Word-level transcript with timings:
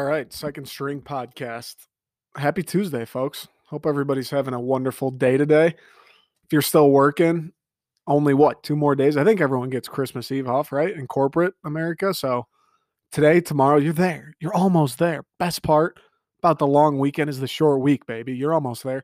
All 0.00 0.06
right, 0.06 0.32
second 0.32 0.66
string 0.66 1.02
podcast. 1.02 1.74
Happy 2.34 2.62
Tuesday, 2.62 3.04
folks. 3.04 3.48
Hope 3.66 3.84
everybody's 3.84 4.30
having 4.30 4.54
a 4.54 4.58
wonderful 4.58 5.10
day 5.10 5.36
today. 5.36 5.66
If 5.66 6.52
you're 6.52 6.62
still 6.62 6.90
working, 6.90 7.52
only 8.06 8.32
what, 8.32 8.62
two 8.62 8.76
more 8.76 8.96
days? 8.96 9.18
I 9.18 9.24
think 9.24 9.42
everyone 9.42 9.68
gets 9.68 9.90
Christmas 9.90 10.32
Eve 10.32 10.48
off, 10.48 10.72
right? 10.72 10.96
In 10.96 11.06
corporate 11.06 11.52
America. 11.66 12.14
So 12.14 12.46
today, 13.12 13.42
tomorrow, 13.42 13.76
you're 13.76 13.92
there. 13.92 14.32
You're 14.40 14.54
almost 14.54 14.98
there. 14.98 15.22
Best 15.38 15.62
part 15.62 16.00
about 16.38 16.58
the 16.58 16.66
long 16.66 16.98
weekend 16.98 17.28
is 17.28 17.38
the 17.38 17.46
short 17.46 17.82
week, 17.82 18.06
baby. 18.06 18.34
You're 18.34 18.54
almost 18.54 18.82
there. 18.84 19.02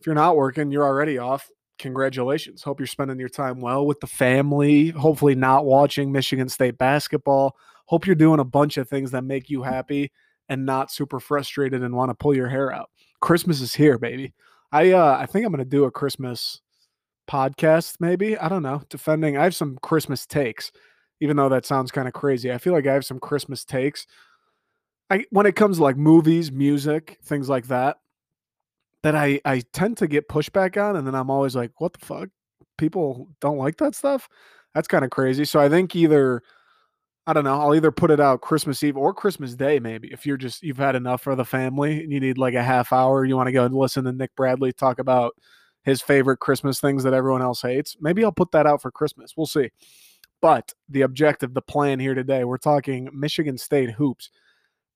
If 0.00 0.06
you're 0.06 0.14
not 0.14 0.36
working, 0.36 0.70
you're 0.70 0.86
already 0.86 1.18
off. 1.18 1.50
Congratulations. 1.78 2.62
Hope 2.62 2.80
you're 2.80 2.86
spending 2.86 3.20
your 3.20 3.28
time 3.28 3.60
well 3.60 3.84
with 3.84 4.00
the 4.00 4.06
family. 4.06 4.88
Hopefully, 4.88 5.34
not 5.34 5.66
watching 5.66 6.12
Michigan 6.12 6.48
State 6.48 6.78
basketball. 6.78 7.56
Hope 7.86 8.06
you're 8.06 8.16
doing 8.16 8.40
a 8.40 8.44
bunch 8.44 8.76
of 8.76 8.88
things 8.88 9.10
that 9.10 9.24
make 9.24 9.50
you 9.50 9.62
happy 9.62 10.10
and 10.48 10.66
not 10.66 10.90
super 10.90 11.20
frustrated 11.20 11.82
and 11.82 11.94
want 11.94 12.10
to 12.10 12.14
pull 12.14 12.34
your 12.34 12.48
hair 12.48 12.72
out. 12.72 12.90
Christmas 13.20 13.60
is 13.60 13.74
here, 13.74 13.98
baby. 13.98 14.32
I 14.72 14.92
uh 14.92 15.16
I 15.18 15.26
think 15.26 15.46
I'm 15.46 15.52
gonna 15.52 15.64
do 15.64 15.84
a 15.84 15.90
Christmas 15.90 16.60
podcast, 17.28 17.96
maybe. 18.00 18.36
I 18.36 18.48
don't 18.48 18.62
know. 18.62 18.82
Defending 18.88 19.36
I 19.36 19.44
have 19.44 19.54
some 19.54 19.78
Christmas 19.82 20.26
takes, 20.26 20.72
even 21.20 21.36
though 21.36 21.48
that 21.48 21.66
sounds 21.66 21.90
kind 21.90 22.08
of 22.08 22.14
crazy. 22.14 22.52
I 22.52 22.58
feel 22.58 22.72
like 22.72 22.86
I 22.86 22.92
have 22.92 23.04
some 23.04 23.20
Christmas 23.20 23.64
takes. 23.64 24.06
I 25.10 25.24
when 25.30 25.46
it 25.46 25.56
comes 25.56 25.78
to 25.78 25.82
like 25.82 25.96
movies, 25.96 26.50
music, 26.50 27.18
things 27.24 27.48
like 27.48 27.68
that, 27.68 27.98
that 29.02 29.14
I 29.14 29.40
I 29.44 29.62
tend 29.72 29.98
to 29.98 30.06
get 30.06 30.28
pushback 30.28 30.82
on, 30.82 30.96
and 30.96 31.06
then 31.06 31.14
I'm 31.14 31.30
always 31.30 31.54
like, 31.54 31.72
what 31.78 31.92
the 31.92 32.04
fuck? 32.04 32.28
People 32.76 33.28
don't 33.40 33.58
like 33.58 33.76
that 33.78 33.94
stuff? 33.94 34.28
That's 34.74 34.88
kind 34.88 35.04
of 35.04 35.10
crazy. 35.10 35.44
So 35.44 35.60
I 35.60 35.68
think 35.68 35.94
either 35.94 36.42
I 37.26 37.32
don't 37.32 37.44
know. 37.44 37.58
I'll 37.58 37.74
either 37.74 37.90
put 37.90 38.10
it 38.10 38.20
out 38.20 38.42
Christmas 38.42 38.82
Eve 38.82 38.98
or 38.98 39.14
Christmas 39.14 39.54
Day, 39.54 39.80
maybe. 39.80 40.12
If 40.12 40.26
you're 40.26 40.36
just 40.36 40.62
you've 40.62 40.76
had 40.76 40.94
enough 40.94 41.22
for 41.22 41.34
the 41.34 41.44
family 41.44 42.02
and 42.02 42.12
you 42.12 42.20
need 42.20 42.36
like 42.36 42.54
a 42.54 42.62
half 42.62 42.92
hour, 42.92 43.24
you 43.24 43.34
want 43.36 43.46
to 43.46 43.52
go 43.52 43.64
and 43.64 43.74
listen 43.74 44.04
to 44.04 44.12
Nick 44.12 44.34
Bradley 44.36 44.72
talk 44.72 44.98
about 44.98 45.34
his 45.84 46.02
favorite 46.02 46.38
Christmas 46.38 46.80
things 46.80 47.02
that 47.04 47.14
everyone 47.14 47.42
else 47.42 47.62
hates. 47.62 47.96
Maybe 48.00 48.24
I'll 48.24 48.32
put 48.32 48.52
that 48.52 48.66
out 48.66 48.82
for 48.82 48.90
Christmas. 48.90 49.34
We'll 49.36 49.46
see. 49.46 49.70
But 50.42 50.74
the 50.90 51.02
objective, 51.02 51.54
the 51.54 51.62
plan 51.62 51.98
here 51.98 52.14
today, 52.14 52.44
we're 52.44 52.58
talking 52.58 53.08
Michigan 53.14 53.56
State 53.56 53.90
hoops. 53.90 54.30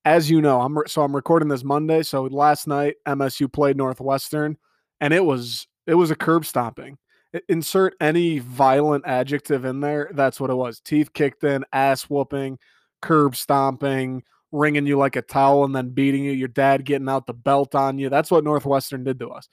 As 0.05 0.29
you 0.29 0.41
know, 0.41 0.61
I'm 0.61 0.77
re- 0.77 0.87
so 0.87 1.01
I'm 1.01 1.15
recording 1.15 1.49
this 1.49 1.63
Monday. 1.63 2.03
So 2.03 2.23
last 2.23 2.67
night 2.67 2.95
MSU 3.07 3.51
played 3.51 3.75
Northwestern, 3.75 4.57
and 5.01 5.13
it 5.13 5.25
was 5.25 5.67
it 5.87 5.95
was 5.95 6.11
a 6.11 6.15
curb 6.15 6.45
stomping 6.45 6.99
insert 7.47 7.95
any 7.99 8.39
violent 8.39 9.05
adjective 9.05 9.65
in 9.65 9.79
there. 9.81 10.09
That's 10.13 10.39
what 10.39 10.49
it 10.49 10.55
was. 10.55 10.79
Teeth 10.79 11.13
kicked 11.13 11.43
in, 11.43 11.65
ass 11.71 12.03
whooping, 12.03 12.59
curb 13.01 13.35
stomping, 13.35 14.23
wringing 14.51 14.85
you 14.85 14.97
like 14.97 15.15
a 15.15 15.21
towel, 15.21 15.63
and 15.65 15.75
then 15.75 15.89
beating 15.89 16.23
you. 16.23 16.31
Your 16.31 16.47
dad 16.47 16.85
getting 16.85 17.09
out 17.09 17.27
the 17.27 17.33
belt 17.33 17.75
on 17.75 17.99
you. 17.99 18.09
That's 18.09 18.31
what 18.31 18.43
Northwestern 18.43 19.03
did 19.03 19.19
to 19.19 19.29
us. 19.29 19.47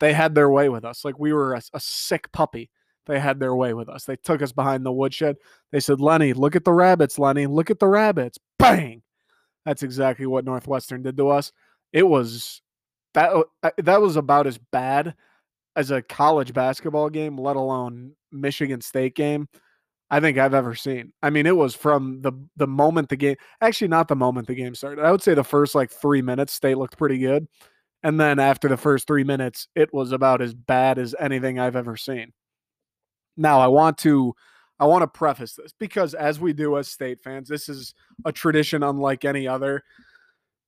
They 0.00 0.12
had 0.12 0.34
their 0.34 0.50
way 0.50 0.68
with 0.68 0.84
us. 0.84 1.04
Like 1.04 1.18
we 1.18 1.32
were 1.32 1.54
a, 1.54 1.62
a 1.72 1.80
sick 1.80 2.30
puppy. 2.32 2.70
They 3.06 3.18
had 3.18 3.40
their 3.40 3.54
way 3.54 3.74
with 3.74 3.88
us. 3.88 4.04
They 4.04 4.16
took 4.16 4.42
us 4.42 4.52
behind 4.52 4.86
the 4.86 4.92
woodshed. 4.92 5.36
They 5.72 5.80
said, 5.80 6.00
Lenny, 6.00 6.32
look 6.32 6.54
at 6.54 6.64
the 6.64 6.72
rabbits, 6.72 7.18
Lenny. 7.18 7.46
Look 7.46 7.70
at 7.70 7.78
the 7.78 7.88
rabbits. 7.88 8.38
Bang. 8.58 9.02
That's 9.64 9.82
exactly 9.82 10.26
what 10.26 10.44
Northwestern 10.44 11.02
did 11.02 11.16
to 11.16 11.28
us. 11.28 11.52
It 11.92 12.06
was 12.06 12.62
that 13.14 13.32
uh, 13.62 13.70
that 13.78 14.00
was 14.00 14.16
about 14.16 14.46
as 14.46 14.58
bad 14.58 15.14
as 15.76 15.90
a 15.90 16.02
college 16.02 16.52
basketball 16.52 17.08
game, 17.10 17.36
let 17.38 17.56
alone 17.56 18.12
Michigan 18.30 18.80
State 18.80 19.14
game, 19.14 19.48
I 20.10 20.20
think 20.20 20.36
I've 20.36 20.54
ever 20.54 20.74
seen. 20.74 21.12
I 21.22 21.30
mean, 21.30 21.46
it 21.46 21.56
was 21.56 21.74
from 21.74 22.20
the 22.20 22.32
the 22.56 22.66
moment 22.66 23.08
the 23.08 23.16
game 23.16 23.36
actually 23.60 23.88
not 23.88 24.08
the 24.08 24.16
moment 24.16 24.46
the 24.46 24.54
game 24.54 24.74
started. 24.74 25.02
I 25.04 25.10
would 25.10 25.22
say 25.22 25.34
the 25.34 25.44
first 25.44 25.74
like 25.74 25.90
3 25.90 26.20
minutes 26.22 26.52
State 26.52 26.76
looked 26.76 26.98
pretty 26.98 27.18
good. 27.18 27.48
And 28.02 28.20
then 28.20 28.38
after 28.38 28.68
the 28.68 28.76
first 28.76 29.06
3 29.06 29.24
minutes, 29.24 29.68
it 29.74 29.92
was 29.94 30.12
about 30.12 30.42
as 30.42 30.54
bad 30.54 30.98
as 30.98 31.14
anything 31.18 31.58
I've 31.58 31.76
ever 31.76 31.96
seen. 31.96 32.32
Now, 33.36 33.60
I 33.60 33.68
want 33.68 33.96
to 33.98 34.34
I 34.78 34.86
want 34.86 35.02
to 35.02 35.06
preface 35.06 35.54
this 35.54 35.72
because 35.78 36.12
as 36.12 36.40
we 36.40 36.52
do 36.52 36.76
as 36.76 36.88
state 36.88 37.22
fans, 37.22 37.48
this 37.48 37.68
is 37.68 37.94
a 38.24 38.32
tradition 38.32 38.82
unlike 38.82 39.24
any 39.24 39.46
other 39.48 39.82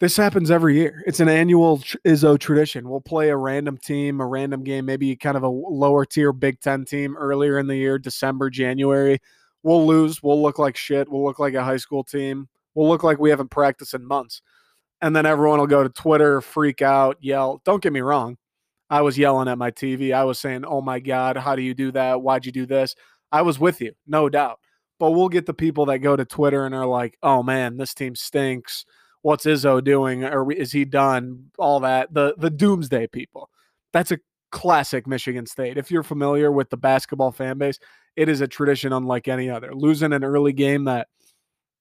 this 0.00 0.16
happens 0.16 0.50
every 0.50 0.76
year. 0.76 1.02
It's 1.06 1.20
an 1.20 1.28
annual 1.28 1.78
Izzo 2.04 2.38
tradition. 2.38 2.88
We'll 2.88 3.00
play 3.00 3.30
a 3.30 3.36
random 3.36 3.78
team, 3.78 4.20
a 4.20 4.26
random 4.26 4.64
game, 4.64 4.86
maybe 4.86 5.14
kind 5.16 5.36
of 5.36 5.42
a 5.42 5.48
lower 5.48 6.04
tier 6.04 6.32
Big 6.32 6.60
Ten 6.60 6.84
team 6.84 7.16
earlier 7.16 7.58
in 7.58 7.66
the 7.66 7.76
year, 7.76 7.98
December, 7.98 8.50
January. 8.50 9.18
We'll 9.62 9.86
lose. 9.86 10.22
We'll 10.22 10.42
look 10.42 10.58
like 10.58 10.76
shit. 10.76 11.08
We'll 11.10 11.24
look 11.24 11.38
like 11.38 11.54
a 11.54 11.64
high 11.64 11.76
school 11.76 12.04
team. 12.04 12.48
We'll 12.74 12.88
look 12.88 13.04
like 13.04 13.18
we 13.18 13.30
haven't 13.30 13.50
practiced 13.50 13.94
in 13.94 14.06
months. 14.06 14.42
And 15.00 15.14
then 15.14 15.26
everyone 15.26 15.58
will 15.58 15.66
go 15.66 15.82
to 15.82 15.88
Twitter, 15.88 16.40
freak 16.40 16.82
out, 16.82 17.16
yell. 17.20 17.62
Don't 17.64 17.82
get 17.82 17.92
me 17.92 18.00
wrong. 18.00 18.36
I 18.90 19.00
was 19.02 19.16
yelling 19.16 19.48
at 19.48 19.58
my 19.58 19.70
TV. 19.70 20.12
I 20.12 20.24
was 20.24 20.38
saying, 20.38 20.64
oh 20.64 20.80
my 20.80 20.98
God, 20.98 21.36
how 21.36 21.56
do 21.56 21.62
you 21.62 21.74
do 21.74 21.92
that? 21.92 22.20
Why'd 22.20 22.44
you 22.44 22.52
do 22.52 22.66
this? 22.66 22.94
I 23.32 23.42
was 23.42 23.58
with 23.58 23.80
you, 23.80 23.92
no 24.06 24.28
doubt. 24.28 24.60
But 24.98 25.12
we'll 25.12 25.28
get 25.28 25.46
the 25.46 25.54
people 25.54 25.86
that 25.86 25.98
go 25.98 26.14
to 26.16 26.24
Twitter 26.24 26.66
and 26.66 26.74
are 26.74 26.86
like, 26.86 27.16
oh 27.22 27.42
man, 27.42 27.76
this 27.76 27.94
team 27.94 28.14
stinks 28.14 28.84
what's 29.24 29.46
Izzo 29.46 29.82
doing 29.82 30.22
or 30.22 30.52
is 30.52 30.70
he 30.70 30.84
done? 30.84 31.50
All 31.58 31.80
that 31.80 32.12
the 32.12 32.34
the 32.36 32.50
doomsday 32.50 33.06
people. 33.06 33.48
That's 33.92 34.12
a 34.12 34.18
classic 34.52 35.06
Michigan 35.06 35.46
State. 35.46 35.78
If 35.78 35.90
you're 35.90 36.02
familiar 36.02 36.52
with 36.52 36.68
the 36.68 36.76
basketball 36.76 37.32
fan 37.32 37.56
base, 37.56 37.78
it 38.16 38.28
is 38.28 38.42
a 38.42 38.46
tradition 38.46 38.92
unlike 38.92 39.26
any 39.26 39.48
other. 39.48 39.74
Losing 39.74 40.12
an 40.12 40.24
early 40.24 40.52
game 40.52 40.84
that 40.84 41.08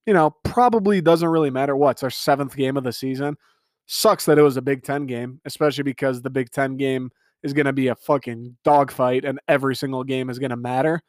you 0.06 0.14
know 0.14 0.32
probably 0.44 1.02
doesn't 1.02 1.28
really 1.28 1.50
matter. 1.50 1.76
What's 1.76 2.02
our 2.02 2.10
seventh 2.10 2.56
game 2.56 2.78
of 2.78 2.86
the 2.86 2.94
season? 2.94 3.36
Sucks 3.88 4.24
that 4.26 4.40
it 4.40 4.44
was 4.44 4.56
a 4.56 4.62
Big 4.62 4.84
Ten 4.84 5.06
game, 5.06 5.42
especially 5.44 5.84
because 5.84 6.22
the 6.22 6.30
Big 6.30 6.50
Ten 6.50 6.78
game 6.78 7.12
is 7.44 7.52
going 7.52 7.66
to 7.66 7.74
be 7.74 7.90
a 7.90 7.96
fucking 7.96 8.56
dogfight 8.64 9.26
and 9.26 9.38
every 9.50 9.76
single 9.76 10.06
game 10.06 10.30
is 10.30 10.40
going 10.40 10.52
to 10.52 10.56
matter. 10.56 11.02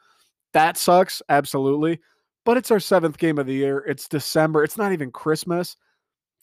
That 0.53 0.77
sucks, 0.77 1.23
absolutely. 1.29 2.01
But 2.45 2.57
it's 2.57 2.73
our 2.73 2.81
seventh 2.81 3.19
game 3.19 3.39
of 3.39 3.47
the 3.47 3.55
year. 3.55 3.85
It's 3.87 4.09
December. 4.09 4.65
It's 4.65 4.77
not 4.77 4.93
even 4.93 5.13
Christmas. 5.13 5.77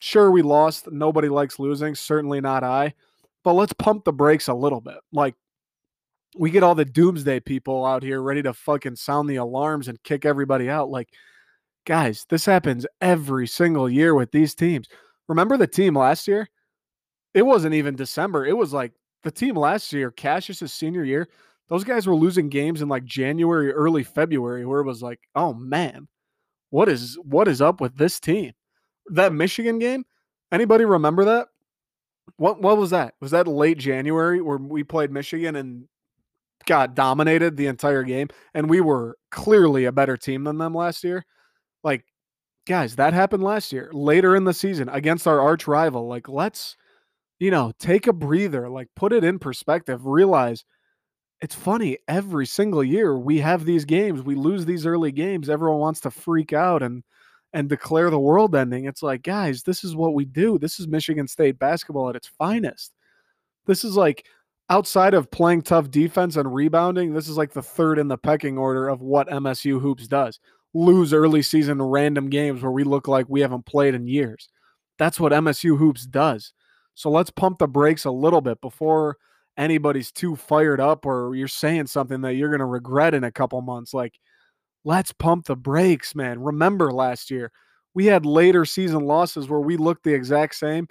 Sure, 0.04 0.32
we 0.32 0.42
lost. 0.42 0.90
Nobody 0.90 1.28
likes 1.28 1.60
losing. 1.60 1.94
Certainly 1.94 2.40
not 2.40 2.64
I. 2.64 2.92
But 3.44 3.52
let's 3.52 3.72
pump 3.72 4.04
the 4.04 4.12
brakes 4.12 4.48
a 4.48 4.52
little 4.52 4.80
bit. 4.80 4.96
Like, 5.12 5.36
we 6.36 6.50
get 6.50 6.64
all 6.64 6.74
the 6.74 6.84
doomsday 6.84 7.38
people 7.38 7.86
out 7.86 8.02
here 8.02 8.20
ready 8.20 8.42
to 8.42 8.52
fucking 8.52 8.96
sound 8.96 9.30
the 9.30 9.36
alarms 9.36 9.86
and 9.86 10.02
kick 10.02 10.24
everybody 10.24 10.68
out. 10.68 10.90
Like, 10.90 11.10
guys, 11.86 12.26
this 12.28 12.44
happens 12.44 12.84
every 13.00 13.46
single 13.46 13.88
year 13.88 14.16
with 14.16 14.32
these 14.32 14.56
teams. 14.56 14.88
Remember 15.28 15.56
the 15.56 15.68
team 15.68 15.96
last 15.96 16.26
year? 16.26 16.48
It 17.32 17.46
wasn't 17.46 17.74
even 17.74 17.94
December. 17.94 18.44
It 18.44 18.56
was 18.56 18.72
like 18.72 18.90
the 19.22 19.30
team 19.30 19.54
last 19.54 19.92
year, 19.92 20.10
Cassius's 20.10 20.72
senior 20.72 21.04
year. 21.04 21.28
Those 21.68 21.84
guys 21.84 22.08
were 22.08 22.16
losing 22.16 22.48
games 22.48 22.82
in 22.82 22.88
like 22.88 23.04
January, 23.04 23.70
early 23.70 24.02
February, 24.02 24.66
where 24.66 24.80
it 24.80 24.84
was 24.84 25.00
like, 25.00 25.20
oh 25.36 25.54
man, 25.54 26.08
what 26.70 26.88
is 26.88 27.16
what 27.22 27.46
is 27.46 27.62
up 27.62 27.80
with 27.80 27.96
this 27.96 28.18
team? 28.18 28.52
That 29.06 29.32
Michigan 29.32 29.78
game, 29.78 30.04
anybody 30.50 30.84
remember 30.84 31.24
that? 31.24 31.48
What 32.36 32.62
what 32.62 32.76
was 32.76 32.90
that? 32.90 33.14
Was 33.20 33.32
that 33.32 33.48
late 33.48 33.78
January 33.78 34.40
where 34.40 34.58
we 34.58 34.84
played 34.84 35.10
Michigan 35.10 35.56
and 35.56 35.88
got 36.66 36.94
dominated 36.94 37.56
the 37.56 37.66
entire 37.66 38.04
game 38.04 38.28
and 38.54 38.70
we 38.70 38.80
were 38.80 39.16
clearly 39.30 39.84
a 39.84 39.92
better 39.92 40.16
team 40.16 40.44
than 40.44 40.58
them 40.58 40.74
last 40.74 41.02
year? 41.04 41.24
Like 41.82 42.04
guys, 42.66 42.96
that 42.96 43.12
happened 43.12 43.42
last 43.42 43.72
year, 43.72 43.90
later 43.92 44.36
in 44.36 44.44
the 44.44 44.54
season 44.54 44.88
against 44.88 45.26
our 45.26 45.40
arch 45.40 45.66
rival. 45.66 46.06
Like 46.06 46.28
let's 46.28 46.76
you 47.42 47.50
know, 47.50 47.72
take 47.80 48.06
a 48.06 48.12
breather, 48.12 48.68
like 48.68 48.86
put 48.94 49.12
it 49.12 49.24
in 49.24 49.40
perspective, 49.40 50.06
realize 50.06 50.64
it's 51.40 51.56
funny 51.56 51.98
every 52.06 52.46
single 52.46 52.84
year 52.84 53.18
we 53.18 53.38
have 53.38 53.64
these 53.64 53.84
games, 53.84 54.22
we 54.22 54.36
lose 54.36 54.64
these 54.64 54.86
early 54.86 55.10
games, 55.10 55.50
everyone 55.50 55.80
wants 55.80 55.98
to 56.02 56.10
freak 56.12 56.52
out 56.52 56.84
and 56.84 57.02
and 57.52 57.68
declare 57.68 58.10
the 58.10 58.18
world 58.18 58.54
ending. 58.54 58.86
It's 58.86 59.02
like, 59.02 59.22
guys, 59.22 59.62
this 59.62 59.84
is 59.84 59.94
what 59.94 60.14
we 60.14 60.24
do. 60.24 60.58
This 60.58 60.80
is 60.80 60.88
Michigan 60.88 61.28
State 61.28 61.58
basketball 61.58 62.08
at 62.08 62.16
its 62.16 62.28
finest. 62.28 62.92
This 63.66 63.84
is 63.84 63.96
like 63.96 64.26
outside 64.70 65.14
of 65.14 65.30
playing 65.30 65.62
tough 65.62 65.90
defense 65.90 66.36
and 66.36 66.52
rebounding, 66.52 67.12
this 67.12 67.28
is 67.28 67.36
like 67.36 67.52
the 67.52 67.62
third 67.62 67.98
in 67.98 68.08
the 68.08 68.16
pecking 68.16 68.56
order 68.56 68.88
of 68.88 69.02
what 69.02 69.28
MSU 69.28 69.80
hoops 69.80 70.08
does. 70.08 70.40
Lose 70.74 71.12
early 71.12 71.42
season 71.42 71.82
random 71.82 72.30
games 72.30 72.62
where 72.62 72.72
we 72.72 72.84
look 72.84 73.06
like 73.06 73.26
we 73.28 73.42
haven't 73.42 73.66
played 73.66 73.94
in 73.94 74.08
years. 74.08 74.48
That's 74.98 75.20
what 75.20 75.32
MSU 75.32 75.76
hoops 75.76 76.06
does. 76.06 76.54
So 76.94 77.10
let's 77.10 77.30
pump 77.30 77.58
the 77.58 77.68
brakes 77.68 78.06
a 78.06 78.10
little 78.10 78.40
bit 78.40 78.60
before 78.62 79.18
anybody's 79.58 80.10
too 80.10 80.36
fired 80.36 80.80
up 80.80 81.04
or 81.04 81.34
you're 81.34 81.48
saying 81.48 81.86
something 81.86 82.22
that 82.22 82.34
you're 82.34 82.48
going 82.48 82.60
to 82.60 82.64
regret 82.64 83.12
in 83.12 83.24
a 83.24 83.32
couple 83.32 83.60
months. 83.60 83.92
Like, 83.92 84.18
let's 84.84 85.12
pump 85.12 85.46
the 85.46 85.56
brakes, 85.56 86.14
man. 86.14 86.40
Remember 86.40 86.92
last 86.92 87.30
year, 87.30 87.52
we 87.94 88.06
had 88.06 88.26
later 88.26 88.64
season 88.64 89.04
losses 89.04 89.48
where 89.48 89.60
we 89.60 89.76
looked 89.76 90.04
the 90.04 90.14
exact 90.14 90.54
same. 90.54 90.88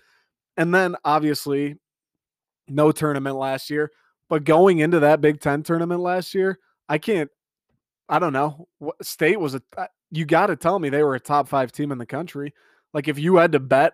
And 0.58 0.74
then 0.74 0.96
obviously, 1.04 1.76
no 2.68 2.92
tournament 2.92 3.36
last 3.36 3.70
year. 3.70 3.92
But 4.30 4.44
going 4.44 4.80
into 4.80 5.00
that 5.02 5.22
Big 5.22 5.42
Ten 5.42 5.64
tournament 5.64 6.02
last 6.02 6.34
year, 6.34 6.60
I 6.88 6.98
can't, 6.98 7.30
I 8.08 8.20
don't 8.20 8.34
know. 8.34 8.68
State 9.02 9.40
was 9.40 9.56
a, 9.56 9.62
uh, 9.78 9.88
you 10.10 10.26
got 10.26 10.48
to 10.48 10.56
tell 10.56 10.80
me 10.80 10.90
they 10.90 11.04
were 11.04 11.16
a 11.16 11.20
top 11.20 11.48
five 11.48 11.72
team 11.72 11.92
in 11.92 11.98
the 11.98 12.06
country. 12.06 12.54
Like 12.94 13.08
if 13.08 13.18
you 13.18 13.38
had 13.38 13.54
to 13.54 13.60
bet 13.60 13.94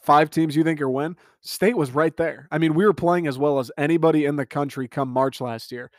five 0.00 0.30
teams 0.30 0.56
you 0.56 0.64
think 0.64 0.80
are 0.80 0.90
win, 0.90 1.16
State 1.40 1.76
was 1.76 1.92
right 1.92 2.16
there. 2.16 2.46
I 2.50 2.58
mean, 2.58 2.74
we 2.74 2.84
were 2.84 2.92
playing 2.92 3.26
as 3.26 3.38
well 3.38 3.58
as 3.58 3.70
anybody 3.78 4.26
in 4.26 4.36
the 4.36 4.46
country 4.46 4.88
come 4.88 5.08
March 5.08 5.40
last 5.40 5.72
year. 5.72 5.90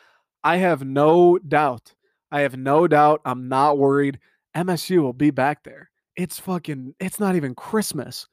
I 0.44 0.58
have 0.58 0.84
no 0.84 1.38
doubt. 1.38 1.94
I 2.31 2.42
have 2.42 2.57
no 2.57 2.88
doubt. 2.88 3.22
I'm 3.25 3.50
not 3.50 3.78
worried. 3.78 4.19
MSU 4.56 5.01
will 5.01 5.13
be 5.13 5.31
back 5.31 5.63
there. 5.63 5.89
It's 6.16 6.39
fucking, 6.39 6.95
it's 7.00 7.19
not 7.19 7.36
even 7.36 7.56
Christmas. 7.56 8.28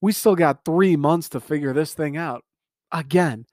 We 0.00 0.12
still 0.12 0.36
got 0.36 0.64
three 0.64 0.96
months 0.96 1.28
to 1.30 1.40
figure 1.40 1.72
this 1.72 1.94
thing 1.94 2.16
out. 2.16 2.44
Again, 2.92 3.44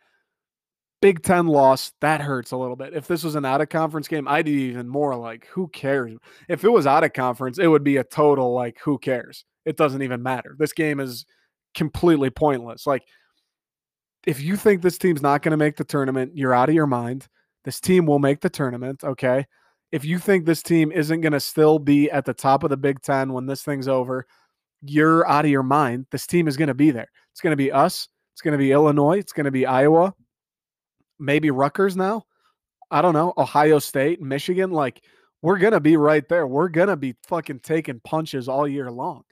Big 1.02 1.22
Ten 1.24 1.48
loss, 1.48 1.94
that 2.02 2.22
hurts 2.22 2.52
a 2.52 2.58
little 2.58 2.76
bit. 2.76 2.94
If 2.94 3.08
this 3.08 3.24
was 3.24 3.36
an 3.36 3.46
out 3.46 3.62
of 3.62 3.70
conference 3.70 4.08
game, 4.08 4.28
I'd 4.28 4.46
be 4.46 4.52
even 4.52 4.88
more 4.88 5.16
like, 5.16 5.48
who 5.48 5.68
cares? 5.68 6.14
If 6.48 6.64
it 6.64 6.70
was 6.70 6.88
out 6.88 7.04
of 7.04 7.14
conference, 7.14 7.60
it 7.60 7.68
would 7.68 7.84
be 7.84 7.98
a 7.98 8.04
total 8.04 8.54
like, 8.54 8.80
who 8.84 8.98
cares? 8.98 9.46
It 9.66 9.78
doesn't 9.78 10.02
even 10.02 10.24
matter. 10.24 10.56
This 10.58 10.74
game 10.74 11.00
is 11.00 11.26
completely 11.74 12.30
pointless. 12.30 12.88
Like, 12.88 13.04
if 14.26 14.42
you 14.42 14.56
think 14.56 14.82
this 14.82 14.98
team's 14.98 15.22
not 15.22 15.44
going 15.44 15.52
to 15.52 15.58
make 15.58 15.76
the 15.76 15.84
tournament, 15.84 16.32
you're 16.36 16.54
out 16.54 16.70
of 16.70 16.76
your 16.76 16.88
mind. 16.88 17.28
This 17.64 17.80
team 17.80 18.06
will 18.06 18.20
make 18.20 18.42
the 18.42 18.50
tournament, 18.50 19.04
okay? 19.04 19.46
If 19.92 20.04
you 20.04 20.20
think 20.20 20.46
this 20.46 20.64
team 20.64 20.92
isn't 20.92 21.22
going 21.22 21.34
to 21.34 21.40
still 21.40 21.80
be 21.80 22.10
at 22.12 22.26
the 22.26 22.34
top 22.34 22.64
of 22.64 22.70
the 22.70 22.78
Big 22.78 23.02
Ten 23.02 23.34
when 23.34 23.46
this 23.46 23.64
thing's 23.64 23.88
over, 23.88 24.26
you're 24.82 25.28
out 25.28 25.46
of 25.46 25.52
your 25.52 25.64
mind. 25.64 26.06
This 26.12 26.28
team 26.28 26.48
is 26.48 26.58
going 26.58 26.68
to 26.68 26.74
be 26.74 26.92
there. 26.92 27.08
It's 27.32 27.42
going 27.42 27.52
to 27.52 27.58
be 27.58 27.72
us. 27.72 28.08
It's 28.34 28.42
going 28.42 28.54
to 28.54 28.58
be 28.58 28.72
Illinois. 28.72 29.20
It's 29.20 29.32
going 29.32 29.46
to 29.46 29.52
be 29.52 29.66
Iowa. 29.66 30.14
Maybe 31.20 31.50
Rutgers 31.50 31.96
now. 31.96 32.24
I 32.92 33.02
don't 33.02 33.14
know. 33.14 33.34
Ohio 33.38 33.80
State, 33.80 34.22
Michigan. 34.22 34.72
Like, 34.72 35.02
we're 35.42 35.58
going 35.58 35.74
to 35.74 35.80
be 35.80 35.96
right 35.98 36.28
there. 36.28 36.46
We're 36.48 36.70
going 36.70 36.90
to 36.90 36.98
be 36.98 37.16
fucking 37.28 37.60
taking 37.60 38.02
punches 38.04 38.50
all 38.50 38.68
year 38.68 38.92
long. 38.92 39.24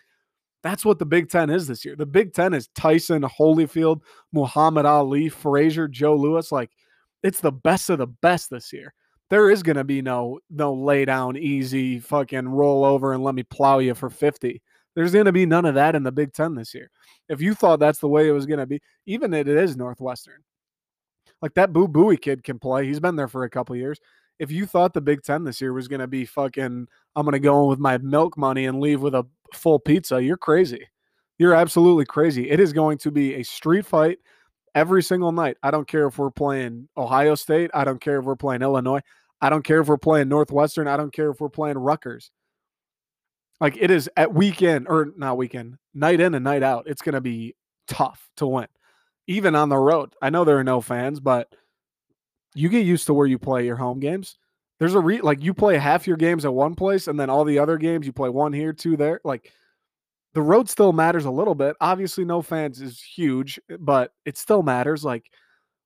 That's 0.63 0.85
what 0.85 0.97
the 0.97 1.05
Big 1.05 1.29
Ten 1.29 1.49
is 1.49 1.67
this 1.67 1.83
year. 1.83 1.95
The 1.97 2.05
Big 2.05 2.33
Ten 2.33 2.53
is 2.53 2.69
Tyson, 2.69 3.23
Holyfield, 3.23 3.99
Muhammad 4.31 4.85
Ali, 4.85 5.27
Frazier, 5.27 5.89
Joe 5.89 6.15
Louis. 6.15 6.51
Like, 6.51 6.71
it's 7.21 7.41
the 7.41 7.51
best 7.51 7.89
of 7.89 7.97
the 7.97 8.07
best 8.07 8.49
this 8.49 8.71
year. 8.71 8.93
There 9.29 9.49
is 9.49 9.63
going 9.63 9.77
to 9.77 9.83
be 9.83 10.01
no 10.01 10.39
no 10.49 10.73
lay 10.73 11.05
down 11.05 11.37
easy 11.37 11.99
fucking 11.99 12.47
roll 12.47 12.85
over 12.85 13.13
and 13.13 13.23
let 13.23 13.35
me 13.35 13.43
plow 13.43 13.79
you 13.79 13.95
for 13.95 14.09
50. 14.09 14.61
There's 14.95 15.13
going 15.13 15.25
to 15.25 15.31
be 15.31 15.45
none 15.45 15.65
of 15.65 15.75
that 15.75 15.95
in 15.95 16.03
the 16.03 16.11
Big 16.11 16.33
10 16.33 16.55
this 16.55 16.73
year. 16.73 16.91
If 17.29 17.41
you 17.41 17.55
thought 17.55 17.79
that's 17.79 17.99
the 17.99 18.07
way 18.07 18.27
it 18.27 18.31
was 18.31 18.45
going 18.45 18.59
to 18.59 18.67
be, 18.67 18.79
even 19.05 19.33
if 19.33 19.47
it 19.47 19.57
is 19.57 19.75
Northwestern. 19.75 20.43
Like 21.41 21.55
that 21.55 21.73
Boo 21.73 21.87
Buie 21.87 22.21
kid 22.21 22.43
can 22.43 22.59
play. 22.59 22.85
He's 22.85 22.99
been 22.99 23.15
there 23.15 23.27
for 23.27 23.43
a 23.43 23.49
couple 23.49 23.75
years. 23.75 23.99
If 24.39 24.51
you 24.51 24.65
thought 24.65 24.93
the 24.93 25.01
Big 25.01 25.23
10 25.23 25.43
this 25.43 25.61
year 25.61 25.73
was 25.73 25.87
going 25.87 25.99
to 25.99 26.07
be 26.07 26.25
fucking 26.25 26.87
I'm 27.15 27.25
going 27.25 27.33
to 27.33 27.39
go 27.39 27.63
in 27.63 27.69
with 27.69 27.79
my 27.79 27.97
milk 27.97 28.37
money 28.37 28.65
and 28.65 28.79
leave 28.79 29.01
with 29.01 29.15
a 29.15 29.25
full 29.53 29.79
pizza, 29.79 30.21
you're 30.21 30.37
crazy. 30.37 30.87
You're 31.37 31.55
absolutely 31.55 32.05
crazy. 32.05 32.49
It 32.49 32.59
is 32.59 32.73
going 32.73 32.97
to 32.99 33.11
be 33.11 33.35
a 33.35 33.43
street 33.43 33.85
fight 33.85 34.19
every 34.75 35.03
single 35.03 35.31
night. 35.31 35.57
I 35.63 35.71
don't 35.71 35.87
care 35.87 36.07
if 36.07 36.17
we're 36.17 36.31
playing 36.31 36.89
Ohio 36.97 37.35
State. 37.35 37.71
I 37.73 37.83
don't 37.83 38.01
care 38.01 38.19
if 38.19 38.25
we're 38.25 38.35
playing 38.35 38.61
Illinois. 38.61 39.01
I 39.41 39.49
don't 39.49 39.63
care 39.63 39.81
if 39.81 39.87
we're 39.87 39.97
playing 39.97 40.29
Northwestern. 40.29 40.87
I 40.87 40.97
don't 40.97 41.13
care 41.13 41.29
if 41.29 41.41
we're 41.41 41.49
playing 41.49 41.77
Rutgers. 41.77 42.31
Like 43.59 43.77
it 43.79 43.91
is 43.91 44.09
at 44.17 44.33
weekend 44.33 44.87
or 44.87 45.13
not 45.15 45.37
weekend, 45.37 45.77
night 45.93 46.19
in 46.19 46.33
and 46.33 46.43
night 46.43 46.63
out. 46.63 46.85
It's 46.87 47.01
going 47.01 47.13
to 47.13 47.21
be 47.21 47.55
tough 47.87 48.29
to 48.37 48.47
win, 48.47 48.67
even 49.27 49.55
on 49.55 49.69
the 49.69 49.77
road. 49.77 50.13
I 50.21 50.29
know 50.29 50.43
there 50.43 50.57
are 50.57 50.63
no 50.63 50.81
fans, 50.81 51.19
but 51.19 51.53
you 52.55 52.69
get 52.69 52.85
used 52.85 53.05
to 53.07 53.13
where 53.13 53.27
you 53.27 53.37
play 53.37 53.65
your 53.65 53.75
home 53.75 53.99
games. 53.99 54.37
There's 54.79 54.95
a 54.95 54.99
re 54.99 55.21
like 55.21 55.43
you 55.43 55.53
play 55.53 55.77
half 55.77 56.07
your 56.07 56.17
games 56.17 56.45
at 56.45 56.53
one 56.53 56.75
place, 56.75 57.07
and 57.07 57.19
then 57.19 57.29
all 57.29 57.45
the 57.45 57.59
other 57.59 57.77
games 57.77 58.05
you 58.05 58.13
play 58.13 58.29
one 58.29 58.53
here, 58.53 58.73
two 58.73 58.97
there. 58.97 59.21
Like 59.23 59.51
the 60.33 60.41
road 60.41 60.69
still 60.69 60.93
matters 60.93 61.25
a 61.25 61.31
little 61.31 61.55
bit. 61.55 61.75
Obviously, 61.79 62.25
no 62.25 62.41
fans 62.41 62.81
is 62.81 63.01
huge, 63.01 63.59
eh, 63.69 63.77
but 63.79 64.11
it 64.25 64.37
still 64.37 64.63
matters. 64.63 65.03
Like 65.03 65.25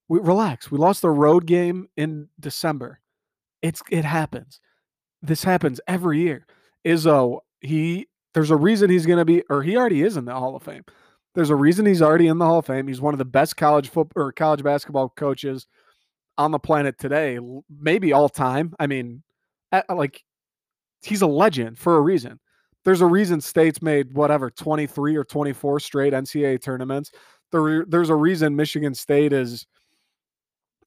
we 0.07 0.19
relax. 0.19 0.71
We 0.71 0.77
lost 0.77 1.01
the 1.01 1.09
road 1.09 1.45
game 1.45 1.87
in 1.97 2.27
December. 2.39 2.99
It's 3.61 3.81
it 3.89 4.05
happens. 4.05 4.59
This 5.21 5.43
happens 5.43 5.81
every 5.87 6.19
year. 6.19 6.45
Izzo, 6.85 7.39
he 7.61 8.07
there's 8.33 8.51
a 8.51 8.55
reason 8.55 8.89
he's 8.89 9.05
going 9.05 9.17
to 9.17 9.25
be, 9.25 9.43
or 9.49 9.63
he 9.63 9.75
already 9.75 10.03
is 10.03 10.15
in 10.15 10.25
the 10.25 10.33
Hall 10.33 10.55
of 10.55 10.63
Fame. 10.63 10.85
There's 11.35 11.49
a 11.49 11.55
reason 11.55 11.85
he's 11.85 12.01
already 12.01 12.27
in 12.27 12.37
the 12.37 12.45
Hall 12.45 12.59
of 12.59 12.65
Fame. 12.65 12.87
He's 12.87 13.01
one 13.01 13.13
of 13.13 13.17
the 13.17 13.25
best 13.25 13.57
college 13.57 13.89
football 13.89 14.23
or 14.23 14.31
college 14.31 14.63
basketball 14.63 15.09
coaches 15.09 15.67
on 16.37 16.51
the 16.51 16.59
planet 16.59 16.97
today, 16.99 17.39
maybe 17.69 18.13
all 18.13 18.29
time. 18.29 18.73
I 18.79 18.87
mean, 18.87 19.23
like 19.89 20.23
he's 21.03 21.21
a 21.21 21.27
legend 21.27 21.77
for 21.77 21.97
a 21.97 22.01
reason. 22.01 22.39
There's 22.87 23.01
a 23.01 23.05
reason 23.05 23.41
states 23.41 23.81
made 23.81 24.13
whatever 24.13 24.49
23 24.49 25.17
or 25.17 25.25
24 25.25 25.81
straight 25.81 26.13
NCAA 26.13 26.61
tournaments. 26.61 27.11
There, 27.51 27.83
there's 27.85 28.09
a 28.09 28.15
reason 28.15 28.55
Michigan 28.55 28.95
State 28.95 29.33
is 29.33 29.67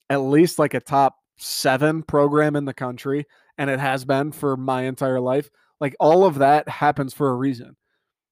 at 0.09 0.23
least 0.23 0.59
like 0.59 0.73
a 0.73 0.81
top 0.81 1.17
seven 1.37 2.03
program 2.03 2.57
in 2.57 2.65
the 2.65 2.73
country, 2.73 3.27
and 3.59 3.69
it 3.69 3.79
has 3.81 4.07
been 4.07 4.33
for 4.33 4.57
my 4.57 4.85
entire 4.85 5.21
life. 5.21 5.51
Like 5.79 5.95
all 6.01 6.25
of 6.25 6.37
that 6.37 6.71
happens 6.71 7.13
for 7.13 7.29
a 7.29 7.37
reason. 7.37 7.77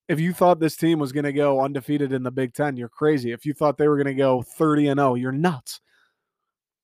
If 0.09 0.19
you 0.19 0.33
thought 0.33 0.61
this 0.61 0.79
team 0.79 0.99
was 0.99 1.13
going 1.13 1.25
to 1.25 1.33
go 1.35 1.61
undefeated 1.61 2.11
in 2.15 2.23
the 2.23 2.31
Big 2.31 2.55
Ten, 2.55 2.75
you're 2.75 2.89
crazy. 2.89 3.33
If 3.33 3.45
you 3.45 3.53
thought 3.53 3.77
they 3.77 3.89
were 3.89 4.03
going 4.03 4.07
to 4.07 4.15
go 4.15 4.41
30 4.41 4.89
and 4.89 4.99
0, 4.99 5.17
you're 5.17 5.31
nuts. 5.31 5.83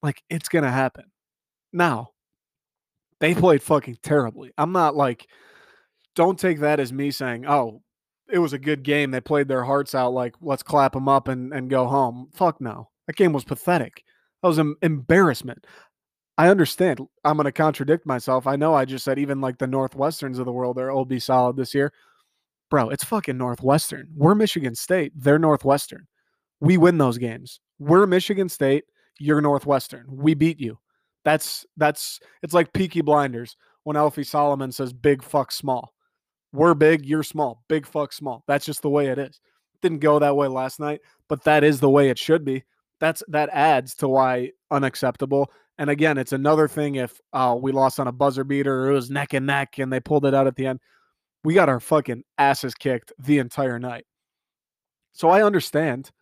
Like 0.03 0.23
it's 0.29 0.51
gonna 0.51 0.71
happen. 0.71 1.05
Now, 1.73 2.11
they 3.21 3.35
played 3.35 3.63
fucking 3.63 4.01
terribly. 4.03 4.53
I'm 4.59 4.73
not 4.73 4.95
like, 4.95 5.27
don't 6.15 6.39
take 6.39 6.61
that 6.61 6.81
as 6.81 6.93
me 6.93 7.11
saying, 7.11 7.47
oh, 7.47 7.83
it 8.31 8.39
was 8.39 8.53
a 8.53 8.59
good 8.59 8.83
game. 8.83 9.11
They 9.11 9.21
played 9.21 9.49
their 9.49 9.65
hearts 9.65 9.95
out. 9.95 10.13
Like, 10.13 10.35
let's 10.41 10.63
clap 10.63 10.93
them 10.93 11.09
up 11.09 11.29
and, 11.29 11.53
and 11.53 11.71
go 11.71 11.87
home. 11.87 12.29
Fuck 12.33 12.61
no. 12.61 12.89
That 13.07 13.17
game 13.17 13.33
was 13.33 13.45
pathetic. 13.45 14.03
That 14.43 14.49
was 14.49 14.59
an 14.59 14.77
embarrassment. 14.83 15.67
I 16.37 16.49
understand. 16.49 17.01
I'm 17.25 17.37
going 17.37 17.45
to 17.45 17.53
contradict 17.53 18.07
myself. 18.07 18.47
I 18.47 18.57
know 18.57 18.75
I 18.75 18.85
just 18.85 19.05
said 19.05 19.19
even 19.19 19.41
like 19.41 19.59
the 19.59 19.67
Northwesterns 19.67 20.39
of 20.39 20.47
the 20.47 20.53
world 20.53 20.79
are 20.79 20.93
will 20.93 21.05
be 21.05 21.21
solid 21.21 21.57
this 21.57 21.75
year. 21.75 21.93
Bro, 22.71 22.91
it's 22.91 23.05
fucking 23.05 23.39
Northwestern. 23.39 24.09
We're 24.17 24.35
Michigan 24.35 24.75
State. 24.75 25.13
They're 25.15 25.39
Northwestern. 25.39 26.07
We 26.61 26.77
win 26.77 26.99
those 26.99 27.19
games. 27.19 27.61
We're 27.79 28.07
Michigan 28.07 28.49
State 28.49 28.85
you're 29.19 29.41
Northwestern. 29.41 30.07
We 30.09 30.35
beat 30.35 30.61
you. 30.61 30.79
That's 31.25 31.65
that's 31.77 32.21
it's 32.43 32.55
like 32.55 32.73
Peaky 32.73 33.01
Blinders 33.01 33.57
when 33.85 33.97
Alfie 33.97 34.25
Solomon 34.25 34.73
says 34.73 34.93
big 34.93 35.23
fuck 35.23 35.53
small. 35.53 35.94
We're 36.55 36.75
big, 36.75 37.05
you're 37.05 37.25
small. 37.25 37.65
Big 37.69 37.85
fuck 37.85 38.13
small. 38.13 38.45
That's 38.47 38.65
just 38.65 38.83
the 38.83 38.89
way 38.89 39.09
it 39.09 39.19
is. 39.19 39.41
Didn't 39.83 39.99
go 39.99 40.21
that 40.21 40.37
way 40.37 40.47
last 40.47 40.79
night, 40.79 41.01
but 41.29 41.43
that 41.45 41.65
is 41.65 41.81
the 41.81 41.91
way 41.91 42.11
it 42.11 42.19
should 42.19 42.45
be. 42.45 42.63
That's 43.01 43.25
that 43.27 43.51
adds 43.53 43.97
to 43.97 44.09
why 44.09 44.53
unacceptable. 44.71 45.51
And 45.79 45.91
again, 45.91 46.17
it's 46.17 46.33
another 46.33 46.69
thing 46.69 46.95
if 46.95 47.21
uh, 47.33 47.59
we 47.61 47.73
lost 47.73 47.99
on 47.99 48.07
a 48.07 48.13
buzzer 48.13 48.45
beater 48.45 48.85
or 48.85 48.91
it 48.91 48.95
was 48.95 49.11
neck 49.11 49.35
and 49.35 49.47
neck 49.47 49.79
and 49.79 49.93
they 49.93 49.99
pulled 49.99 50.27
it 50.27 50.33
out 50.33 50.47
at 50.47 50.55
the 50.55 50.67
end. 50.67 50.79
We 51.43 51.55
got 51.55 51.69
our 51.69 51.81
fucking 51.81 52.23
asses 52.39 52.77
kicked 52.77 53.13
the 53.19 53.39
entire 53.39 53.81
night. 53.81 54.07
So 55.13 55.31
I 55.31 55.43
understand 55.43 56.13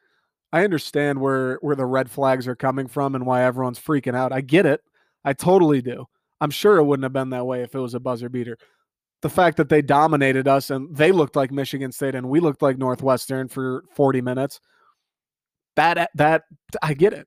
I 0.51 0.65
understand 0.65 1.21
where 1.21 1.59
where 1.61 1.77
the 1.77 1.85
red 1.85 2.11
flags 2.11 2.49
are 2.49 2.57
coming 2.57 2.87
from 2.87 3.15
and 3.15 3.27
why 3.27 3.45
everyone's 3.45 3.79
freaking 3.79 4.17
out. 4.17 4.33
I 4.33 4.41
get 4.41 4.65
it. 4.65 4.81
I 5.27 5.35
totally 5.35 5.83
do. 5.83 6.07
I'm 6.41 6.51
sure 6.51 6.79
it 6.79 6.85
wouldn't 6.85 7.05
have 7.05 7.13
been 7.13 7.31
that 7.31 7.47
way 7.47 7.63
if 7.63 7.75
it 7.75 7.81
was 7.81 7.93
a 7.93 8.01
buzzer 8.01 8.31
beater. 8.31 8.57
The 9.23 9.31
fact 9.31 9.57
that 9.57 9.69
they 9.69 9.83
dominated 9.83 10.49
us 10.49 10.71
and 10.71 10.95
they 10.95 11.13
looked 11.13 11.37
like 11.37 11.53
Michigan 11.53 11.93
State 11.93 12.15
and 12.15 12.29
we 12.29 12.41
looked 12.41 12.63
like 12.63 12.77
Northwestern 12.77 13.49
for 13.49 13.85
40 13.95 14.21
minutes. 14.21 14.61
That 15.77 15.97
uh, 15.97 16.07
that 16.17 16.43
I 16.83 16.95
get 16.95 17.13
it. 17.13 17.27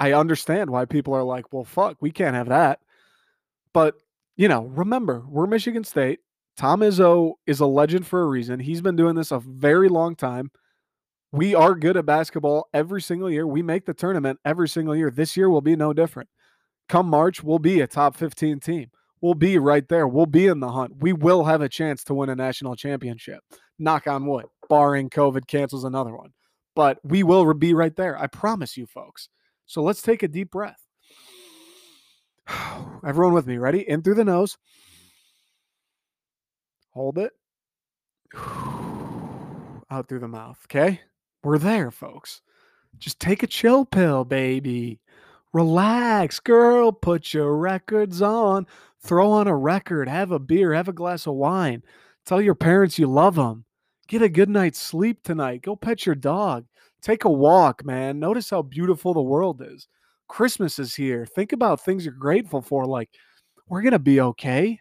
I 0.00 0.14
understand 0.14 0.70
why 0.70 0.86
people 0.86 1.14
are 1.14 1.22
like, 1.22 1.52
"Well, 1.52 1.64
fuck, 1.64 1.98
we 2.00 2.10
can't 2.10 2.34
have 2.34 2.48
that." 2.48 2.80
But, 3.72 3.94
you 4.36 4.48
know, 4.48 4.64
remember, 4.64 5.24
we're 5.28 5.46
Michigan 5.46 5.84
State. 5.84 6.20
Tom 6.56 6.80
Izzo 6.80 7.34
is 7.46 7.60
a 7.60 7.66
legend 7.66 8.06
for 8.06 8.22
a 8.22 8.26
reason. 8.26 8.58
He's 8.58 8.80
been 8.80 8.96
doing 8.96 9.14
this 9.14 9.30
a 9.30 9.38
very 9.38 9.88
long 9.88 10.16
time 10.16 10.50
we 11.34 11.52
are 11.52 11.74
good 11.74 11.96
at 11.96 12.06
basketball 12.06 12.68
every 12.72 13.02
single 13.02 13.28
year. 13.28 13.44
We 13.44 13.60
make 13.60 13.86
the 13.86 13.92
tournament 13.92 14.38
every 14.44 14.68
single 14.68 14.94
year. 14.94 15.10
This 15.10 15.36
year 15.36 15.50
will 15.50 15.60
be 15.60 15.74
no 15.74 15.92
different. 15.92 16.28
Come 16.88 17.08
March, 17.08 17.42
we'll 17.42 17.58
be 17.58 17.80
a 17.80 17.88
top 17.88 18.14
15 18.14 18.60
team. 18.60 18.90
We'll 19.24 19.32
be 19.32 19.56
right 19.56 19.88
there. 19.88 20.06
We'll 20.06 20.26
be 20.26 20.48
in 20.48 20.60
the 20.60 20.70
hunt. 20.70 20.96
We 21.00 21.14
will 21.14 21.44
have 21.44 21.62
a 21.62 21.68
chance 21.70 22.04
to 22.04 22.14
win 22.14 22.28
a 22.28 22.36
national 22.36 22.76
championship. 22.76 23.42
Knock 23.78 24.06
on 24.06 24.26
wood, 24.26 24.44
barring 24.68 25.08
COVID 25.08 25.46
cancels 25.46 25.84
another 25.84 26.14
one. 26.14 26.34
But 26.76 26.98
we 27.02 27.22
will 27.22 27.54
be 27.54 27.72
right 27.72 27.96
there. 27.96 28.18
I 28.18 28.26
promise 28.26 28.76
you, 28.76 28.84
folks. 28.84 29.30
So 29.64 29.82
let's 29.82 30.02
take 30.02 30.22
a 30.22 30.28
deep 30.28 30.50
breath. 30.50 30.82
Everyone 33.02 33.32
with 33.32 33.46
me, 33.46 33.56
ready? 33.56 33.88
In 33.88 34.02
through 34.02 34.16
the 34.16 34.26
nose. 34.26 34.58
Hold 36.90 37.16
it. 37.16 37.32
Out 38.36 40.06
through 40.06 40.20
the 40.20 40.28
mouth. 40.28 40.58
Okay. 40.66 41.00
We're 41.42 41.56
there, 41.56 41.90
folks. 41.90 42.42
Just 42.98 43.20
take 43.20 43.42
a 43.42 43.46
chill 43.46 43.86
pill, 43.86 44.26
baby. 44.26 45.00
Relax, 45.54 46.40
girl. 46.40 46.92
Put 46.92 47.32
your 47.32 47.56
records 47.56 48.20
on. 48.20 48.66
Throw 49.04 49.30
on 49.30 49.46
a 49.46 49.56
record. 49.56 50.08
Have 50.08 50.32
a 50.32 50.38
beer. 50.38 50.72
Have 50.72 50.88
a 50.88 50.92
glass 50.92 51.26
of 51.26 51.34
wine. 51.34 51.82
Tell 52.24 52.40
your 52.40 52.54
parents 52.54 52.98
you 52.98 53.06
love 53.06 53.34
them. 53.34 53.66
Get 54.08 54.22
a 54.22 54.28
good 54.28 54.48
night's 54.48 54.80
sleep 54.80 55.22
tonight. 55.22 55.62
Go 55.62 55.76
pet 55.76 56.06
your 56.06 56.14
dog. 56.14 56.64
Take 57.02 57.24
a 57.24 57.30
walk, 57.30 57.84
man. 57.84 58.18
Notice 58.18 58.48
how 58.48 58.62
beautiful 58.62 59.12
the 59.12 59.20
world 59.20 59.62
is. 59.62 59.88
Christmas 60.28 60.78
is 60.78 60.94
here. 60.94 61.26
Think 61.26 61.52
about 61.52 61.82
things 61.82 62.04
you're 62.04 62.14
grateful 62.14 62.62
for. 62.62 62.86
Like, 62.86 63.10
we're 63.68 63.82
going 63.82 63.92
to 63.92 63.98
be 63.98 64.20
okay. 64.20 64.80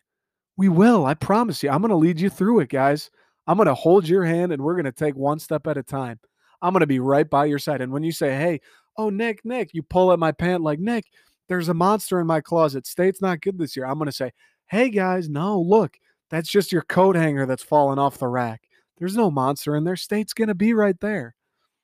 We 0.56 0.70
will. 0.70 1.06
I 1.06 1.16
promise 1.16 1.62
you. 1.62 1.70
I'm 1.70 1.82
going 1.82 1.90
to 1.90 1.96
lead 1.96 2.20
you 2.20 2.30
through 2.30 2.62
it, 2.62 2.70
guys. 2.70 3.12
I'm 3.46 3.58
going 3.58 3.68
to 3.68 3.74
hold 3.74 4.08
your 4.08 4.24
hand 4.24 4.54
and 4.54 4.62
we're 4.62 4.76
going 4.76 4.86
to 4.86 4.92
take 4.94 5.16
one 5.16 5.40
step 5.40 5.68
at 5.68 5.78
a 5.78 5.84
time. 5.84 6.20
I'm 6.62 6.72
going 6.72 6.80
to 6.80 6.88
be 6.88 7.00
right 7.00 7.30
by 7.30 7.46
your 7.46 7.60
side. 7.60 7.82
And 7.82 7.92
when 7.92 8.04
you 8.04 8.14
say, 8.14 8.38
hey, 8.38 8.62
oh, 8.98 9.10
Nick, 9.10 9.44
Nick, 9.44 9.74
you 9.74 9.84
pull 9.84 10.14
at 10.14 10.20
my 10.20 10.32
pant 10.32 10.64
like, 10.64 10.80
Nick, 10.80 11.06
there's 11.50 11.70
a 11.70 11.74
monster 11.74 12.20
in 12.20 12.28
my 12.28 12.42
closet. 12.42 12.88
State's 12.88 13.22
not 13.22 13.42
good 13.42 13.58
this 13.58 13.76
year. 13.76 13.86
I'm 13.86 13.98
going 13.98 14.06
to 14.08 14.12
say, 14.12 14.32
hey, 14.68 14.90
guys, 14.90 15.30
no, 15.30 15.60
look, 15.60 15.98
that's 16.30 16.50
just 16.50 16.72
your 16.72 16.84
coat 16.84 17.16
hanger 17.16 17.46
that's 17.46 17.64
fallen 17.64 18.00
off 18.00 18.18
the 18.18 18.28
rack. 18.28 18.62
There's 18.98 19.16
no 19.16 19.30
monster 19.30 19.76
in 19.76 19.84
there. 19.84 19.96
State's 19.96 20.34
going 20.34 20.48
to 20.48 20.56
be 20.56 20.74
right 20.74 21.00
there. 21.00 21.36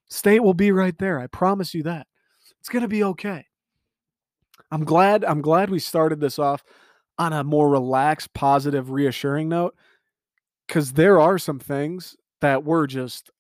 State 0.10 0.40
will 0.40 0.54
be 0.54 0.72
right 0.72 0.98
there. 0.98 1.20
I 1.20 1.28
promise 1.28 1.74
you 1.74 1.84
that. 1.84 2.08
It's 2.60 2.70
going 2.70 2.82
to 2.82 2.88
be 2.88 3.04
okay. 3.04 3.46
I'm 4.72 4.84
glad 4.84 5.24
I'm 5.26 5.42
glad 5.42 5.70
we 5.70 5.80
started 5.80 6.20
this 6.20 6.38
off 6.38 6.64
on 7.18 7.34
a 7.34 7.44
more 7.44 7.70
relaxed, 7.70 8.34
positive, 8.34 8.92
reassuring 8.92 9.50
note 9.50 9.76
cuz 10.68 10.94
there 10.94 11.20
are 11.20 11.40
some 11.40 11.60
things 11.60 12.16
that 12.42 12.64
were 12.64 12.86
just 12.86 13.32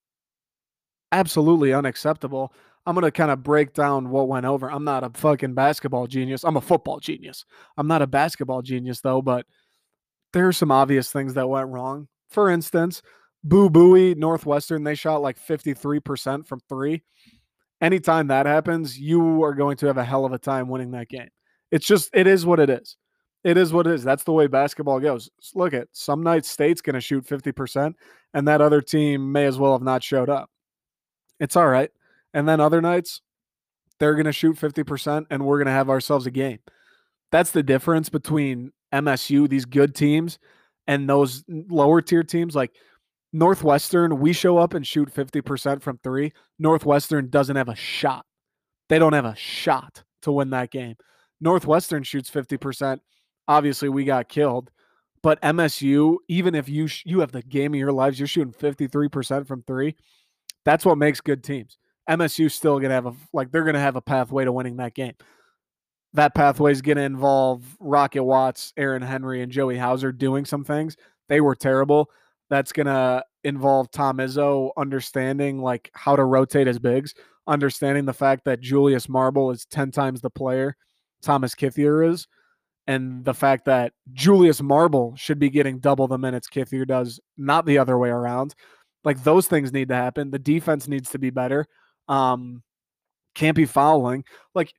absolutely 1.11 1.73
unacceptable. 1.73 2.53
I'm 2.89 2.95
going 2.95 3.05
to 3.05 3.11
kind 3.11 3.29
of 3.29 3.43
break 3.43 3.75
down 3.75 4.09
what 4.09 4.27
went 4.27 4.47
over. 4.47 4.71
I'm 4.71 4.83
not 4.83 5.03
a 5.03 5.11
fucking 5.11 5.53
basketball 5.53 6.07
genius. 6.07 6.43
I'm 6.43 6.57
a 6.57 6.61
football 6.61 6.99
genius. 6.99 7.45
I'm 7.77 7.85
not 7.85 8.01
a 8.01 8.07
basketball 8.07 8.63
genius 8.63 8.99
though, 8.99 9.21
but 9.21 9.45
there 10.33 10.47
are 10.47 10.51
some 10.51 10.71
obvious 10.71 11.11
things 11.11 11.35
that 11.35 11.47
went 11.47 11.69
wrong. 11.69 12.07
For 12.31 12.49
instance, 12.49 13.03
Boo 13.43 13.69
Buie 13.69 14.17
Northwestern, 14.17 14.83
they 14.83 14.95
shot 14.95 15.21
like 15.21 15.39
53% 15.39 16.47
from 16.47 16.61
three. 16.67 17.03
Anytime 17.79 18.25
that 18.29 18.47
happens, 18.47 18.99
you 18.99 19.43
are 19.43 19.53
going 19.53 19.77
to 19.77 19.85
have 19.85 19.99
a 19.99 20.03
hell 20.03 20.25
of 20.25 20.33
a 20.33 20.39
time 20.39 20.67
winning 20.67 20.89
that 20.91 21.09
game. 21.09 21.29
It's 21.69 21.85
just, 21.85 22.09
it 22.11 22.25
is 22.25 22.43
what 22.43 22.59
it 22.59 22.71
is. 22.71 22.97
It 23.43 23.55
is 23.55 23.71
what 23.71 23.85
it 23.85 23.93
is. 23.93 24.03
That's 24.03 24.23
the 24.23 24.33
way 24.33 24.47
basketball 24.47 24.99
goes. 24.99 25.29
Look 25.53 25.75
at 25.75 25.89
some 25.91 26.23
nights 26.23 26.49
State's 26.49 26.81
going 26.81 26.95
to 26.95 27.01
shoot 27.01 27.27
50%, 27.27 27.93
and 28.33 28.47
that 28.47 28.61
other 28.61 28.81
team 28.81 29.31
may 29.31 29.45
as 29.45 29.59
well 29.59 29.73
have 29.73 29.83
not 29.83 30.01
showed 30.01 30.31
up. 30.31 30.49
It's 31.39 31.55
all 31.55 31.67
right. 31.67 31.91
And 32.33 32.47
then 32.47 32.59
other 32.59 32.81
nights, 32.81 33.21
they're 33.99 34.15
going 34.15 34.25
to 34.25 34.31
shoot 34.31 34.57
50%, 34.57 35.25
and 35.29 35.45
we're 35.45 35.57
going 35.57 35.65
to 35.65 35.71
have 35.71 35.89
ourselves 35.89 36.25
a 36.25 36.31
game. 36.31 36.59
That's 37.31 37.51
the 37.51 37.63
difference 37.63 38.09
between 38.09 38.71
MSU, 38.93 39.49
these 39.49 39.65
good 39.65 39.93
teams, 39.93 40.39
and 40.87 41.09
those 41.09 41.43
lower 41.47 42.01
tier 42.01 42.23
teams. 42.23 42.55
Like, 42.55 42.71
Northwestern, 43.31 44.19
we 44.19 44.33
show 44.33 44.57
up 44.57 44.73
and 44.73 44.85
shoot 44.85 45.13
50% 45.13 45.81
from 45.81 45.99
three. 46.03 46.33
Northwestern 46.57 47.29
doesn't 47.29 47.55
have 47.55 47.69
a 47.69 47.75
shot. 47.75 48.25
They 48.87 48.97
don't 48.97 49.13
have 49.13 49.25
a 49.25 49.35
shot 49.35 50.03
to 50.23 50.31
win 50.31 50.49
that 50.51 50.71
game. 50.71 50.95
Northwestern 51.39 52.03
shoots 52.03 52.29
50%. 52.29 52.99
Obviously, 53.47 53.89
we 53.89 54.03
got 54.03 54.29
killed. 54.29 54.71
But 55.21 55.41
MSU, 55.41 56.17
even 56.27 56.55
if 56.55 56.69
you 56.69 56.87
sh- 56.87 57.03
you 57.05 57.19
have 57.19 57.31
the 57.31 57.41
game 57.41 57.73
of 57.73 57.79
your 57.79 57.91
lives, 57.91 58.19
you're 58.19 58.27
shooting 58.27 58.53
53% 58.53 59.47
from 59.47 59.63
three. 59.63 59.95
That's 60.65 60.85
what 60.85 60.97
makes 60.97 61.21
good 61.21 61.43
teams. 61.43 61.77
MSU 62.09 62.51
still 62.51 62.79
gonna 62.79 62.93
have 62.93 63.05
a 63.05 63.13
like 63.33 63.51
they're 63.51 63.65
gonna 63.65 63.79
have 63.79 63.95
a 63.95 64.01
pathway 64.01 64.45
to 64.45 64.51
winning 64.51 64.77
that 64.77 64.95
game. 64.95 65.13
That 66.13 66.33
pathway 66.33 66.71
is 66.71 66.81
gonna 66.81 67.01
involve 67.01 67.63
Rocket 67.79 68.23
Watts, 68.23 68.73
Aaron 68.77 69.01
Henry, 69.01 69.41
and 69.41 69.51
Joey 69.51 69.77
Hauser 69.77 70.11
doing 70.11 70.45
some 70.45 70.63
things. 70.63 70.97
They 71.27 71.41
were 71.41 71.55
terrible 71.55 72.09
that's 72.49 72.71
going 72.71 72.87
to 72.87 73.23
involve 73.43 73.89
Tom 73.91 74.17
Izzo 74.17 74.71
understanding 74.75 75.61
like 75.61 75.89
how 75.93 76.15
to 76.15 76.23
rotate 76.25 76.67
his 76.67 76.79
bigs, 76.79 77.13
understanding 77.47 78.05
the 78.05 78.13
fact 78.13 78.43
that 78.45 78.59
Julius 78.59 79.07
Marble 79.07 79.51
is 79.51 79.65
10 79.65 79.91
times 79.91 80.21
the 80.21 80.29
player 80.29 80.75
Thomas 81.21 81.55
Kithier 81.55 82.09
is, 82.09 82.27
and 82.87 83.23
the 83.23 83.33
fact 83.33 83.65
that 83.65 83.93
Julius 84.13 84.61
Marble 84.61 85.15
should 85.15 85.39
be 85.39 85.49
getting 85.49 85.79
double 85.79 86.07
the 86.07 86.17
minutes 86.17 86.49
Kithier 86.49 86.87
does, 86.87 87.19
not 87.37 87.65
the 87.65 87.77
other 87.77 87.97
way 87.97 88.09
around. 88.09 88.55
Like 89.03 89.23
those 89.23 89.47
things 89.47 89.71
need 89.71 89.89
to 89.89 89.95
happen. 89.95 90.31
The 90.31 90.39
defense 90.39 90.87
needs 90.87 91.09
to 91.11 91.19
be 91.19 91.29
better. 91.29 91.65
Um, 92.09 92.63
can't 93.35 93.55
be 93.55 93.65
fouling. 93.65 94.25
Like 94.53 94.73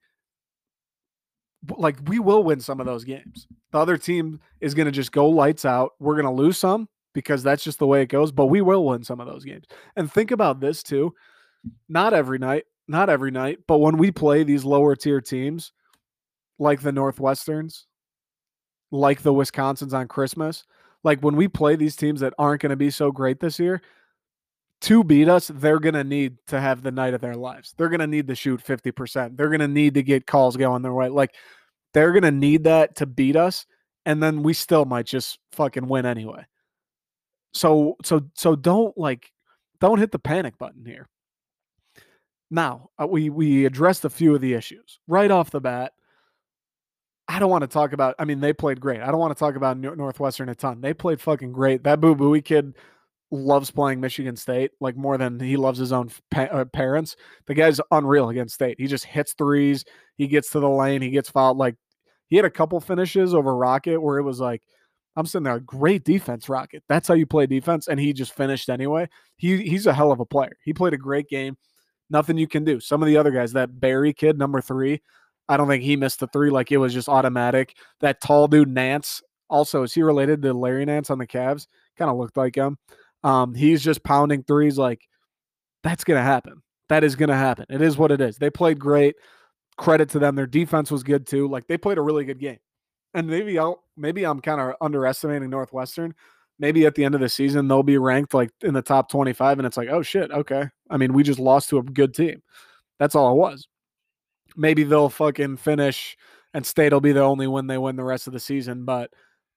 like 1.76 1.96
we 2.06 2.18
will 2.18 2.42
win 2.42 2.60
some 2.60 2.80
of 2.80 2.86
those 2.86 3.04
games. 3.04 3.46
The 3.72 3.78
other 3.78 3.96
team 3.96 4.40
is 4.60 4.74
going 4.74 4.86
to 4.86 4.92
just 4.92 5.12
go 5.12 5.28
lights 5.28 5.64
out. 5.64 5.92
We're 5.98 6.14
going 6.20 6.24
to 6.24 6.42
lose 6.42 6.58
some 6.58 6.88
because 7.14 7.42
that's 7.42 7.62
just 7.62 7.78
the 7.78 7.86
way 7.86 8.02
it 8.02 8.08
goes. 8.08 8.32
But 8.32 8.46
we 8.46 8.60
will 8.60 8.84
win 8.84 9.04
some 9.04 9.20
of 9.20 9.26
those 9.26 9.44
games. 9.44 9.64
And 9.96 10.10
think 10.10 10.30
about 10.30 10.60
this 10.60 10.82
too. 10.82 11.14
Not 11.88 12.14
every 12.14 12.38
night, 12.38 12.64
not 12.88 13.10
every 13.10 13.30
night, 13.30 13.58
but 13.66 13.78
when 13.78 13.98
we 13.98 14.10
play 14.10 14.42
these 14.42 14.64
lower 14.64 14.96
tier 14.96 15.20
teams 15.20 15.72
like 16.58 16.80
the 16.80 16.90
Northwesterns, 16.90 17.84
like 18.90 19.22
the 19.22 19.32
Wisconsins 19.32 19.92
on 19.92 20.08
Christmas, 20.08 20.64
like 21.04 21.20
when 21.20 21.36
we 21.36 21.48
play 21.48 21.76
these 21.76 21.96
teams 21.96 22.20
that 22.20 22.34
aren't 22.38 22.62
going 22.62 22.70
to 22.70 22.76
be 22.76 22.90
so 22.90 23.12
great 23.12 23.40
this 23.40 23.58
year, 23.58 23.82
to 24.82 25.04
beat 25.04 25.28
us, 25.28 25.48
they're 25.48 25.78
going 25.78 25.94
to 25.94 26.04
need 26.04 26.36
to 26.46 26.60
have 26.60 26.82
the 26.82 26.90
night 26.90 27.14
of 27.14 27.20
their 27.20 27.34
lives. 27.34 27.74
They're 27.76 27.88
going 27.88 28.00
to 28.00 28.06
need 28.06 28.28
to 28.28 28.34
shoot 28.34 28.64
50%. 28.64 29.36
They're 29.36 29.48
going 29.48 29.60
to 29.60 29.68
need 29.68 29.94
to 29.94 30.02
get 30.02 30.26
calls 30.26 30.56
going 30.56 30.82
their 30.82 30.94
way. 30.94 31.08
Like 31.08 31.34
they're 31.92 32.12
going 32.12 32.22
to 32.22 32.30
need 32.30 32.64
that 32.64 32.96
to 32.96 33.06
beat 33.06 33.36
us. 33.36 33.66
And 34.06 34.22
then 34.22 34.42
we 34.42 34.54
still 34.54 34.86
might 34.86 35.06
just 35.06 35.38
fucking 35.52 35.86
win 35.86 36.06
anyway. 36.06 36.46
So 37.52 37.96
so 38.04 38.22
so 38.34 38.54
don't 38.54 38.96
like 38.96 39.30
don't 39.80 39.98
hit 39.98 40.12
the 40.12 40.18
panic 40.18 40.56
button 40.56 40.84
here. 40.86 41.08
Now, 42.50 42.90
uh, 43.00 43.06
we 43.06 43.28
we 43.28 43.66
addressed 43.66 44.04
a 44.04 44.10
few 44.10 44.34
of 44.34 44.40
the 44.40 44.54
issues 44.54 44.98
right 45.06 45.30
off 45.30 45.50
the 45.50 45.60
bat. 45.60 45.92
I 47.28 47.38
don't 47.38 47.50
want 47.50 47.62
to 47.62 47.68
talk 47.68 47.92
about. 47.92 48.16
I 48.18 48.24
mean, 48.24 48.40
they 48.40 48.52
played 48.52 48.80
great. 48.80 49.00
I 49.00 49.06
don't 49.06 49.20
want 49.20 49.36
to 49.36 49.38
talk 49.38 49.54
about 49.54 49.78
Northwestern 49.78 50.48
a 50.48 50.54
ton. 50.54 50.80
They 50.80 50.94
played 50.94 51.20
fucking 51.20 51.52
great. 51.52 51.84
That 51.84 52.00
Boo 52.00 52.16
Buie 52.16 52.44
kid 52.44 52.74
loves 53.30 53.70
playing 53.70 54.00
Michigan 54.00 54.36
State 54.36 54.72
like 54.80 54.96
more 54.96 55.16
than 55.16 55.38
he 55.38 55.56
loves 55.56 55.78
his 55.78 55.92
own 55.92 56.10
pa- 56.30 56.48
uh, 56.50 56.64
parents. 56.64 57.16
The 57.46 57.54
guy's 57.54 57.80
unreal 57.90 58.28
against 58.28 58.54
State. 58.54 58.80
He 58.80 58.86
just 58.86 59.04
hits 59.04 59.34
threes. 59.34 59.84
He 60.16 60.26
gets 60.26 60.50
to 60.50 60.60
the 60.60 60.68
lane. 60.68 61.02
He 61.02 61.10
gets 61.10 61.30
fouled. 61.30 61.56
Like 61.56 61.76
he 62.28 62.36
had 62.36 62.44
a 62.44 62.50
couple 62.50 62.80
finishes 62.80 63.34
over 63.34 63.56
Rocket 63.56 64.00
where 64.00 64.18
it 64.18 64.24
was 64.24 64.40
like 64.40 64.62
I'm 65.16 65.26
sitting 65.26 65.44
there, 65.44 65.60
great 65.60 66.04
defense, 66.04 66.48
Rocket. 66.48 66.82
That's 66.88 67.08
how 67.08 67.14
you 67.14 67.26
play 67.26 67.46
defense. 67.46 67.88
And 67.88 67.98
he 67.98 68.12
just 68.12 68.32
finished 68.32 68.68
anyway. 68.68 69.08
He 69.36 69.58
he's 69.62 69.86
a 69.86 69.94
hell 69.94 70.12
of 70.12 70.20
a 70.20 70.26
player. 70.26 70.56
He 70.64 70.72
played 70.72 70.94
a 70.94 70.98
great 70.98 71.28
game. 71.28 71.56
Nothing 72.08 72.38
you 72.38 72.48
can 72.48 72.64
do. 72.64 72.80
Some 72.80 73.02
of 73.02 73.06
the 73.06 73.16
other 73.16 73.30
guys, 73.30 73.52
that 73.52 73.78
Berry 73.78 74.12
kid, 74.12 74.36
number 74.36 74.60
three, 74.60 75.00
I 75.48 75.56
don't 75.56 75.68
think 75.68 75.84
he 75.84 75.96
missed 75.96 76.20
the 76.20 76.26
three. 76.28 76.50
Like 76.50 76.72
it 76.72 76.78
was 76.78 76.92
just 76.92 77.08
automatic. 77.08 77.76
That 78.00 78.20
tall 78.20 78.48
dude, 78.48 78.68
Nance, 78.68 79.22
also, 79.48 79.82
is 79.82 79.92
he 79.92 80.02
related 80.02 80.42
to 80.42 80.54
Larry 80.54 80.84
Nance 80.84 81.10
on 81.10 81.18
the 81.18 81.26
Cavs? 81.26 81.66
Kind 81.98 82.10
of 82.10 82.16
looked 82.16 82.36
like 82.36 82.54
him. 82.54 82.78
Um, 83.22 83.54
he's 83.54 83.82
just 83.82 84.02
pounding 84.02 84.42
threes. 84.42 84.78
Like 84.78 85.02
that's 85.82 86.04
gonna 86.04 86.22
happen. 86.22 86.62
That 86.88 87.04
is 87.04 87.16
gonna 87.16 87.36
happen. 87.36 87.66
It 87.68 87.82
is 87.82 87.96
what 87.96 88.12
it 88.12 88.20
is. 88.20 88.38
They 88.38 88.50
played 88.50 88.78
great. 88.78 89.16
Credit 89.76 90.08
to 90.10 90.18
them. 90.18 90.34
Their 90.36 90.46
defense 90.46 90.90
was 90.90 91.02
good 91.02 91.26
too. 91.26 91.48
Like 91.48 91.66
they 91.66 91.78
played 91.78 91.98
a 91.98 92.02
really 92.02 92.24
good 92.24 92.38
game 92.38 92.58
and 93.14 93.26
maybe 93.26 93.58
I'll 93.58 93.82
maybe 93.96 94.24
I'm 94.24 94.40
kind 94.40 94.60
of 94.60 94.74
underestimating 94.80 95.50
Northwestern. 95.50 96.14
Maybe 96.58 96.84
at 96.84 96.94
the 96.94 97.04
end 97.04 97.14
of 97.14 97.20
the 97.20 97.28
season 97.28 97.68
they'll 97.68 97.82
be 97.82 97.98
ranked 97.98 98.34
like 98.34 98.50
in 98.62 98.74
the 98.74 98.82
top 98.82 99.10
25 99.10 99.58
and 99.58 99.66
it's 99.66 99.76
like, 99.76 99.88
"Oh 99.88 100.02
shit, 100.02 100.30
okay." 100.30 100.68
I 100.90 100.96
mean, 100.96 101.12
we 101.12 101.22
just 101.22 101.38
lost 101.38 101.70
to 101.70 101.78
a 101.78 101.82
good 101.82 102.14
team. 102.14 102.42
That's 102.98 103.14
all 103.14 103.32
it 103.32 103.38
was. 103.38 103.68
Maybe 104.56 104.84
they'll 104.84 105.08
fucking 105.08 105.56
finish 105.58 106.16
and 106.54 106.66
state'll 106.66 107.00
be 107.00 107.12
the 107.12 107.22
only 107.22 107.46
win 107.46 107.66
they 107.66 107.78
win 107.78 107.96
the 107.96 108.04
rest 108.04 108.26
of 108.26 108.32
the 108.32 108.40
season, 108.40 108.84
but 108.84 109.10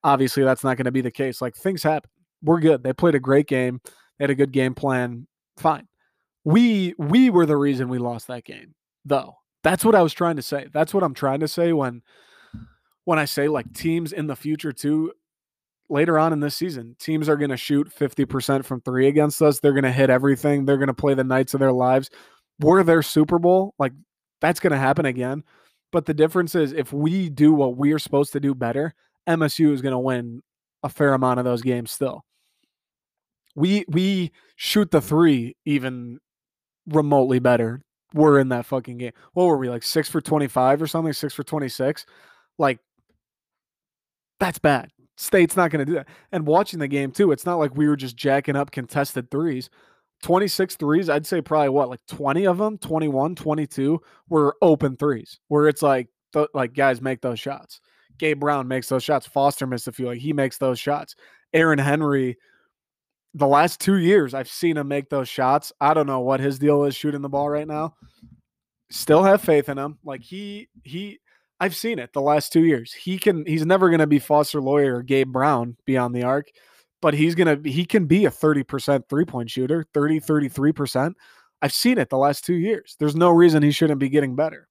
obviously 0.04 0.44
that's 0.44 0.64
not 0.64 0.78
going 0.78 0.86
to 0.86 0.92
be 0.92 1.02
the 1.02 1.12
case. 1.12 1.42
Like 1.42 1.56
things 1.56 1.84
happen. 1.84 2.10
We're 2.44 2.60
good. 2.60 2.84
They 2.84 2.94
played 2.94 3.16
a 3.16 3.20
great 3.20 3.48
game. 3.48 3.82
They 4.18 4.24
had 4.24 4.30
a 4.30 4.36
good 4.36 4.52
game 4.52 4.76
plan. 4.76 5.28
Fine. 5.58 5.88
We 6.44 6.94
we 6.98 7.30
were 7.30 7.46
the 7.46 7.58
reason 7.58 7.90
we 7.90 8.00
lost 8.00 8.28
that 8.28 8.44
game, 8.44 8.76
though. 9.06 9.38
That's 9.64 9.86
what 9.86 9.96
I 9.96 10.02
was 10.02 10.14
trying 10.14 10.36
to 10.36 10.42
say. 10.42 10.68
That's 10.74 10.94
what 10.94 11.04
I'm 11.04 11.14
trying 11.14 11.40
to 11.40 11.48
say 11.48 11.72
when 11.72 12.02
when 13.06 13.18
I 13.18 13.26
say 13.26 13.48
like 13.48 13.74
teams 13.74 14.12
in 14.12 14.28
the 14.28 14.36
future 14.36 14.74
too, 14.74 15.14
later 15.90 16.20
on 16.20 16.34
in 16.34 16.40
this 16.40 16.56
season, 16.56 16.96
teams 17.00 17.30
are 17.30 17.38
going 17.38 17.50
to 17.50 17.58
shoot 17.58 17.90
50% 17.94 18.66
from 18.66 18.82
three 18.82 19.08
against 19.08 19.42
us. 19.42 19.60
They're 19.60 19.74
going 19.74 19.84
to 19.84 19.92
hit 19.92 20.10
everything. 20.10 20.66
They're 20.66 20.78
going 20.78 20.88
to 20.88 20.94
play 20.94 21.14
the 21.14 21.24
nights 21.24 21.54
of 21.54 21.60
their 21.60 21.72
lives. 21.72 22.10
We're 22.60 22.84
their 22.84 23.02
Super 23.02 23.40
Bowl. 23.40 23.74
Like 23.80 23.94
that's 24.42 24.60
going 24.60 24.72
to 24.72 24.78
happen 24.78 25.06
again. 25.06 25.44
But 25.92 26.06
the 26.06 26.14
difference 26.14 26.56
is 26.56 26.74
if 26.74 26.92
we 26.92 27.30
do 27.30 27.54
what 27.54 27.78
we 27.78 27.94
are 27.94 28.00
supposed 28.00 28.34
to 28.34 28.40
do 28.40 28.56
better, 28.56 28.96
MSU 29.28 29.72
is 29.72 29.82
going 29.82 29.92
to 29.92 30.00
win 30.00 30.42
a 30.82 30.90
fair 30.90 31.14
amount 31.14 31.40
of 31.40 31.46
those 31.46 31.62
games 31.62 31.92
still. 31.92 32.26
We 33.56 33.86
we 33.88 34.32
shoot 34.56 34.92
the 34.92 35.02
three 35.02 35.56
even 35.66 36.20
remotely 36.88 37.40
better. 37.40 37.84
We're 38.14 38.40
in 38.40 38.50
that 38.50 38.66
fucking 38.66 38.98
game. 38.98 39.14
What 39.34 39.46
were 39.46 39.58
we 39.58 39.70
like 39.70 39.84
six 39.84 40.10
for 40.10 40.22
twenty 40.22 40.48
five 40.48 40.82
or 40.82 40.88
something? 40.88 41.14
Six 41.14 41.34
for 41.34 41.44
twenty 41.44 41.70
six. 41.70 42.06
Like 42.58 42.80
that's 44.40 44.60
bad. 44.60 44.90
State's 45.16 45.56
not 45.56 45.72
going 45.72 45.80
to 45.80 45.86
do 45.86 45.94
that. 45.94 46.08
And 46.32 46.46
watching 46.46 46.80
the 46.80 46.88
game 46.88 47.12
too, 47.12 47.32
it's 47.32 47.46
not 47.46 47.60
like 47.60 47.76
we 47.76 47.88
were 47.88 47.96
just 47.96 48.18
jacking 48.18 48.56
up 48.56 48.72
contested 48.72 49.30
threes. 49.30 49.70
26 50.24 50.76
threes, 50.78 51.10
I'd 51.10 51.28
say 51.28 51.42
probably 51.42 51.70
what, 51.70 51.90
like 51.90 52.06
20 52.08 52.48
of 52.48 52.58
them, 52.58 52.78
21, 52.78 53.36
22 53.36 54.02
were 54.30 54.56
open 54.62 54.96
threes, 54.96 55.40
where 55.50 55.68
it's 55.68 55.82
like, 55.82 56.08
th- 56.32 56.48
like 56.54 56.74
guys 56.74 57.02
make 57.02 57.22
those 57.22 57.40
shots. 57.40 57.82
Gabe 58.18 58.40
Brown 58.40 58.68
makes 58.68 58.88
those 58.88 59.04
shots. 59.04 59.28
Foster 59.28 59.68
missed 59.68 59.88
a 59.88 59.92
few. 59.92 60.08
Like 60.08 60.20
he 60.20 60.34
makes 60.34 60.58
those 60.58 60.80
shots. 60.80 61.16
Aaron 61.54 61.80
Henry, 61.80 62.38
the 63.34 63.48
last 63.48 63.80
two 63.80 63.98
years, 63.98 64.34
I've 64.34 64.50
seen 64.50 64.78
him 64.78 64.88
make 64.88 65.10
those 65.10 65.30
shots. 65.30 65.72
I 65.82 65.94
don't 65.94 66.08
know 66.08 66.20
what 66.20 66.40
his 66.40 66.60
deal 66.60 66.84
is 66.84 66.96
shooting 66.96 67.22
the 67.22 67.30
ball 67.30 67.50
right 67.50 67.68
now. 67.68 67.96
Still 68.90 69.24
have 69.24 69.42
faith 69.42 69.70
in 69.70 69.78
him. 69.78 69.98
Like 70.04 70.22
he 70.22 70.70
he 70.84 71.20
I've 71.60 71.76
seen 71.76 72.00
it 72.00 72.14
the 72.14 72.22
last 72.22 72.54
two 72.54 72.64
years. 72.64 72.94
He 72.94 73.18
can 73.18 73.46
he's 73.46 73.66
never 73.66 73.90
gonna 73.90 74.08
be 74.08 74.20
Foster 74.20 74.62
Loyer 74.62 74.98
or 74.98 75.04
Gabe 75.04 75.32
Brown 75.32 75.78
beyond 75.86 76.14
the 76.16 76.24
arc 76.24 76.48
but 77.04 77.14
he's 77.14 77.36
going 77.36 77.62
to 77.62 77.70
he 77.70 77.86
can 77.86 78.06
be 78.06 78.24
a 78.24 78.32
30% 78.32 79.10
three-point 79.10 79.50
shooter, 79.50 79.86
30 79.94 80.22
33%. 80.22 81.14
I've 81.62 81.74
seen 81.74 81.98
it 81.98 82.10
the 82.10 82.18
last 82.18 82.46
2 82.46 82.54
years. 82.54 82.96
There's 82.98 83.16
no 83.16 83.30
reason 83.30 83.62
he 83.62 83.72
shouldn't 83.72 84.00
be 84.00 84.08
getting 84.08 84.38
better. 84.38 84.70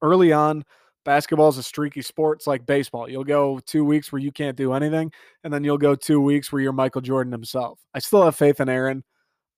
Early 0.00 0.32
on, 0.32 0.64
basketball 1.06 1.48
is 1.48 1.56
a 1.56 1.62
streaky 1.62 2.02
sport. 2.02 2.40
It's 2.40 2.46
like 2.46 2.66
baseball. 2.66 3.08
You'll 3.08 3.24
go 3.24 3.58
2 3.60 3.82
weeks 3.82 4.12
where 4.12 4.20
you 4.20 4.30
can't 4.30 4.58
do 4.58 4.74
anything 4.74 5.10
and 5.42 5.50
then 5.50 5.64
you'll 5.64 5.78
go 5.78 5.94
2 5.94 6.20
weeks 6.20 6.52
where 6.52 6.60
you're 6.60 6.72
Michael 6.72 7.00
Jordan 7.00 7.32
himself. 7.32 7.80
I 7.94 8.00
still 8.00 8.22
have 8.22 8.36
faith 8.36 8.60
in 8.60 8.68
Aaron. 8.68 9.02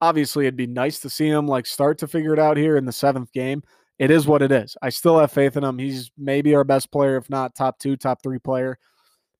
Obviously, 0.00 0.44
it'd 0.44 0.54
be 0.54 0.68
nice 0.68 1.00
to 1.00 1.10
see 1.10 1.26
him 1.26 1.48
like 1.48 1.66
start 1.66 1.98
to 1.98 2.06
figure 2.06 2.32
it 2.32 2.38
out 2.38 2.56
here 2.56 2.76
in 2.76 2.84
the 2.84 2.92
7th 2.92 3.32
game. 3.32 3.64
It 3.98 4.12
is 4.12 4.28
what 4.28 4.42
it 4.42 4.52
is. 4.52 4.76
I 4.80 4.90
still 4.90 5.18
have 5.18 5.32
faith 5.32 5.56
in 5.56 5.64
him. 5.64 5.76
He's 5.76 6.12
maybe 6.16 6.54
our 6.54 6.62
best 6.62 6.92
player 6.92 7.16
if 7.16 7.28
not 7.28 7.56
top 7.56 7.80
2, 7.80 7.96
top 7.96 8.22
3 8.22 8.38
player 8.38 8.78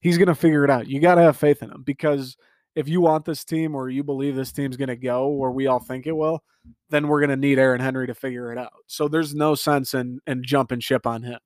he's 0.00 0.19
going 0.19 0.29
to 0.29 0.35
figure 0.35 0.65
it 0.65 0.71
out. 0.71 0.87
You 0.88 1.00
got 1.00 1.17
to 1.17 1.23
have 1.23 1.37
faith 1.37 1.62
in 1.62 1.71
him 1.71 1.83
because 1.83 2.37
if 2.75 2.88
you 2.88 3.00
want 3.00 3.25
this 3.25 3.45
team 3.45 3.75
or 3.75 3.88
you 3.88 4.05
believe 4.05 4.37
this 4.37 4.53
team's 4.53 4.77
going 4.77 4.88
to 4.88 4.97
go 4.97 5.29
where 5.29 5.50
we 5.50 5.67
all 5.67 5.81
think 5.81 6.07
it 6.07 6.12
will, 6.12 6.43
then 6.91 7.09
we're 7.09 7.21
going 7.21 7.31
to 7.31 7.37
need 7.37 7.59
Aaron 7.59 7.81
Henry 7.81 8.07
to 8.07 8.15
figure 8.15 8.53
it 8.53 8.59
out. 8.59 8.73
So 8.87 9.09
there's 9.09 9.35
no 9.35 9.55
sense 9.55 9.95
in 9.95 10.21
in 10.27 10.45
jumping 10.45 10.81
ship 10.81 11.07
on 11.07 11.23
him. 11.23 11.38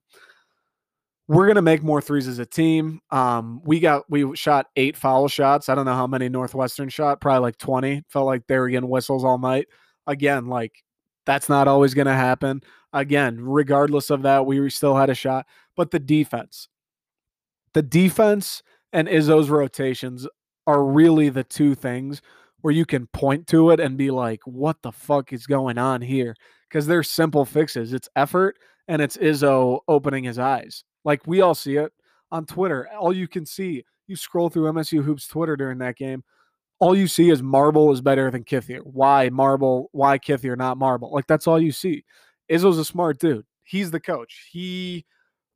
We're 1.29 1.47
going 1.47 1.57
to 1.57 1.63
make 1.63 1.83
more 1.83 2.01
threes 2.01 2.29
as 2.29 2.39
a 2.39 2.47
team. 2.47 3.01
Um, 3.11 3.61
we 3.65 3.81
got 3.81 4.05
we 4.11 4.35
shot 4.37 4.67
eight 4.77 4.97
foul 4.97 5.29
shots. 5.29 5.69
I 5.69 5.75
don't 5.75 5.87
know 5.87 5.95
how 5.95 6.07
many 6.07 6.29
Northwestern 6.29 6.89
shot, 6.89 7.21
probably 7.21 7.41
like 7.41 7.59
20. 7.59 8.03
Felt 8.09 8.27
like 8.27 8.47
they 8.47 8.59
were 8.59 8.69
getting 8.69 8.91
whistles 8.91 9.25
all 9.25 9.39
night. 9.39 9.69
Again, 10.07 10.47
like 10.47 10.73
that's 11.25 11.49
not 11.49 11.69
always 11.69 11.95
going 11.95 12.07
to 12.07 12.15
happen. 12.15 12.61
Again, 12.93 13.39
regardless 13.41 14.11
of 14.11 14.23
that, 14.23 14.47
we 14.47 14.69
still 14.69 14.97
had 14.97 15.11
a 15.11 15.15
shot. 15.15 15.47
But 15.77 15.91
the 15.91 16.01
defense, 16.01 16.69
the 17.73 17.83
defense 17.83 18.63
and 18.93 19.09
Izzo's 19.09 19.49
rotations 19.49 20.27
are 20.67 20.85
really 20.85 21.29
the 21.29 21.45
two 21.45 21.75
things 21.75 22.21
where 22.61 22.75
you 22.75 22.85
can 22.85 23.07
point 23.09 23.47
to 23.49 23.71
it 23.71 23.81
and 23.81 23.97
be 23.97 24.11
like, 24.11 24.41
what 24.45 24.77
the 24.83 24.93
fuck 24.93 25.33
is 25.33 25.47
going 25.47 25.79
on 25.79 26.01
here? 26.01 26.35
Because 26.69 26.87
they're 26.87 27.03
simple 27.03 27.45
fixes. 27.45 27.93
It's 27.93 28.09
effort 28.15 28.57
and 28.89 29.03
it's 29.03 29.17
Izzo 29.17 29.81
opening 29.89 30.25
his 30.25 30.39
eyes. 30.39 30.85
Like 31.05 31.27
we 31.27 31.41
all 31.41 31.55
see 31.55 31.77
it 31.77 31.93
on 32.31 32.47
Twitter. 32.47 32.89
All 32.99 33.13
you 33.13 33.29
can 33.29 33.47
see, 33.47 33.85
you 34.07 34.17
scroll 34.17 34.51
through 34.51 34.73
MSU 34.73 35.03
Hoops 35.03 35.27
Twitter 35.27 35.57
during 35.57 35.79
that 35.79 35.97
game, 35.97 36.25
all 36.83 36.97
you 36.97 37.07
see 37.07 37.31
is 37.31 37.43
Marble 37.43 37.93
is 37.93 38.01
better 38.01 38.29
than 38.31 38.43
Kithier. 38.43 38.81
Why 38.83 39.29
Marble? 39.29 39.89
Why 39.93 40.19
Kithier, 40.19 40.57
not 40.57 40.79
Marble? 40.79 41.13
Like 41.13 41.27
that's 41.29 41.47
all 41.47 41.61
you 41.61 41.71
see. 41.71 42.05
Izzo's 42.51 42.79
a 42.79 42.85
smart 42.85 43.21
dude. 43.21 43.47
He's 43.63 43.91
the 43.91 44.01
coach. 44.01 44.49
He 44.51 45.07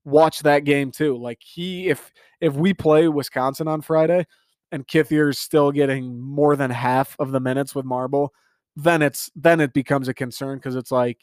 watched 0.04 0.44
that 0.44 0.64
game 0.64 0.92
too. 0.92 1.18
Like 1.18 1.40
he, 1.42 1.88
if 1.88 2.12
if 2.40 2.54
we 2.54 2.72
play 2.72 3.08
Wisconsin 3.08 3.66
on 3.66 3.82
Friday 3.82 4.24
and 4.70 4.86
Kithier's 4.86 5.38
still 5.38 5.72
getting 5.72 6.20
more 6.20 6.54
than 6.54 6.70
half 6.70 7.16
of 7.18 7.32
the 7.32 7.40
minutes 7.40 7.74
with 7.74 7.84
Marble, 7.84 8.32
then 8.76 9.02
it's 9.02 9.30
then 9.34 9.60
it 9.60 9.72
becomes 9.72 10.06
a 10.06 10.14
concern 10.14 10.58
because 10.58 10.76
it's 10.76 10.92
like, 10.92 11.18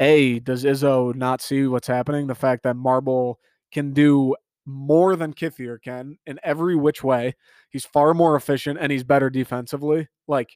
a 0.00 0.40
does 0.40 0.64
Izzo 0.64 1.14
not 1.14 1.40
see 1.40 1.66
what's 1.66 1.88
happening? 1.88 2.26
The 2.26 2.34
fact 2.34 2.64
that 2.64 2.76
Marble 2.76 3.38
can 3.72 3.92
do 3.92 4.34
more 4.66 5.16
than 5.16 5.34
Kithier 5.34 5.82
can 5.82 6.18
in 6.26 6.38
every 6.42 6.76
which 6.76 7.02
way. 7.02 7.34
He's 7.70 7.84
far 7.84 8.14
more 8.14 8.36
efficient 8.36 8.78
and 8.80 8.92
he's 8.92 9.04
better 9.04 9.30
defensively. 9.30 10.08
Like 10.28 10.50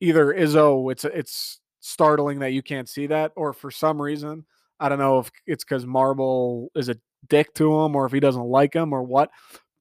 either 0.00 0.26
Izzo, 0.26 0.90
it's 0.90 1.04
it's 1.04 1.60
startling 1.80 2.40
that 2.40 2.52
you 2.52 2.62
can't 2.62 2.88
see 2.88 3.06
that, 3.08 3.32
or 3.36 3.52
for 3.52 3.70
some 3.70 4.00
reason 4.00 4.44
I 4.80 4.88
don't 4.88 4.98
know 4.98 5.18
if 5.18 5.30
it's 5.46 5.64
because 5.64 5.86
Marble 5.86 6.70
is 6.74 6.88
a 6.88 6.98
dick 7.28 7.54
to 7.54 7.80
him 7.80 7.96
or 7.96 8.06
if 8.06 8.12
he 8.12 8.20
doesn't 8.20 8.44
like 8.44 8.74
him 8.74 8.92
or 8.92 9.02
what. 9.02 9.30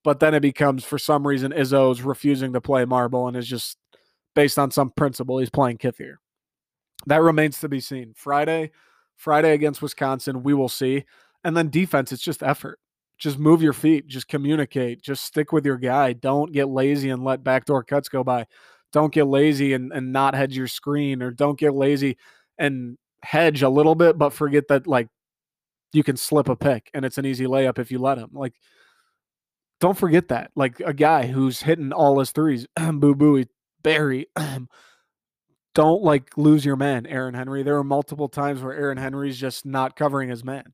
But 0.03 0.19
then 0.19 0.33
it 0.33 0.41
becomes 0.41 0.83
for 0.83 0.99
some 0.99 1.25
reason 1.27 1.51
Izzo's 1.51 2.01
refusing 2.01 2.53
to 2.53 2.61
play 2.61 2.85
Marble 2.85 3.27
and 3.27 3.35
is 3.35 3.47
just 3.47 3.77
based 4.35 4.59
on 4.59 4.71
some 4.71 4.91
principle 4.91 5.39
he's 5.39 5.49
playing 5.49 5.77
Kithier. 5.77 6.15
That 7.07 7.21
remains 7.21 7.59
to 7.59 7.69
be 7.69 7.79
seen. 7.79 8.13
Friday, 8.15 8.71
Friday 9.15 9.53
against 9.53 9.81
Wisconsin, 9.81 10.43
we 10.43 10.53
will 10.53 10.69
see. 10.69 11.05
And 11.45 11.55
then 11.55 11.69
defense, 11.69 12.11
it's 12.11 12.23
just 12.23 12.43
effort. 12.43 12.79
Just 13.17 13.39
move 13.39 13.61
your 13.61 13.71
feet, 13.71 14.07
just 14.07 14.27
communicate, 14.27 15.01
just 15.01 15.23
stick 15.23 15.53
with 15.53 15.65
your 15.65 15.77
guy. 15.77 16.11
Don't 16.11 16.51
get 16.51 16.67
lazy 16.67 17.11
and 17.11 17.23
let 17.23 17.43
backdoor 17.43 17.83
cuts 17.83 18.09
go 18.09 18.23
by. 18.23 18.45
Don't 18.91 19.13
get 19.13 19.27
lazy 19.27 19.73
and, 19.73 19.93
and 19.93 20.11
not 20.11 20.35
hedge 20.35 20.57
your 20.57 20.67
screen, 20.67 21.21
or 21.21 21.31
don't 21.31 21.57
get 21.57 21.73
lazy 21.73 22.17
and 22.57 22.97
hedge 23.21 23.61
a 23.61 23.69
little 23.69 23.95
bit, 23.95 24.17
but 24.17 24.33
forget 24.33 24.67
that 24.67 24.87
like 24.87 25.07
you 25.93 26.03
can 26.03 26.17
slip 26.17 26.49
a 26.49 26.55
pick 26.55 26.89
and 26.93 27.05
it's 27.05 27.17
an 27.17 27.25
easy 27.25 27.45
layup 27.45 27.79
if 27.79 27.91
you 27.91 27.99
let 27.99 28.17
him. 28.17 28.29
Like, 28.33 28.53
don't 29.79 29.97
forget 29.97 30.29
that. 30.29 30.51
Like 30.55 30.79
a 30.79 30.93
guy 30.93 31.27
who's 31.27 31.61
hitting 31.61 31.93
all 31.93 32.19
his 32.19 32.31
threes, 32.31 32.67
boo 32.75 33.15
boo, 33.15 33.45
Barry. 33.81 34.27
don't 35.75 36.01
like 36.01 36.37
lose 36.37 36.65
your 36.65 36.75
man, 36.75 37.05
Aaron 37.05 37.35
Henry. 37.35 37.61
There 37.61 37.77
are 37.77 37.83
multiple 37.83 38.29
times 38.29 38.61
where 38.61 38.73
Aaron 38.73 38.97
Henry's 38.97 39.37
just 39.37 39.65
not 39.65 39.95
covering 39.95 40.29
his 40.29 40.43
man. 40.43 40.73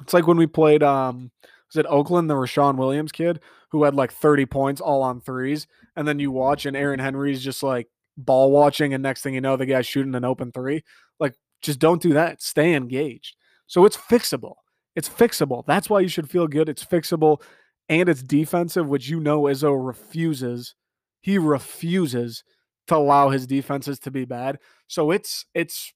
It's 0.00 0.12
like 0.12 0.26
when 0.26 0.36
we 0.36 0.46
played 0.46 0.82
um 0.82 1.30
was 1.68 1.76
it 1.76 1.86
Oakland, 1.88 2.28
the 2.28 2.34
Rashawn 2.34 2.76
Williams 2.76 3.12
kid 3.12 3.40
who 3.70 3.84
had 3.84 3.94
like 3.94 4.12
30 4.12 4.46
points 4.46 4.80
all 4.80 5.02
on 5.02 5.20
threes, 5.20 5.66
and 5.96 6.06
then 6.06 6.18
you 6.18 6.30
watch 6.30 6.66
and 6.66 6.76
Aaron 6.76 6.98
Henry's 6.98 7.42
just 7.42 7.62
like 7.62 7.88
ball 8.16 8.50
watching, 8.50 8.94
and 8.94 9.02
next 9.02 9.22
thing 9.22 9.34
you 9.34 9.40
know, 9.40 9.56
the 9.56 9.66
guy's 9.66 9.86
shooting 9.86 10.14
an 10.14 10.24
open 10.24 10.52
three. 10.52 10.82
Like, 11.18 11.34
just 11.62 11.78
don't 11.78 12.02
do 12.02 12.14
that. 12.14 12.42
Stay 12.42 12.74
engaged. 12.74 13.36
So 13.66 13.84
it's 13.84 13.96
fixable. 13.96 14.54
It's 14.96 15.08
fixable. 15.08 15.64
That's 15.66 15.88
why 15.88 16.00
you 16.00 16.08
should 16.08 16.28
feel 16.28 16.48
good. 16.48 16.68
It's 16.68 16.84
fixable 16.84 17.40
and 17.88 18.08
it's 18.08 18.22
defensive, 18.22 18.88
which 18.88 19.08
you 19.08 19.20
know 19.20 19.42
Izzo 19.42 19.74
refuses. 19.84 20.74
He 21.20 21.38
refuses 21.38 22.44
to 22.86 22.96
allow 22.96 23.30
his 23.30 23.46
defenses 23.46 23.98
to 24.00 24.10
be 24.10 24.24
bad. 24.24 24.58
So 24.88 25.10
it's 25.10 25.46
it's 25.54 25.92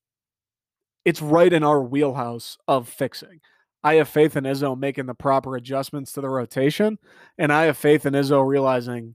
it's 1.05 1.21
right 1.21 1.53
in 1.53 1.65
our 1.65 1.83
wheelhouse 1.83 2.57
of 2.69 2.89
fixing. 2.89 3.41
I 3.85 3.95
have 3.97 4.09
faith 4.09 4.37
in 4.37 4.45
Izzo 4.45 4.79
making 4.79 5.07
the 5.07 5.15
proper 5.15 5.57
adjustments 5.57 6.13
to 6.13 6.23
the 6.23 6.29
rotation, 6.29 6.99
and 7.39 7.53
I 7.53 7.65
have 7.65 7.77
faith 7.77 8.07
in 8.07 8.15
Izzo 8.15 8.45
realizing 8.47 9.15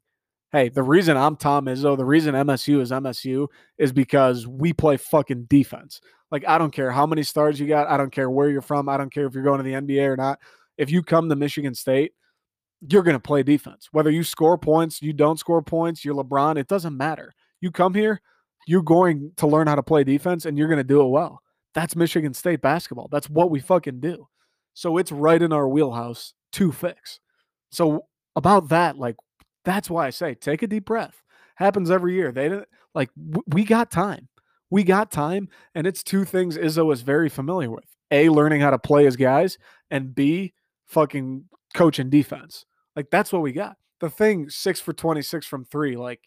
hey, 0.51 0.69
the 0.69 0.83
reason 0.83 1.15
I'm 1.15 1.35
Tom 1.35 1.65
Izzo, 1.65 1.95
the 1.95 2.05
reason 2.05 2.33
MSU 2.33 2.81
is 2.81 2.91
MSU 2.91 3.47
is 3.77 3.91
because 3.91 4.47
we 4.47 4.73
play 4.73 4.97
fucking 4.97 5.43
defense. 5.43 6.01
Like, 6.31 6.47
I 6.47 6.57
don't 6.57 6.71
care 6.71 6.91
how 6.91 7.05
many 7.05 7.23
stars 7.23 7.59
you 7.59 7.67
got. 7.67 7.87
I 7.87 7.97
don't 7.97 8.11
care 8.11 8.29
where 8.29 8.49
you're 8.49 8.61
from. 8.61 8.89
I 8.89 8.97
don't 8.97 9.13
care 9.13 9.25
if 9.25 9.33
you're 9.33 9.43
going 9.43 9.59
to 9.59 9.63
the 9.63 9.73
NBA 9.73 10.07
or 10.07 10.17
not. 10.17 10.39
If 10.77 10.89
you 10.89 11.03
come 11.03 11.29
to 11.29 11.35
Michigan 11.35 11.75
State, 11.75 12.13
you're 12.87 13.03
going 13.03 13.15
to 13.15 13.19
play 13.19 13.43
defense. 13.43 13.89
Whether 13.91 14.09
you 14.09 14.23
score 14.23 14.57
points, 14.57 15.01
you 15.01 15.13
don't 15.13 15.37
score 15.37 15.61
points, 15.61 16.03
you're 16.03 16.15
LeBron, 16.15 16.57
it 16.57 16.67
doesn't 16.67 16.95
matter. 16.95 17.33
You 17.61 17.71
come 17.71 17.93
here, 17.93 18.21
you're 18.65 18.81
going 18.81 19.31
to 19.37 19.47
learn 19.47 19.67
how 19.67 19.75
to 19.75 19.83
play 19.83 20.03
defense 20.03 20.45
and 20.45 20.57
you're 20.57 20.67
going 20.67 20.77
to 20.77 20.83
do 20.83 21.01
it 21.01 21.09
well. 21.09 21.41
That's 21.73 21.95
Michigan 21.95 22.33
State 22.33 22.61
basketball. 22.61 23.09
That's 23.11 23.29
what 23.29 23.51
we 23.51 23.59
fucking 23.59 23.99
do. 23.99 24.27
So 24.79 24.95
it's 24.95 25.11
right 25.11 25.41
in 25.41 25.51
our 25.51 25.67
wheelhouse 25.67 26.33
to 26.53 26.71
fix. 26.71 27.19
So 27.69 28.05
about 28.37 28.69
that, 28.69 28.97
like 28.97 29.17
that's 29.65 29.89
why 29.89 30.07
I 30.07 30.09
say 30.09 30.35
take 30.35 30.63
a 30.63 30.67
deep 30.67 30.85
breath. 30.85 31.21
Happens 31.55 31.91
every 31.91 32.13
year. 32.15 32.31
They 32.31 32.47
didn't 32.47 32.69
like 32.95 33.09
w- 33.13 33.43
we 33.47 33.65
got 33.65 33.91
time. 33.91 34.29
We 34.69 34.85
got 34.85 35.11
time, 35.11 35.49
and 35.75 35.85
it's 35.85 36.01
two 36.01 36.23
things 36.23 36.57
Izzo 36.57 36.93
is 36.93 37.01
very 37.01 37.27
familiar 37.27 37.69
with: 37.69 37.93
a, 38.09 38.29
learning 38.29 38.61
how 38.61 38.69
to 38.69 38.79
play 38.79 39.03
his 39.03 39.17
guys, 39.17 39.57
and 39.91 40.15
b, 40.15 40.53
fucking 40.85 41.43
coaching 41.73 42.09
defense. 42.09 42.65
Like 42.95 43.09
that's 43.11 43.33
what 43.33 43.41
we 43.41 43.51
got. 43.51 43.75
The 43.99 44.09
thing 44.09 44.49
six 44.49 44.79
for 44.79 44.93
twenty 44.93 45.23
six 45.23 45.45
from 45.45 45.65
three, 45.65 45.97
like 45.97 46.21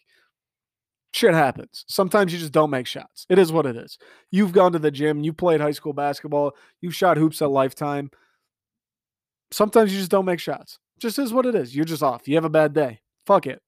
shit 1.11 1.33
happens. 1.33 1.85
Sometimes 1.87 2.31
you 2.31 2.37
just 2.37 2.51
don't 2.51 2.69
make 2.69 2.85
shots. 2.85 3.25
It 3.31 3.39
is 3.39 3.51
what 3.51 3.65
it 3.65 3.75
is. 3.75 3.97
You've 4.29 4.53
gone 4.53 4.73
to 4.73 4.79
the 4.79 4.91
gym, 4.91 5.23
you 5.23 5.33
played 5.33 5.59
high 5.59 5.71
school 5.71 5.93
basketball, 5.93 6.51
you 6.81 6.91
shot 6.91 7.17
hoops 7.17 7.41
a 7.41 7.47
lifetime. 7.47 8.11
Sometimes 9.53 9.93
you 9.93 9.99
just 9.99 10.11
don't 10.11 10.25
make 10.25 10.39
shots. 10.39 10.79
Just 10.99 11.19
is 11.19 11.33
what 11.33 11.45
it 11.45 11.55
is. 11.55 11.75
You're 11.75 11.85
just 11.85 12.03
off. 12.03 12.27
You 12.27 12.35
have 12.35 12.45
a 12.45 12.49
bad 12.49 12.73
day 12.73 12.99
fuck 13.25 13.47
it. 13.47 13.61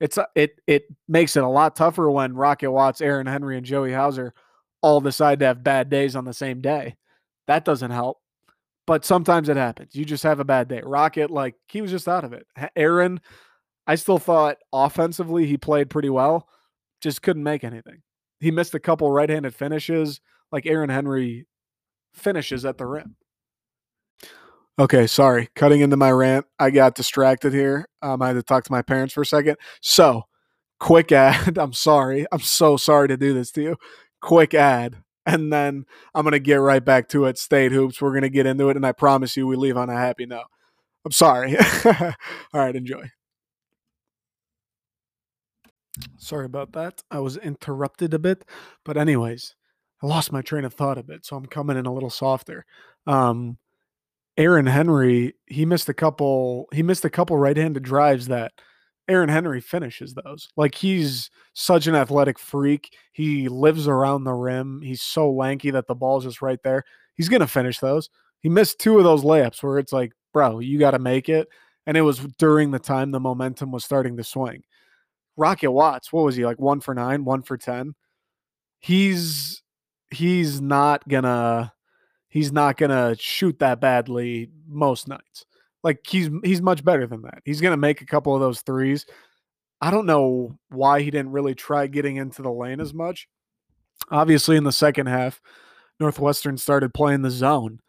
It's 0.00 0.18
uh, 0.18 0.26
it 0.34 0.60
it 0.66 0.84
makes 1.08 1.36
it 1.36 1.42
a 1.42 1.48
lot 1.48 1.74
tougher 1.76 2.10
when 2.10 2.34
Rocket 2.34 2.70
Watts, 2.70 3.00
Aaron 3.00 3.26
Henry, 3.26 3.56
and 3.56 3.66
Joey 3.66 3.92
Hauser 3.92 4.32
all 4.80 5.00
decide 5.00 5.40
to 5.40 5.46
have 5.46 5.64
bad 5.64 5.90
days 5.90 6.14
on 6.16 6.24
the 6.24 6.32
same 6.32 6.60
day. 6.60 6.96
That 7.48 7.64
doesn't 7.64 7.90
help. 7.90 8.18
but 8.88 9.04
sometimes 9.04 9.50
it 9.50 9.56
happens. 9.58 9.94
You 9.94 10.06
just 10.06 10.22
have 10.22 10.40
a 10.40 10.44
bad 10.44 10.66
day. 10.66 10.80
Rocket, 10.82 11.30
like 11.30 11.54
he 11.68 11.82
was 11.82 11.90
just 11.90 12.08
out 12.08 12.24
of 12.24 12.32
it. 12.32 12.46
Aaron, 12.74 13.20
I 13.86 13.96
still 13.96 14.18
thought 14.18 14.56
offensively 14.72 15.44
he 15.46 15.58
played 15.58 15.90
pretty 15.90 16.08
well, 16.08 16.48
just 17.02 17.20
couldn't 17.20 17.42
make 17.42 17.64
anything. 17.64 18.02
He 18.40 18.50
missed 18.50 18.74
a 18.74 18.80
couple 18.80 19.12
right 19.12 19.28
handed 19.28 19.54
finishes, 19.54 20.22
like 20.52 20.64
Aaron 20.64 20.88
Henry 20.88 21.46
finishes 22.14 22.64
at 22.64 22.78
the 22.78 22.86
rim. 22.86 23.16
Okay, 24.78 25.08
sorry. 25.08 25.48
Cutting 25.56 25.80
into 25.80 25.96
my 25.96 26.12
rant. 26.12 26.46
I 26.58 26.70
got 26.70 26.94
distracted 26.94 27.52
here. 27.52 27.88
Um, 28.00 28.22
I 28.22 28.28
had 28.28 28.34
to 28.34 28.42
talk 28.44 28.62
to 28.64 28.72
my 28.72 28.82
parents 28.82 29.12
for 29.12 29.22
a 29.22 29.26
second. 29.26 29.56
So, 29.82 30.22
quick 30.78 31.10
ad. 31.10 31.58
I'm 31.58 31.72
sorry. 31.72 32.26
I'm 32.30 32.40
so 32.40 32.76
sorry 32.76 33.08
to 33.08 33.16
do 33.16 33.34
this 33.34 33.50
to 33.52 33.62
you. 33.62 33.76
Quick 34.20 34.54
ad. 34.54 35.02
And 35.26 35.52
then 35.52 35.84
I'm 36.14 36.22
going 36.22 36.32
to 36.32 36.38
get 36.38 36.56
right 36.56 36.84
back 36.84 37.08
to 37.08 37.24
it. 37.24 37.38
State 37.38 37.72
hoops. 37.72 38.00
We're 38.00 38.12
going 38.12 38.22
to 38.22 38.30
get 38.30 38.46
into 38.46 38.68
it. 38.68 38.76
And 38.76 38.86
I 38.86 38.92
promise 38.92 39.36
you, 39.36 39.46
we 39.46 39.56
leave 39.56 39.76
on 39.76 39.90
a 39.90 39.94
happy 39.94 40.26
note. 40.26 40.46
I'm 41.04 41.12
sorry. 41.12 41.56
All 41.84 42.14
right, 42.54 42.76
enjoy. 42.76 43.10
Sorry 46.18 46.46
about 46.46 46.72
that. 46.72 47.02
I 47.10 47.18
was 47.18 47.36
interrupted 47.36 48.14
a 48.14 48.18
bit. 48.18 48.44
But, 48.84 48.96
anyways, 48.96 49.56
I 50.02 50.06
lost 50.06 50.32
my 50.32 50.40
train 50.40 50.64
of 50.64 50.72
thought 50.72 50.98
a 50.98 51.02
bit. 51.02 51.26
So 51.26 51.36
I'm 51.36 51.46
coming 51.46 51.76
in 51.76 51.86
a 51.86 51.92
little 51.92 52.10
softer. 52.10 52.64
Um, 53.06 53.58
Aaron 54.38 54.66
Henry, 54.66 55.34
he 55.46 55.66
missed 55.66 55.88
a 55.88 55.94
couple 55.94 56.68
he 56.72 56.82
missed 56.82 57.04
a 57.04 57.10
couple 57.10 57.36
right-handed 57.36 57.82
drives 57.82 58.28
that 58.28 58.52
Aaron 59.08 59.28
Henry 59.28 59.60
finishes 59.60 60.14
those. 60.14 60.48
Like 60.56 60.74
he's 60.74 61.30
such 61.54 61.86
an 61.86 61.96
athletic 61.96 62.38
freak. 62.38 62.94
He 63.12 63.48
lives 63.48 63.88
around 63.88 64.24
the 64.24 64.34
rim. 64.34 64.80
He's 64.82 65.02
so 65.02 65.30
lanky 65.30 65.70
that 65.72 65.88
the 65.88 65.94
ball's 65.94 66.24
just 66.24 66.40
right 66.40 66.62
there. 66.62 66.84
He's 67.14 67.28
going 67.28 67.40
to 67.40 67.46
finish 67.48 67.80
those. 67.80 68.10
He 68.40 68.48
missed 68.48 68.78
two 68.78 68.98
of 68.98 69.04
those 69.04 69.24
layups 69.24 69.62
where 69.62 69.78
it's 69.78 69.92
like, 69.92 70.12
bro, 70.32 70.60
you 70.60 70.78
got 70.78 70.92
to 70.92 70.98
make 70.98 71.28
it. 71.28 71.48
And 71.86 71.96
it 71.96 72.02
was 72.02 72.18
during 72.38 72.70
the 72.70 72.78
time 72.78 73.10
the 73.10 73.18
momentum 73.18 73.72
was 73.72 73.84
starting 73.84 74.16
to 74.18 74.24
swing. 74.24 74.62
Rocket 75.36 75.72
Watts, 75.72 76.12
what 76.12 76.24
was 76.24 76.36
he 76.36 76.44
like? 76.44 76.60
One 76.60 76.80
for 76.80 76.94
nine, 76.94 77.24
one 77.24 77.42
for 77.42 77.56
ten. 77.56 77.94
He's 78.78 79.62
he's 80.10 80.60
not 80.60 81.08
gonna 81.08 81.72
he's 82.28 82.52
not 82.52 82.76
gonna 82.76 83.16
shoot 83.18 83.58
that 83.58 83.80
badly 83.80 84.50
most 84.66 85.08
nights. 85.08 85.46
Like 85.82 86.00
he's 86.06 86.30
he's 86.44 86.62
much 86.62 86.84
better 86.84 87.06
than 87.06 87.22
that. 87.22 87.42
He's 87.44 87.60
gonna 87.60 87.76
make 87.76 88.00
a 88.00 88.06
couple 88.06 88.34
of 88.34 88.40
those 88.40 88.62
threes. 88.62 89.06
I 89.80 89.90
don't 89.90 90.06
know 90.06 90.58
why 90.70 91.02
he 91.02 91.10
didn't 91.10 91.32
really 91.32 91.54
try 91.54 91.86
getting 91.86 92.16
into 92.16 92.42
the 92.42 92.50
lane 92.50 92.80
as 92.80 92.92
much. 92.92 93.28
Obviously, 94.10 94.56
in 94.56 94.64
the 94.64 94.72
second 94.72 95.06
half, 95.06 95.40
Northwestern 96.00 96.58
started 96.58 96.94
playing 96.94 97.22
the 97.22 97.30
zone, 97.30 97.80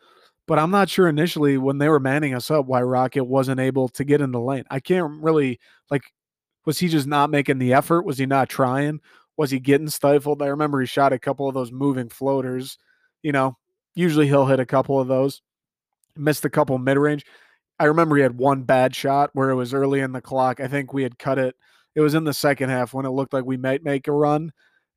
but 0.48 0.60
I'm 0.60 0.72
not 0.72 0.90
sure 0.90 1.08
initially 1.08 1.58
when 1.58 1.78
they 1.78 1.90
were 1.90 2.00
manning 2.00 2.34
us 2.36 2.52
up 2.52 2.66
why 2.66 2.82
Rocket 2.82 3.24
wasn't 3.24 3.60
able 3.60 3.90
to 3.90 4.04
get 4.04 4.22
in 4.22 4.32
the 4.32 4.40
lane. 4.40 4.66
I 4.70 4.80
can't 4.80 5.22
really 5.22 5.60
like. 5.90 6.04
Was 6.66 6.78
he 6.78 6.88
just 6.88 7.08
not 7.08 7.32
making 7.32 7.58
the 7.58 7.74
effort? 7.74 8.06
Was 8.06 8.18
he 8.18 8.26
not 8.26 8.50
trying? 8.50 9.00
Was 9.38 9.50
he 9.50 9.60
getting 9.60 9.90
stifled? 9.90 10.42
I 10.42 10.48
remember 10.48 10.82
he 10.82 10.86
shot 10.86 11.14
a 11.14 11.20
couple 11.20 11.48
of 11.48 11.56
those 11.56 11.72
moving 11.72 12.10
floaters. 12.10 12.78
You 13.24 13.32
know, 13.32 13.58
Usually 13.96 14.28
he'll 14.28 14.46
hit 14.46 14.60
a 14.60 14.66
couple 14.66 15.00
of 15.00 15.08
those. 15.08 15.42
Missed 16.16 16.46
a 16.46 16.50
couple 16.50 16.78
mid 16.78 16.98
range. 16.98 17.26
I 17.80 17.86
remember 17.86 18.16
he 18.16 18.22
had 18.22 18.38
one 18.38 18.64
bad 18.64 18.96
shot 18.96 19.30
where 19.34 19.50
it 19.50 19.56
was 19.56 19.74
early 19.74 20.02
in 20.02 20.12
the 20.12 20.22
clock. 20.22 20.60
I 20.60 20.68
think 20.68 20.94
we 20.94 21.04
had 21.04 21.18
cut 21.18 21.40
it. 21.40 21.56
It 21.96 22.02
was 22.02 22.14
in 22.14 22.26
the 22.26 22.34
second 22.34 22.70
half 22.70 22.94
when 22.94 23.06
it 23.06 23.12
looked 23.12 23.34
like 23.34 23.46
we 23.46 23.58
might 23.58 23.84
make 23.84 24.08
a 24.08 24.12
run, 24.12 24.52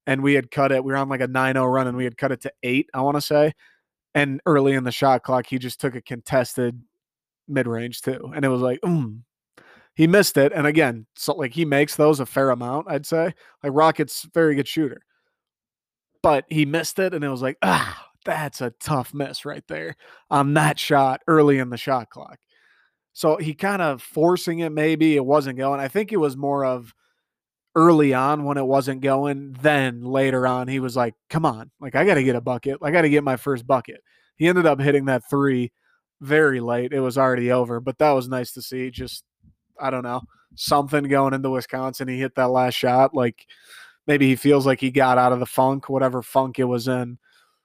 and 0.07 0.22
we 0.22 0.35
had 0.35 0.50
cut 0.50 0.72
it. 0.72 0.85
We 0.85 0.92
were 0.92 0.98
on 0.98 1.09
like 1.09 1.20
a 1.20 1.28
9 1.28 1.55
0 1.55 1.66
run, 1.66 1.87
and 1.87 1.96
we 1.96 2.05
had 2.05 2.18
cut 2.18 2.33
it 2.33 2.40
to 2.42 2.52
eight, 2.62 2.90
I 2.92 3.02
want 3.02 3.16
to 3.16 3.20
say. 3.20 3.52
And 4.14 4.40
early 4.46 4.74
in 4.74 4.85
the 4.85 4.92
shot 4.92 5.22
clock, 5.22 5.46
he 5.46 5.59
just 5.59 5.81
took 5.81 5.94
a 5.94 6.02
contested 6.02 6.83
mid 7.48 7.66
range 7.66 8.02
too. 8.02 8.33
And 8.35 8.44
it 8.44 8.48
was 8.48 8.61
like, 8.61 8.81
mm. 8.81 9.20
He 9.94 10.07
missed 10.07 10.37
it. 10.37 10.52
And 10.52 10.66
again, 10.66 11.07
so 11.14 11.35
like 11.35 11.52
he 11.52 11.64
makes 11.64 11.96
those 11.96 12.20
a 12.20 12.26
fair 12.26 12.50
amount, 12.50 12.87
I'd 12.90 13.07
say. 13.07 13.35
Like 13.62 13.72
Rocket's 13.72 14.26
very 14.33 14.55
good 14.55 14.68
shooter. 14.68 15.02
But 16.22 16.44
he 16.48 16.64
missed 16.64 16.98
it, 16.98 17.14
and 17.14 17.24
it 17.24 17.28
was 17.28 17.42
like, 17.42 17.59
ah, 17.62 18.07
that's 18.24 18.61
a 18.61 18.70
tough 18.80 19.12
miss 19.14 19.44
right 19.44 19.64
there 19.68 19.96
on 20.30 20.54
that 20.54 20.78
shot 20.78 21.20
early 21.26 21.58
in 21.58 21.70
the 21.70 21.76
shot 21.76 22.11
clock. 22.11 22.38
So 23.12 23.37
he 23.37 23.54
kind 23.54 23.82
of 23.82 24.02
forcing 24.02 24.61
it, 24.61 24.70
maybe 24.70 25.16
it 25.16 25.24
wasn't 25.24 25.58
going. 25.58 25.80
I 25.80 25.88
think 25.88 26.12
it 26.12 26.16
was 26.16 26.37
more 26.37 26.64
of 26.64 26.94
early 27.74 28.14
on 28.14 28.44
when 28.44 28.56
it 28.56 28.66
wasn't 28.66 29.00
going. 29.00 29.56
Then 29.61 30.02
later 30.02 30.46
on, 30.46 30.68
he 30.68 30.80
was 30.80 30.96
like, 30.96 31.14
come 31.28 31.44
on, 31.44 31.70
like 31.80 31.94
I 31.94 32.04
got 32.04 32.14
to 32.14 32.22
get 32.22 32.37
a 32.37 32.40
bucket. 32.40 32.78
I 32.82 32.90
got 32.90 33.02
to 33.02 33.11
get 33.11 33.24
my 33.24 33.37
first 33.37 33.66
bucket. 33.66 34.02
He 34.37 34.48
ended 34.48 34.66
up 34.66 34.80
hitting 34.80 35.06
that 35.06 35.28
three 35.28 35.72
very 36.20 36.61
late. 36.61 36.92
It 36.92 37.00
was 37.00 37.18
already 37.18 37.52
over, 37.52 37.80
but 37.80 37.98
that 37.98 38.12
was 38.12 38.28
nice 38.28 38.52
to 38.52 38.62
see. 38.62 38.90
Just, 38.90 39.24
I 39.78 39.90
don't 39.90 40.04
know, 40.04 40.22
something 40.54 41.04
going 41.04 41.35
into 41.35 41.50
Wisconsin. 41.50 42.08
He 42.08 42.18
hit 42.18 42.35
that 42.37 42.50
last 42.50 42.74
shot. 42.74 43.14
Like 43.14 43.46
maybe 44.06 44.26
he 44.26 44.37
feels 44.37 44.66
like 44.66 44.80
he 44.80 44.90
got 44.90 45.18
out 45.18 45.32
of 45.32 45.40
the 45.40 45.46
funk, 45.46 45.88
whatever 45.88 46.22
funk 46.22 46.58
it 46.58 46.64
was 46.64 46.88
in 46.88 47.18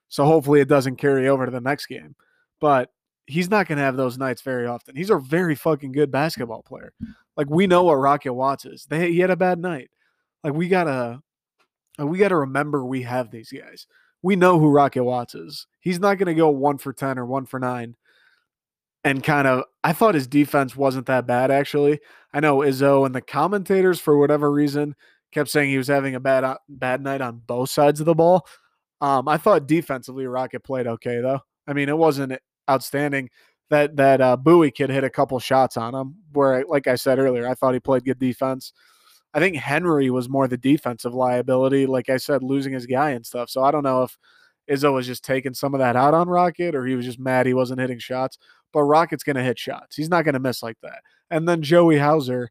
so 0.09 0.25
hopefully 0.25 0.61
it 0.61 0.67
doesn't 0.67 0.97
carry 0.97 1.27
over 1.27 1.45
to 1.45 1.51
the 1.51 1.61
next 1.61 1.87
game. 1.87 2.15
But 2.59 2.89
he's 3.25 3.49
not 3.49 3.67
going 3.67 3.77
to 3.77 3.83
have 3.83 3.97
those 3.97 4.17
nights 4.17 4.41
very 4.41 4.65
often. 4.65 4.95
He's 4.95 5.09
a 5.09 5.19
very 5.19 5.55
fucking 5.55 5.91
good 5.91 6.11
basketball 6.11 6.63
player. 6.63 6.93
Like 7.35 7.49
we 7.49 7.67
know 7.67 7.83
what 7.83 7.95
Rocket 7.95 8.33
Watts 8.33 8.65
is. 8.65 8.85
They, 8.89 9.11
he 9.11 9.19
had 9.19 9.29
a 9.29 9.35
bad 9.35 9.59
night. 9.59 9.91
Like 10.43 10.53
we 10.53 10.67
gotta, 10.67 11.21
uh, 11.99 12.07
we 12.07 12.17
gotta 12.17 12.37
remember 12.37 12.85
we 12.85 13.01
have 13.03 13.29
these 13.29 13.51
guys. 13.51 13.85
We 14.21 14.35
know 14.35 14.59
who 14.59 14.69
Rocket 14.69 15.03
Watts 15.03 15.35
is. 15.35 15.67
He's 15.79 15.99
not 15.99 16.17
going 16.17 16.27
to 16.27 16.33
go 16.33 16.49
one 16.49 16.77
for 16.77 16.93
ten 16.93 17.19
or 17.19 17.25
one 17.25 17.45
for 17.45 17.59
nine. 17.59 17.95
And 19.03 19.23
kind 19.23 19.47
of, 19.47 19.63
I 19.83 19.93
thought 19.93 20.15
his 20.15 20.27
defense 20.27 20.75
wasn't 20.75 21.05
that 21.05 21.27
bad 21.27 21.51
actually. 21.51 21.99
I 22.33 22.39
know 22.39 22.57
Izzo 22.57 23.05
and 23.05 23.13
the 23.13 23.21
commentators 23.21 23.99
for 23.99 24.17
whatever 24.17 24.51
reason 24.51 24.95
kept 25.31 25.49
saying 25.49 25.69
he 25.69 25.77
was 25.77 25.87
having 25.87 26.15
a 26.15 26.19
bad 26.19 26.43
uh, 26.43 26.57
bad 26.67 27.01
night 27.01 27.21
on 27.21 27.41
both 27.45 27.69
sides 27.69 27.99
of 27.99 28.05
the 28.05 28.15
ball. 28.15 28.45
Um, 29.01 29.27
I 29.27 29.38
thought 29.38 29.67
defensively 29.67 30.25
Rocket 30.25 30.63
played 30.63 30.88
okay 30.88 31.21
though. 31.21 31.41
I 31.67 31.73
mean, 31.73 31.89
it 31.89 31.97
wasn't 31.97 32.38
outstanding. 32.69 33.29
That 33.69 33.97
that 33.97 34.21
uh, 34.21 34.38
Buie 34.38 34.73
kid 34.73 34.89
hit 34.89 35.03
a 35.03 35.10
couple 35.10 35.38
shots 35.39 35.75
on 35.75 35.93
him. 35.93 36.15
Where, 36.31 36.63
like 36.67 36.88
I 36.88 36.95
said 36.95 37.19
earlier, 37.19 37.47
I 37.47 37.53
thought 37.53 37.73
he 37.73 37.81
played 37.81 38.05
good 38.05 38.19
defense. 38.19 38.71
I 39.33 39.39
think 39.39 39.57
Henry 39.57 40.10
was 40.10 40.29
more 40.29 40.47
the 40.47 40.57
defensive 40.57 41.13
liability. 41.13 41.86
Like 41.86 42.10
I 42.10 42.17
said, 42.17 42.43
losing 42.43 42.73
his 42.73 42.86
guy 42.86 43.12
and 43.12 43.25
stuff. 43.25 43.49
So 43.49 43.63
I 43.63 43.71
don't 43.71 43.83
know 43.83 44.03
if 44.03 44.17
Izzo 44.69 44.93
was 44.93 45.05
just 45.05 45.23
taking 45.23 45.53
some 45.53 45.73
of 45.73 45.79
that 45.79 45.95
out 45.95 46.13
on 46.13 46.29
Rocket, 46.29 46.75
or 46.75 46.86
he 46.86 46.95
was 46.95 47.05
just 47.05 47.19
mad 47.19 47.45
he 47.45 47.53
wasn't 47.53 47.81
hitting 47.81 47.99
shots. 47.99 48.38
But 48.73 48.83
Rocket's 48.83 49.23
going 49.23 49.36
to 49.36 49.43
hit 49.43 49.60
shots. 49.60 49.95
He's 49.95 50.10
not 50.10 50.23
going 50.23 50.33
to 50.33 50.39
miss 50.39 50.63
like 50.63 50.77
that. 50.81 51.01
And 51.29 51.47
then 51.47 51.62
Joey 51.62 51.97
Hauser, 51.97 52.49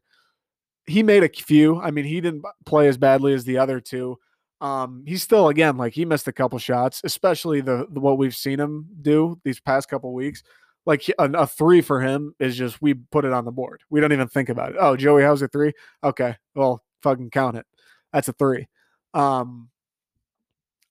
he 0.85 1.03
made 1.03 1.23
a 1.23 1.29
few. 1.29 1.79
I 1.79 1.91
mean, 1.91 2.05
he 2.05 2.21
didn't 2.21 2.43
play 2.65 2.87
as 2.87 2.97
badly 2.97 3.33
as 3.33 3.43
the 3.43 3.57
other 3.57 3.79
two. 3.79 4.17
Um, 4.59 5.03
he's 5.05 5.21
still 5.21 5.49
again 5.49 5.77
like 5.77 5.93
he 5.93 6.05
missed 6.05 6.27
a 6.27 6.33
couple 6.33 6.57
shots, 6.59 7.01
especially 7.03 7.61
the, 7.61 7.87
the 7.91 7.99
what 7.99 8.17
we've 8.17 8.35
seen 8.35 8.59
him 8.59 8.87
do 9.01 9.39
these 9.43 9.59
past 9.59 9.89
couple 9.89 10.13
weeks. 10.13 10.43
Like 10.85 11.07
a, 11.19 11.25
a, 11.25 11.45
three 11.45 11.81
for 11.81 12.01
him 12.01 12.33
is 12.39 12.55
just 12.55 12.81
we 12.81 12.93
put 12.93 13.25
it 13.25 13.33
on 13.33 13.45
the 13.45 13.51
board. 13.51 13.81
We 13.89 13.99
don't 13.99 14.13
even 14.13 14.29
think 14.29 14.49
about 14.49 14.71
it. 14.71 14.77
Oh, 14.79 14.95
Joey, 14.95 15.23
Hauser 15.23 15.47
three? 15.47 15.73
Okay, 16.03 16.35
well, 16.55 16.81
fucking 17.03 17.29
count 17.29 17.57
it. 17.57 17.65
That's 18.13 18.29
a 18.29 18.33
three. 18.33 18.67
Um, 19.13 19.69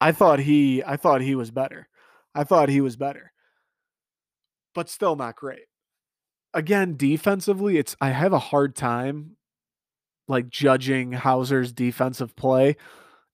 I 0.01 0.13
thought 0.13 0.39
he, 0.39 0.85
I 0.85 0.97
thought 0.97 1.23
he 1.23 1.35
was 1.35 1.51
better. 1.51 1.89
I 2.35 2.45
thought 2.45 2.69
he 2.69 2.83
was 2.83 2.97
better, 2.97 3.33
but 4.75 4.91
still 4.91 5.17
not 5.17 5.37
great. 5.37 5.65
Again, 6.53 6.97
defensively, 6.97 7.79
it's 7.79 7.97
I 8.01 8.11
have 8.11 8.35
a 8.35 8.39
hard 8.39 8.77
time 8.77 9.37
like 10.29 10.51
judging 10.51 11.13
Hauser's 11.13 11.73
defensive 11.73 12.37
play 12.37 12.77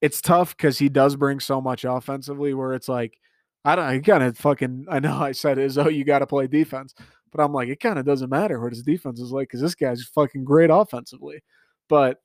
it's 0.02 0.20
tough 0.20 0.54
because 0.56 0.78
he 0.78 0.88
does 0.88 1.16
bring 1.16 1.40
so 1.40 1.60
much 1.60 1.84
offensively 1.84 2.52
where 2.52 2.74
it's 2.74 2.88
like, 2.88 3.18
I 3.64 3.76
don't 3.76 3.94
he 3.94 4.00
kind 4.00 4.24
of 4.24 4.36
fucking, 4.36 4.86
I 4.90 4.98
know 4.98 5.16
I 5.22 5.32
said 5.32 5.58
is, 5.58 5.78
oh, 5.78 5.88
you 5.88 6.04
got 6.04 6.18
to 6.18 6.26
play 6.26 6.48
defense. 6.48 6.94
But 7.30 7.42
I'm 7.42 7.52
like, 7.54 7.70
it 7.70 7.80
kind 7.80 7.98
of 7.98 8.04
doesn't 8.04 8.28
matter 8.28 8.60
what 8.60 8.72
his 8.72 8.82
defense 8.82 9.18
is 9.18 9.30
like 9.30 9.48
because 9.48 9.62
this 9.62 9.74
guy's 9.74 10.02
fucking 10.02 10.44
great 10.44 10.68
offensively. 10.68 11.42
But 11.88 12.20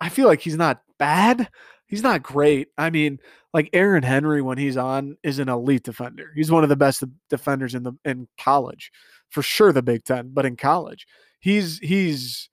I 0.00 0.10
feel 0.10 0.28
like 0.28 0.40
he's 0.40 0.56
not 0.56 0.82
bad. 0.98 1.48
He's 1.86 2.04
not 2.04 2.22
great. 2.22 2.68
I 2.76 2.90
mean, 2.90 3.18
like 3.52 3.70
Aaron 3.72 4.04
Henry 4.04 4.42
when 4.42 4.58
he's 4.58 4.76
on 4.76 5.16
is 5.24 5.40
an 5.40 5.48
elite 5.48 5.82
defender. 5.82 6.30
He's 6.36 6.52
one 6.52 6.62
of 6.62 6.68
the 6.68 6.76
best 6.76 7.02
defenders 7.30 7.74
in 7.74 7.82
the 7.82 7.94
in 8.04 8.28
college, 8.38 8.92
for 9.30 9.42
sure. 9.42 9.72
The 9.72 9.82
Big 9.82 10.04
Ten, 10.04 10.30
but 10.32 10.46
in 10.46 10.54
college, 10.54 11.06
he's 11.40 11.78
he's 11.78 12.50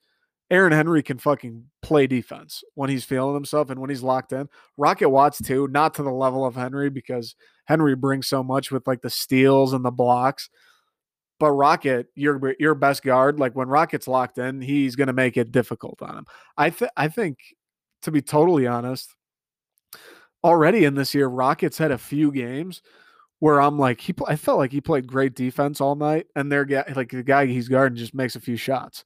Aaron 0.52 0.72
Henry 0.72 1.02
can 1.02 1.18
fucking 1.18 1.66
play 1.82 2.06
defense 2.06 2.64
when 2.76 2.90
he's 2.90 3.04
feeling 3.04 3.34
himself 3.34 3.70
and 3.70 3.80
when 3.80 3.90
he's 3.90 4.04
locked 4.04 4.32
in. 4.32 4.48
Rocket 4.78 5.10
Watts 5.10 5.42
too, 5.42 5.68
not 5.70 5.96
to 5.96 6.04
the 6.04 6.12
level 6.12 6.46
of 6.46 6.56
Henry 6.56 6.90
because 6.90 7.36
Henry 7.66 7.96
brings 7.96 8.28
so 8.28 8.44
much 8.44 8.72
with 8.72 8.86
like 8.86 9.02
the 9.02 9.10
steals 9.10 9.74
and 9.74 9.84
the 9.84 9.92
blocks. 9.92 10.50
But 11.40 11.52
Rocket, 11.52 12.08
your 12.16 12.54
your 12.60 12.76
best 12.76 13.04
guard, 13.04 13.40
like 13.40 13.56
when 13.56 13.68
Rocket's 13.68 14.08
locked 14.08 14.38
in, 14.38 14.62
he's 14.62 14.96
going 14.96 15.08
to 15.08 15.14
make 15.14 15.36
it 15.36 15.52
difficult 15.52 16.02
on 16.02 16.18
him. 16.20 16.26
I 16.58 16.70
th- 16.70 16.92
I 16.96 17.08
think 17.08 17.40
to 18.04 18.12
be 18.12 18.22
totally 18.22 18.68
honest, 18.68 19.14
already 20.44 20.86
in 20.86 20.94
this 20.94 21.14
year, 21.16 21.28
Rockets 21.28 21.78
had 21.78 21.92
a 21.92 21.98
few 21.98 22.32
games 22.32 22.82
where 23.40 23.60
I'm 23.60 23.78
like, 23.78 24.00
he, 24.00 24.14
I 24.28 24.38
felt 24.38 24.60
like 24.60 24.72
he 24.72 24.80
played 24.80 25.08
great 25.08 25.36
defense 25.36 25.82
all 25.82 25.96
night, 25.96 26.28
and 26.36 26.52
their 26.52 26.66
guy, 26.66 26.86
like 26.96 27.10
the 27.10 27.24
guy 27.24 27.48
he's 27.48 27.68
guarding, 27.68 27.98
just 27.98 28.14
makes 28.14 28.36
a 28.36 28.40
few 28.40 28.56
shots. 28.56 29.04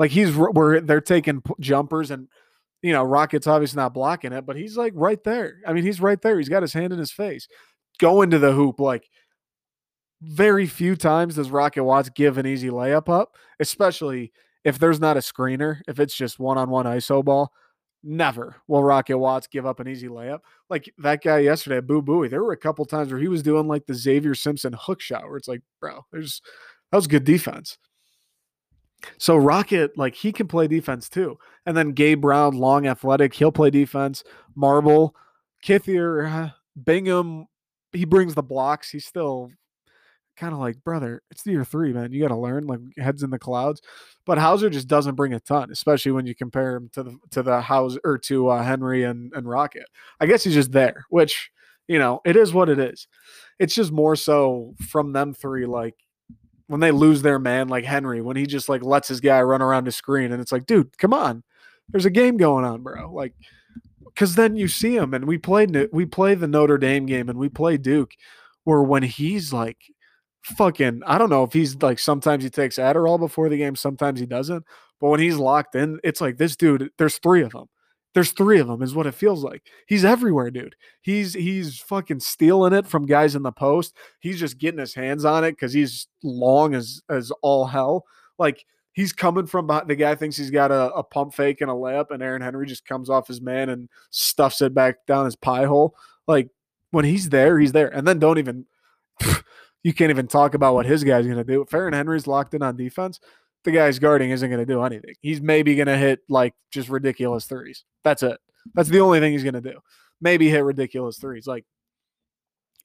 Like 0.00 0.10
he's 0.10 0.34
where 0.34 0.80
they're 0.80 1.02
taking 1.02 1.42
jumpers, 1.60 2.10
and 2.10 2.26
you 2.82 2.94
know, 2.94 3.04
Rocket's 3.04 3.46
obviously 3.46 3.76
not 3.76 3.92
blocking 3.92 4.32
it, 4.32 4.46
but 4.46 4.56
he's 4.56 4.74
like 4.74 4.94
right 4.96 5.22
there. 5.22 5.58
I 5.66 5.74
mean, 5.74 5.84
he's 5.84 6.00
right 6.00 6.20
there. 6.22 6.38
He's 6.38 6.48
got 6.48 6.62
his 6.62 6.72
hand 6.72 6.94
in 6.94 6.98
his 6.98 7.12
face, 7.12 7.46
going 7.98 8.30
to 8.30 8.38
the 8.38 8.52
hoop. 8.52 8.80
Like 8.80 9.06
very 10.22 10.66
few 10.66 10.96
times 10.96 11.36
does 11.36 11.50
Rocket 11.50 11.84
Watts 11.84 12.08
give 12.08 12.38
an 12.38 12.46
easy 12.46 12.70
layup 12.70 13.10
up, 13.10 13.36
especially 13.60 14.32
if 14.64 14.78
there's 14.78 15.00
not 15.00 15.18
a 15.18 15.20
screener. 15.20 15.82
If 15.86 16.00
it's 16.00 16.14
just 16.14 16.38
one 16.38 16.56
on 16.56 16.70
one 16.70 16.86
ISO 16.86 17.22
ball, 17.22 17.52
Never 18.02 18.56
will 18.66 18.82
Rocket 18.82 19.18
Watts 19.18 19.48
give 19.48 19.66
up 19.66 19.80
an 19.80 19.86
easy 19.86 20.08
layup. 20.08 20.40
Like 20.70 20.90
that 20.96 21.22
guy 21.22 21.40
yesterday, 21.40 21.80
Boo 21.80 22.00
Buie. 22.00 22.30
There 22.30 22.42
were 22.42 22.52
a 22.52 22.56
couple 22.56 22.86
times 22.86 23.12
where 23.12 23.20
he 23.20 23.28
was 23.28 23.42
doing 23.42 23.68
like 23.68 23.84
the 23.84 23.92
Xavier 23.92 24.34
Simpson 24.34 24.72
hook 24.72 25.02
shot, 25.02 25.24
where 25.24 25.36
it's 25.36 25.48
like, 25.48 25.60
bro, 25.78 26.06
there's 26.10 26.40
that 26.90 26.96
was 26.96 27.06
good 27.06 27.24
defense. 27.24 27.76
So 29.18 29.36
Rocket, 29.36 29.96
like 29.96 30.14
he 30.14 30.32
can 30.32 30.48
play 30.48 30.66
defense 30.66 31.08
too. 31.08 31.38
And 31.66 31.76
then 31.76 31.92
Gabe 31.92 32.20
Brown, 32.20 32.56
long 32.56 32.86
athletic, 32.86 33.34
he'll 33.34 33.52
play 33.52 33.70
defense. 33.70 34.24
Marble, 34.54 35.14
Kithier, 35.64 36.54
Bingham, 36.84 37.46
he 37.92 38.04
brings 38.04 38.34
the 38.34 38.42
blocks. 38.42 38.90
He's 38.90 39.06
still 39.06 39.50
kind 40.36 40.52
of 40.54 40.58
like, 40.58 40.82
brother, 40.82 41.22
it's 41.30 41.42
the 41.42 41.52
year 41.52 41.64
three, 41.64 41.92
man. 41.92 42.12
You 42.12 42.22
got 42.22 42.28
to 42.28 42.36
learn, 42.36 42.66
like 42.66 42.80
heads 42.96 43.22
in 43.22 43.30
the 43.30 43.38
clouds. 43.38 43.82
But 44.24 44.38
Hauser 44.38 44.70
just 44.70 44.88
doesn't 44.88 45.14
bring 45.14 45.34
a 45.34 45.40
ton, 45.40 45.70
especially 45.70 46.12
when 46.12 46.26
you 46.26 46.34
compare 46.34 46.76
him 46.76 46.88
to 46.94 47.02
the 47.02 47.18
to 47.32 47.42
the 47.42 47.60
Hauser 47.60 48.00
or 48.04 48.18
to 48.18 48.48
uh, 48.48 48.62
Henry 48.62 49.04
and 49.04 49.32
and 49.34 49.48
Rocket. 49.48 49.86
I 50.18 50.26
guess 50.26 50.44
he's 50.44 50.54
just 50.54 50.72
there, 50.72 51.04
which 51.10 51.50
you 51.88 51.98
know 51.98 52.20
it 52.24 52.36
is 52.36 52.52
what 52.52 52.68
it 52.68 52.78
is. 52.78 53.06
It's 53.58 53.74
just 53.74 53.92
more 53.92 54.16
so 54.16 54.74
from 54.88 55.12
them 55.12 55.34
three, 55.34 55.66
like 55.66 55.96
when 56.70 56.78
they 56.78 56.92
lose 56.92 57.22
their 57.22 57.40
man, 57.40 57.66
like 57.66 57.84
Henry, 57.84 58.22
when 58.22 58.36
he 58.36 58.46
just 58.46 58.68
like 58.68 58.84
lets 58.84 59.08
his 59.08 59.20
guy 59.20 59.42
run 59.42 59.60
around 59.60 59.88
the 59.88 59.92
screen, 59.92 60.30
and 60.30 60.40
it's 60.40 60.52
like, 60.52 60.66
dude, 60.66 60.96
come 60.98 61.12
on, 61.12 61.42
there's 61.88 62.04
a 62.04 62.10
game 62.10 62.36
going 62.36 62.64
on, 62.64 62.84
bro. 62.84 63.12
Like, 63.12 63.34
because 64.06 64.36
then 64.36 64.54
you 64.54 64.68
see 64.68 64.96
him, 64.96 65.12
and 65.12 65.24
we 65.24 65.36
played 65.36 65.76
we 65.92 66.06
play 66.06 66.36
the 66.36 66.46
Notre 66.46 66.78
Dame 66.78 67.06
game, 67.06 67.28
and 67.28 67.40
we 67.40 67.48
play 67.48 67.76
Duke, 67.76 68.12
where 68.62 68.82
when 68.82 69.02
he's 69.02 69.52
like 69.52 69.78
fucking 70.42 71.02
I 71.04 71.18
don't 71.18 71.28
know 71.28 71.42
if 71.42 71.52
he's 71.52 71.74
like 71.82 71.98
sometimes 71.98 72.44
he 72.44 72.50
takes 72.50 72.76
Adderall 72.76 73.18
before 73.18 73.48
the 73.48 73.58
game, 73.58 73.74
sometimes 73.74 74.20
he 74.20 74.26
doesn't. 74.26 74.64
But 75.00 75.08
when 75.08 75.18
he's 75.18 75.38
locked 75.38 75.74
in, 75.74 75.98
it's 76.04 76.20
like 76.20 76.36
this 76.36 76.54
dude, 76.54 76.90
there's 76.98 77.18
three 77.18 77.42
of 77.42 77.50
them. 77.50 77.66
There's 78.12 78.32
three 78.32 78.58
of 78.58 78.66
them 78.66 78.82
is 78.82 78.94
what 78.94 79.06
it 79.06 79.14
feels 79.14 79.44
like. 79.44 79.62
He's 79.86 80.04
everywhere, 80.04 80.50
dude. 80.50 80.74
He's 81.00 81.34
he's 81.34 81.78
fucking 81.78 82.20
stealing 82.20 82.72
it 82.72 82.86
from 82.86 83.06
guys 83.06 83.36
in 83.36 83.42
the 83.42 83.52
post. 83.52 83.96
He's 84.18 84.40
just 84.40 84.58
getting 84.58 84.80
his 84.80 84.94
hands 84.94 85.24
on 85.24 85.44
it 85.44 85.56
cuz 85.58 85.72
he's 85.72 86.08
long 86.22 86.74
as 86.74 87.02
as 87.08 87.30
all 87.42 87.66
hell. 87.66 88.04
Like 88.38 88.64
he's 88.92 89.12
coming 89.12 89.46
from 89.46 89.68
behind 89.68 89.88
the 89.88 89.94
guy 89.94 90.16
thinks 90.16 90.36
he's 90.36 90.50
got 90.50 90.72
a, 90.72 90.92
a 90.92 91.04
pump 91.04 91.34
fake 91.34 91.60
and 91.60 91.70
a 91.70 91.74
layup 91.74 92.10
and 92.10 92.22
Aaron 92.22 92.42
Henry 92.42 92.66
just 92.66 92.84
comes 92.84 93.08
off 93.08 93.28
his 93.28 93.40
man 93.40 93.68
and 93.68 93.88
stuffs 94.10 94.60
it 94.60 94.74
back 94.74 95.06
down 95.06 95.24
his 95.24 95.36
pie 95.36 95.66
hole. 95.66 95.94
Like 96.26 96.48
when 96.90 97.04
he's 97.04 97.28
there, 97.28 97.60
he's 97.60 97.72
there. 97.72 97.88
And 97.88 98.06
then 98.08 98.18
don't 98.18 98.38
even 98.38 98.66
you 99.82 99.94
can't 99.94 100.10
even 100.10 100.26
talk 100.26 100.54
about 100.54 100.74
what 100.74 100.86
his 100.86 101.04
guy's 101.04 101.26
going 101.26 101.38
to 101.38 101.44
do. 101.44 101.62
If 101.62 101.72
Aaron 101.72 101.94
Henry's 101.94 102.26
locked 102.26 102.54
in 102.54 102.62
on 102.62 102.76
defense, 102.76 103.20
the 103.64 103.70
guy's 103.70 103.98
guarding 103.98 104.30
isn't 104.30 104.48
going 104.48 104.64
to 104.64 104.66
do 104.66 104.82
anything. 104.82 105.14
He's 105.20 105.40
maybe 105.40 105.74
going 105.74 105.86
to 105.86 105.96
hit 105.96 106.20
like 106.28 106.54
just 106.70 106.88
ridiculous 106.88 107.44
threes. 107.44 107.84
That's 108.04 108.22
it. 108.22 108.38
That's 108.74 108.88
the 108.88 109.00
only 109.00 109.20
thing 109.20 109.32
he's 109.32 109.42
going 109.42 109.54
to 109.54 109.60
do. 109.60 109.78
Maybe 110.20 110.48
hit 110.48 110.64
ridiculous 110.64 111.18
threes. 111.18 111.46
Like 111.46 111.64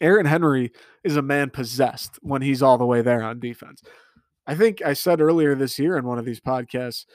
Aaron 0.02 0.26
Henry 0.26 0.72
is 1.04 1.18
a 1.18 1.22
man 1.22 1.50
possessed 1.50 2.20
when 2.22 2.42
he's 2.42 2.62
all 2.62 2.78
the 2.78 2.86
way 2.86 3.02
there 3.02 3.24
on 3.24 3.40
defense. 3.40 3.82
I 4.48 4.56
think 4.56 4.82
I 4.82 4.94
said 4.94 5.22
earlier 5.22 5.56
this 5.56 5.80
year 5.80 5.98
in 5.98 6.06
one 6.06 6.20
of 6.20 6.26
these 6.26 6.40
podcasts 6.40 7.06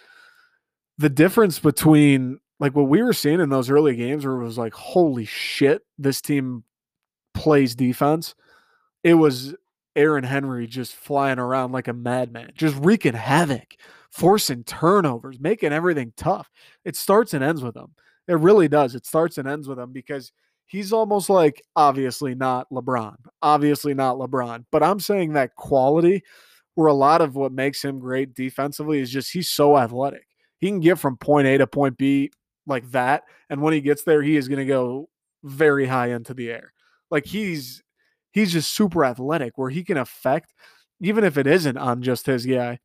the 1.00 1.08
difference 1.08 1.58
between 1.58 2.38
like 2.58 2.76
what 2.76 2.88
we 2.88 3.02
were 3.02 3.14
seeing 3.14 3.40
in 3.40 3.48
those 3.48 3.70
early 3.70 3.96
games 3.96 4.26
where 4.26 4.38
it 4.38 4.44
was 4.44 4.58
like, 4.58 4.74
holy 4.74 5.24
shit, 5.24 5.80
this 5.96 6.20
team 6.20 6.62
plays 7.32 7.74
defense. 7.74 8.34
It 9.02 9.14
was 9.14 9.54
Aaron 9.96 10.24
Henry 10.24 10.66
just 10.66 10.94
flying 10.94 11.38
around 11.38 11.72
like 11.72 11.88
a 11.88 11.92
madman, 11.92 12.52
just 12.54 12.76
wreaking 12.76 13.14
havoc, 13.14 13.74
forcing 14.10 14.64
turnovers, 14.64 15.38
making 15.40 15.72
everything 15.72 16.12
tough. 16.16 16.50
It 16.84 16.96
starts 16.96 17.34
and 17.34 17.42
ends 17.42 17.62
with 17.62 17.76
him. 17.76 17.94
It 18.28 18.38
really 18.38 18.68
does. 18.68 18.94
It 18.94 19.06
starts 19.06 19.38
and 19.38 19.48
ends 19.48 19.68
with 19.68 19.78
him 19.78 19.92
because 19.92 20.32
he's 20.66 20.92
almost 20.92 21.28
like 21.28 21.62
obviously 21.74 22.34
not 22.34 22.70
LeBron, 22.70 23.16
obviously 23.42 23.94
not 23.94 24.16
LeBron, 24.16 24.64
but 24.70 24.82
I'm 24.82 25.00
saying 25.00 25.32
that 25.32 25.56
quality 25.56 26.22
where 26.76 26.88
a 26.88 26.94
lot 26.94 27.20
of 27.20 27.34
what 27.34 27.52
makes 27.52 27.84
him 27.84 27.98
great 27.98 28.34
defensively 28.34 29.00
is 29.00 29.10
just 29.10 29.32
he's 29.32 29.50
so 29.50 29.76
athletic. 29.76 30.26
He 30.60 30.68
can 30.68 30.80
get 30.80 30.98
from 30.98 31.16
point 31.16 31.48
A 31.48 31.58
to 31.58 31.66
point 31.66 31.98
B 31.98 32.30
like 32.66 32.88
that. 32.92 33.24
And 33.48 33.60
when 33.60 33.74
he 33.74 33.80
gets 33.80 34.04
there, 34.04 34.22
he 34.22 34.36
is 34.36 34.48
going 34.48 34.60
to 34.60 34.64
go 34.64 35.08
very 35.42 35.86
high 35.86 36.10
into 36.10 36.34
the 36.34 36.50
air. 36.50 36.72
Like 37.10 37.26
he's 37.26 37.82
he's 38.32 38.52
just 38.52 38.72
super 38.72 39.04
athletic 39.04 39.56
where 39.56 39.70
he 39.70 39.84
can 39.84 39.96
affect, 39.96 40.52
even 41.00 41.24
if 41.24 41.36
it 41.36 41.46
isn't 41.46 41.76
on 41.76 42.02
just 42.02 42.26
his 42.26 42.46
guy. 42.46 42.78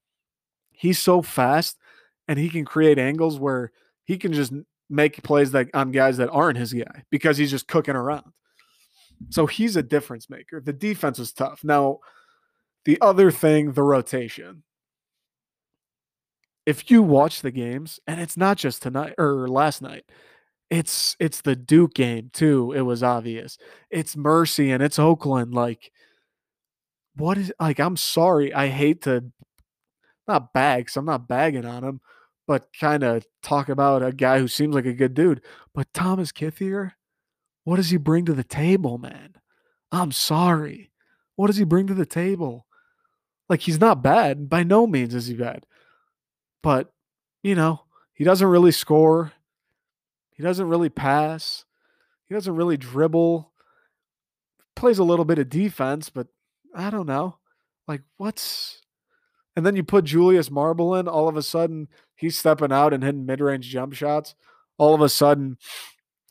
He's 0.71 0.99
so 0.99 1.21
fast 1.21 1.77
and 2.27 2.37
he 2.37 2.49
can 2.49 2.65
create 2.65 2.99
angles 2.99 3.39
where 3.39 3.71
he 4.03 4.17
can 4.17 4.33
just 4.33 4.53
make 4.89 5.23
plays 5.23 5.51
that 5.51 5.69
on 5.73 5.91
guys 5.91 6.17
that 6.17 6.29
aren't 6.29 6.57
his 6.57 6.73
guy 6.73 7.03
because 7.09 7.37
he's 7.37 7.51
just 7.51 7.67
cooking 7.67 7.95
around. 7.95 8.31
So 9.29 9.45
he's 9.45 9.75
a 9.75 9.83
difference 9.83 10.29
maker. 10.29 10.61
The 10.61 10.73
defense 10.73 11.19
is 11.19 11.31
tough. 11.31 11.63
Now, 11.63 11.99
the 12.83 12.99
other 13.01 13.31
thing, 13.31 13.71
the 13.71 13.83
rotation. 13.83 14.63
If 16.65 16.89
you 16.91 17.03
watch 17.03 17.41
the 17.41 17.51
games, 17.51 17.99
and 18.07 18.19
it's 18.19 18.37
not 18.37 18.57
just 18.57 18.81
tonight 18.81 19.13
or 19.17 19.47
last 19.47 19.81
night, 19.81 20.03
it's 20.69 21.15
it's 21.19 21.41
the 21.41 21.55
Duke 21.55 21.93
game 21.93 22.29
too. 22.33 22.71
It 22.73 22.81
was 22.81 23.03
obvious. 23.03 23.57
It's 23.89 24.17
Mercy 24.17 24.71
and 24.71 24.81
it's 24.81 24.99
Oakland. 24.99 25.53
Like, 25.53 25.91
what 27.15 27.37
is 27.37 27.51
like? 27.59 27.79
I'm 27.79 27.97
sorry. 27.97 28.53
I 28.53 28.67
hate 28.67 29.03
to 29.03 29.31
not 30.27 30.53
bag. 30.53 30.89
So 30.89 30.99
I'm 30.99 31.05
not 31.05 31.27
bagging 31.27 31.65
on 31.65 31.83
him, 31.83 32.01
but 32.47 32.67
kind 32.79 33.03
of 33.03 33.25
talk 33.43 33.69
about 33.69 34.03
a 34.03 34.11
guy 34.11 34.39
who 34.39 34.47
seems 34.47 34.75
like 34.75 34.85
a 34.85 34.93
good 34.93 35.13
dude. 35.13 35.41
But 35.73 35.93
Thomas 35.93 36.31
Kithier, 36.31 36.91
what 37.63 37.77
does 37.77 37.89
he 37.89 37.97
bring 37.97 38.25
to 38.25 38.33
the 38.33 38.43
table, 38.43 38.97
man? 38.97 39.35
I'm 39.91 40.11
sorry. 40.11 40.91
What 41.35 41.47
does 41.47 41.57
he 41.57 41.63
bring 41.63 41.87
to 41.87 41.93
the 41.93 42.05
table? 42.05 42.65
Like 43.49 43.61
he's 43.61 43.79
not 43.79 44.01
bad. 44.01 44.49
By 44.49 44.63
no 44.63 44.87
means 44.87 45.13
is 45.13 45.27
he 45.27 45.35
bad. 45.35 45.65
But, 46.63 46.91
you 47.43 47.53
know, 47.53 47.81
he 48.13 48.23
doesn't 48.23 48.47
really 48.47 48.71
score. 48.71 49.33
He 50.35 50.43
doesn't 50.43 50.67
really 50.67 50.89
pass. 50.89 51.65
He 52.27 52.35
doesn't 52.35 52.55
really 52.55 52.77
dribble. 52.77 53.51
Plays 54.75 54.99
a 54.99 55.03
little 55.03 55.25
bit 55.25 55.39
of 55.39 55.49
defense, 55.49 56.09
but 56.09 56.27
I 56.75 56.89
don't 56.89 57.07
know. 57.07 57.37
Like, 57.87 58.01
what's. 58.17 58.81
And 59.55 59.65
then 59.65 59.75
you 59.75 59.83
put 59.83 60.05
Julius 60.05 60.51
Marble 60.51 60.95
in, 60.95 61.07
all 61.07 61.29
of 61.29 61.37
a 61.37 61.41
sudden 61.41 61.87
he's 62.15 62.37
stepping 62.37 62.73
out 62.73 62.93
and 62.93 63.03
hitting 63.03 63.25
mid 63.25 63.39
range 63.39 63.69
jump 63.69 63.93
shots. 63.93 64.35
All 64.77 64.93
of 64.93 64.99
a 64.99 65.07
sudden 65.07 65.57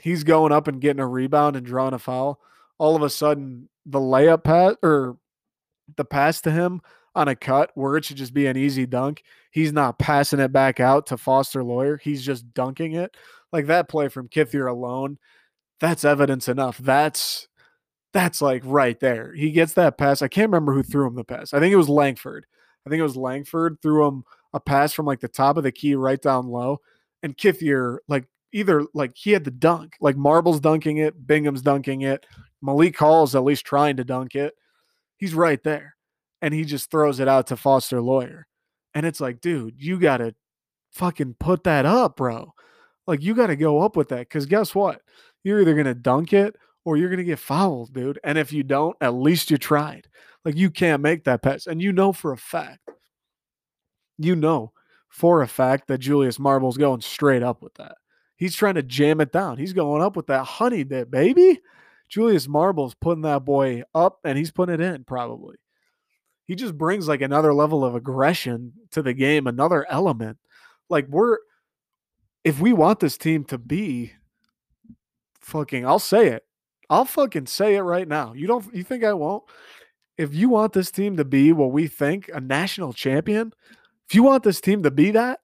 he's 0.02 0.24
going 0.24 0.52
up 0.52 0.68
and 0.68 0.80
getting 0.80 1.00
a 1.00 1.08
rebound 1.08 1.56
and 1.56 1.64
drawing 1.64 1.94
a 1.94 1.98
foul. 1.98 2.40
All 2.76 2.94
of 2.94 3.02
a 3.02 3.08
sudden 3.08 3.70
the 3.86 3.98
layup 3.98 4.44
pass 4.44 4.74
or 4.82 5.16
the 5.96 6.04
pass 6.04 6.42
to 6.42 6.50
him 6.50 6.82
on 7.14 7.28
a 7.28 7.36
cut 7.36 7.70
where 7.74 7.96
it 7.96 8.04
should 8.04 8.16
just 8.16 8.34
be 8.34 8.46
an 8.46 8.56
easy 8.56 8.86
dunk. 8.86 9.22
He's 9.50 9.72
not 9.72 9.98
passing 9.98 10.40
it 10.40 10.52
back 10.52 10.80
out 10.80 11.06
to 11.06 11.16
Foster 11.16 11.62
Loyer. 11.62 11.96
He's 11.96 12.22
just 12.22 12.52
dunking 12.52 12.92
it. 12.92 13.16
Like 13.54 13.66
that 13.66 13.88
play 13.88 14.08
from 14.08 14.26
Kithier 14.28 14.68
alone, 14.68 15.16
that's 15.78 16.04
evidence 16.04 16.48
enough. 16.48 16.76
That's 16.76 17.46
that's 18.12 18.42
like 18.42 18.62
right 18.66 18.98
there. 18.98 19.32
He 19.32 19.52
gets 19.52 19.74
that 19.74 19.96
pass. 19.96 20.22
I 20.22 20.28
can't 20.28 20.50
remember 20.50 20.74
who 20.74 20.82
threw 20.82 21.06
him 21.06 21.14
the 21.14 21.22
pass. 21.22 21.54
I 21.54 21.60
think 21.60 21.72
it 21.72 21.76
was 21.76 21.88
Langford. 21.88 22.46
I 22.84 22.90
think 22.90 22.98
it 22.98 23.04
was 23.04 23.16
Langford 23.16 23.78
threw 23.80 24.08
him 24.08 24.24
a 24.52 24.58
pass 24.58 24.92
from 24.92 25.06
like 25.06 25.20
the 25.20 25.28
top 25.28 25.56
of 25.56 25.62
the 25.62 25.70
key 25.70 25.94
right 25.94 26.20
down 26.20 26.48
low. 26.48 26.80
And 27.22 27.36
Kithier, 27.36 27.98
like 28.08 28.24
either 28.52 28.86
like 28.92 29.12
he 29.14 29.30
had 29.30 29.44
the 29.44 29.52
dunk, 29.52 29.94
like 30.00 30.16
Marble's 30.16 30.58
dunking 30.58 30.96
it, 30.96 31.24
Bingham's 31.24 31.62
dunking 31.62 32.02
it, 32.02 32.26
Malik 32.60 32.98
Hall's 32.98 33.36
at 33.36 33.44
least 33.44 33.64
trying 33.64 33.98
to 33.98 34.04
dunk 34.04 34.34
it. 34.34 34.54
He's 35.16 35.32
right 35.32 35.62
there. 35.62 35.94
And 36.42 36.52
he 36.52 36.64
just 36.64 36.90
throws 36.90 37.20
it 37.20 37.28
out 37.28 37.46
to 37.46 37.56
Foster 37.56 38.02
Loyer. 38.02 38.48
And 38.94 39.06
it's 39.06 39.20
like, 39.20 39.40
dude, 39.40 39.76
you 39.78 40.00
gotta 40.00 40.34
fucking 40.90 41.36
put 41.38 41.62
that 41.62 41.86
up, 41.86 42.16
bro. 42.16 42.52
Like 43.06 43.22
you 43.22 43.34
got 43.34 43.48
to 43.48 43.56
go 43.56 43.80
up 43.80 43.96
with 43.96 44.08
that 44.08 44.20
because 44.20 44.46
guess 44.46 44.74
what? 44.74 45.02
You're 45.42 45.60
either 45.60 45.74
going 45.74 45.86
to 45.86 45.94
dunk 45.94 46.32
it 46.32 46.56
or 46.84 46.96
you're 46.96 47.08
going 47.08 47.18
to 47.18 47.24
get 47.24 47.38
fouled, 47.38 47.92
dude. 47.92 48.18
And 48.24 48.38
if 48.38 48.52
you 48.52 48.62
don't, 48.62 48.96
at 49.00 49.14
least 49.14 49.50
you 49.50 49.58
tried. 49.58 50.08
Like 50.44 50.56
you 50.56 50.70
can't 50.70 51.02
make 51.02 51.24
that 51.24 51.42
pass. 51.42 51.66
And 51.66 51.80
you 51.80 51.92
know 51.92 52.12
for 52.12 52.32
a 52.32 52.36
fact, 52.36 52.88
you 54.18 54.36
know 54.36 54.72
for 55.08 55.42
a 55.42 55.48
fact 55.48 55.88
that 55.88 55.98
Julius 55.98 56.38
Marble's 56.38 56.76
going 56.76 57.00
straight 57.00 57.42
up 57.42 57.62
with 57.62 57.74
that. 57.74 57.96
He's 58.36 58.54
trying 58.54 58.74
to 58.74 58.82
jam 58.82 59.20
it 59.20 59.32
down. 59.32 59.58
He's 59.58 59.72
going 59.72 60.02
up 60.02 60.16
with 60.16 60.26
that 60.26 60.44
honey 60.44 60.84
dip, 60.84 61.10
baby. 61.10 61.60
Julius 62.08 62.48
Marble's 62.48 62.94
putting 62.94 63.22
that 63.22 63.44
boy 63.44 63.82
up 63.94 64.18
and 64.24 64.36
he's 64.36 64.50
putting 64.50 64.74
it 64.74 64.80
in 64.80 65.04
probably. 65.04 65.56
He 66.46 66.54
just 66.54 66.76
brings 66.76 67.08
like 67.08 67.22
another 67.22 67.54
level 67.54 67.84
of 67.84 67.94
aggression 67.94 68.72
to 68.90 69.02
the 69.02 69.14
game, 69.14 69.46
another 69.46 69.86
element. 69.88 70.38
Like 70.90 71.06
we're 71.08 71.38
if 72.44 72.60
we 72.60 72.72
want 72.72 73.00
this 73.00 73.16
team 73.16 73.44
to 73.44 73.58
be 73.58 74.12
fucking 75.40 75.86
I'll 75.86 75.98
say 75.98 76.28
it. 76.28 76.44
I'll 76.90 77.04
fucking 77.04 77.46
say 77.46 77.76
it 77.76 77.82
right 77.82 78.06
now. 78.06 78.34
You 78.34 78.46
don't 78.46 78.72
you 78.74 78.84
think 78.84 79.04
I 79.04 79.14
won't? 79.14 79.44
If 80.16 80.34
you 80.34 80.48
want 80.48 80.72
this 80.72 80.90
team 80.90 81.16
to 81.16 81.24
be 81.24 81.52
what 81.52 81.72
we 81.72 81.88
think 81.88 82.30
a 82.32 82.40
national 82.40 82.92
champion, 82.92 83.52
if 84.08 84.14
you 84.14 84.22
want 84.22 84.44
this 84.44 84.60
team 84.60 84.82
to 84.84 84.90
be 84.90 85.10
that, 85.12 85.40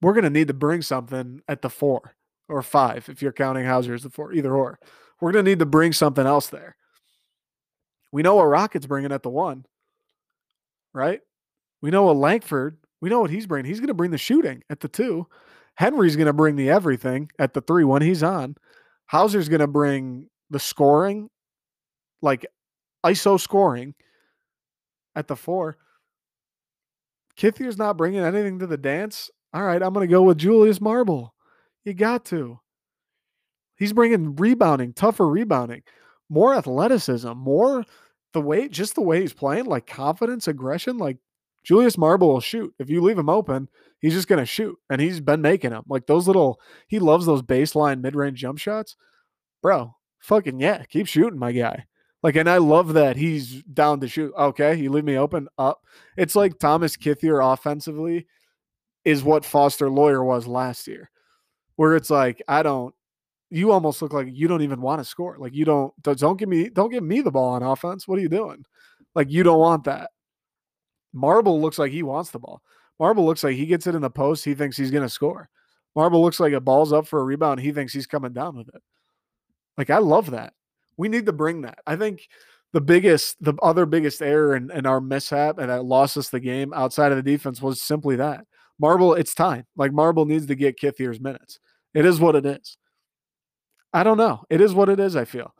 we're 0.00 0.12
going 0.12 0.24
to 0.24 0.30
need 0.30 0.48
to 0.48 0.54
bring 0.54 0.82
something 0.82 1.42
at 1.48 1.62
the 1.62 1.70
4 1.70 2.14
or 2.48 2.62
5 2.62 3.08
if 3.08 3.22
you're 3.22 3.32
counting 3.32 3.64
Hauser 3.64 3.94
as 3.94 4.02
the 4.02 4.10
4, 4.10 4.32
either 4.32 4.54
or. 4.54 4.78
We're 5.20 5.32
going 5.32 5.44
to 5.44 5.50
need 5.50 5.58
to 5.58 5.66
bring 5.66 5.92
something 5.92 6.26
else 6.26 6.48
there. 6.48 6.76
We 8.12 8.22
know 8.22 8.36
what 8.36 8.44
Rocket's 8.44 8.86
bringing 8.86 9.12
at 9.12 9.22
the 9.22 9.30
1. 9.30 9.66
Right? 10.94 11.20
We 11.82 11.90
know 11.90 12.04
what 12.04 12.16
Langford, 12.16 12.78
we 13.00 13.08
know 13.08 13.20
what 13.20 13.30
he's 13.30 13.46
bringing. 13.46 13.68
He's 13.68 13.80
going 13.80 13.88
to 13.88 13.94
bring 13.94 14.10
the 14.10 14.18
shooting 14.18 14.62
at 14.70 14.80
the 14.80 14.88
2. 14.88 15.26
Henry's 15.76 16.16
going 16.16 16.26
to 16.26 16.32
bring 16.32 16.56
the 16.56 16.70
everything 16.70 17.30
at 17.38 17.54
the 17.54 17.60
3 17.60 17.84
when 17.84 18.02
he's 18.02 18.22
on. 18.22 18.56
Hauser's 19.06 19.48
going 19.48 19.60
to 19.60 19.66
bring 19.66 20.28
the 20.50 20.58
scoring, 20.58 21.30
like 22.20 22.46
ISO 23.04 23.40
scoring 23.40 23.94
at 25.14 25.28
the 25.28 25.36
four. 25.36 25.76
Kithier's 27.36 27.78
not 27.78 27.96
bringing 27.96 28.20
anything 28.20 28.58
to 28.58 28.66
the 28.66 28.76
dance. 28.76 29.30
All 29.52 29.62
right, 29.62 29.82
I'm 29.82 29.94
going 29.94 30.06
to 30.06 30.12
go 30.12 30.22
with 30.22 30.38
Julius 30.38 30.80
Marble. 30.80 31.34
You 31.84 31.94
got 31.94 32.24
to. 32.26 32.60
He's 33.76 33.92
bringing 33.92 34.36
rebounding, 34.36 34.92
tougher 34.92 35.26
rebounding, 35.26 35.82
more 36.28 36.54
athleticism, 36.54 37.32
more 37.32 37.84
the 38.32 38.40
way, 38.40 38.68
just 38.68 38.94
the 38.96 39.00
way 39.00 39.20
he's 39.20 39.32
playing, 39.32 39.66
like 39.66 39.86
confidence, 39.86 40.48
aggression. 40.48 40.98
Like 40.98 41.18
Julius 41.68 41.98
Marble 41.98 42.28
will 42.28 42.40
shoot. 42.40 42.72
If 42.78 42.88
you 42.88 43.02
leave 43.02 43.18
him 43.18 43.28
open, 43.28 43.68
he's 44.00 44.14
just 44.14 44.26
going 44.26 44.38
to 44.38 44.46
shoot. 44.46 44.74
And 44.88 45.02
he's 45.02 45.20
been 45.20 45.42
making 45.42 45.72
them. 45.72 45.82
Like 45.86 46.06
those 46.06 46.26
little, 46.26 46.58
he 46.86 46.98
loves 46.98 47.26
those 47.26 47.42
baseline 47.42 48.00
mid 48.00 48.16
range 48.16 48.40
jump 48.40 48.58
shots. 48.58 48.96
Bro, 49.60 49.94
fucking 50.18 50.60
yeah, 50.60 50.84
keep 50.84 51.06
shooting, 51.06 51.38
my 51.38 51.52
guy. 51.52 51.84
Like, 52.22 52.36
and 52.36 52.48
I 52.48 52.56
love 52.56 52.94
that 52.94 53.18
he's 53.18 53.62
down 53.64 54.00
to 54.00 54.08
shoot. 54.08 54.32
Okay, 54.34 54.76
you 54.76 54.90
leave 54.90 55.04
me 55.04 55.18
open 55.18 55.46
up. 55.58 55.82
It's 56.16 56.34
like 56.34 56.58
Thomas 56.58 56.96
Kithier 56.96 57.52
offensively 57.52 58.26
is 59.04 59.22
what 59.22 59.44
Foster 59.44 59.90
Loyer 59.90 60.24
was 60.24 60.46
last 60.46 60.86
year, 60.86 61.10
where 61.76 61.96
it's 61.96 62.08
like, 62.08 62.42
I 62.48 62.62
don't, 62.62 62.94
you 63.50 63.72
almost 63.72 64.00
look 64.00 64.14
like 64.14 64.28
you 64.30 64.48
don't 64.48 64.62
even 64.62 64.80
want 64.80 65.00
to 65.00 65.04
score. 65.04 65.36
Like 65.38 65.54
you 65.54 65.66
don't, 65.66 65.92
don't 66.02 66.38
give 66.38 66.48
me, 66.48 66.70
don't 66.70 66.90
give 66.90 67.04
me 67.04 67.20
the 67.20 67.30
ball 67.30 67.50
on 67.50 67.62
offense. 67.62 68.08
What 68.08 68.18
are 68.18 68.22
you 68.22 68.30
doing? 68.30 68.64
Like 69.14 69.30
you 69.30 69.42
don't 69.42 69.60
want 69.60 69.84
that. 69.84 70.12
Marble 71.12 71.60
looks 71.60 71.78
like 71.78 71.92
he 71.92 72.02
wants 72.02 72.30
the 72.30 72.38
ball. 72.38 72.62
Marble 72.98 73.24
looks 73.24 73.44
like 73.44 73.56
he 73.56 73.66
gets 73.66 73.86
it 73.86 73.94
in 73.94 74.02
the 74.02 74.10
post. 74.10 74.44
He 74.44 74.54
thinks 74.54 74.76
he's 74.76 74.90
going 74.90 75.04
to 75.04 75.08
score. 75.08 75.48
Marble 75.94 76.22
looks 76.22 76.40
like 76.40 76.52
a 76.52 76.60
ball's 76.60 76.92
up 76.92 77.06
for 77.06 77.20
a 77.20 77.24
rebound. 77.24 77.60
He 77.60 77.72
thinks 77.72 77.92
he's 77.92 78.06
coming 78.06 78.32
down 78.32 78.56
with 78.56 78.68
it. 78.68 78.82
Like, 79.76 79.90
I 79.90 79.98
love 79.98 80.32
that. 80.32 80.52
We 80.96 81.08
need 81.08 81.26
to 81.26 81.32
bring 81.32 81.62
that. 81.62 81.78
I 81.86 81.96
think 81.96 82.28
the 82.72 82.80
biggest, 82.80 83.42
the 83.42 83.54
other 83.62 83.86
biggest 83.86 84.20
error 84.20 84.56
in, 84.56 84.70
in 84.70 84.86
our 84.86 85.00
mishap 85.00 85.58
and 85.58 85.70
that 85.70 85.84
lost 85.84 86.16
us 86.16 86.28
the 86.28 86.40
game 86.40 86.72
outside 86.74 87.12
of 87.12 87.16
the 87.16 87.22
defense 87.22 87.62
was 87.62 87.80
simply 87.80 88.16
that. 88.16 88.44
Marble, 88.80 89.14
it's 89.14 89.34
time. 89.34 89.64
Like, 89.76 89.92
Marble 89.92 90.26
needs 90.26 90.46
to 90.46 90.54
get 90.54 90.78
Kithier's 90.78 91.20
minutes. 91.20 91.58
It 91.94 92.04
is 92.04 92.20
what 92.20 92.36
it 92.36 92.44
is. 92.46 92.76
I 93.92 94.02
don't 94.02 94.18
know. 94.18 94.44
It 94.50 94.60
is 94.60 94.74
what 94.74 94.88
it 94.88 95.00
is, 95.00 95.16
I 95.16 95.24
feel. 95.24 95.54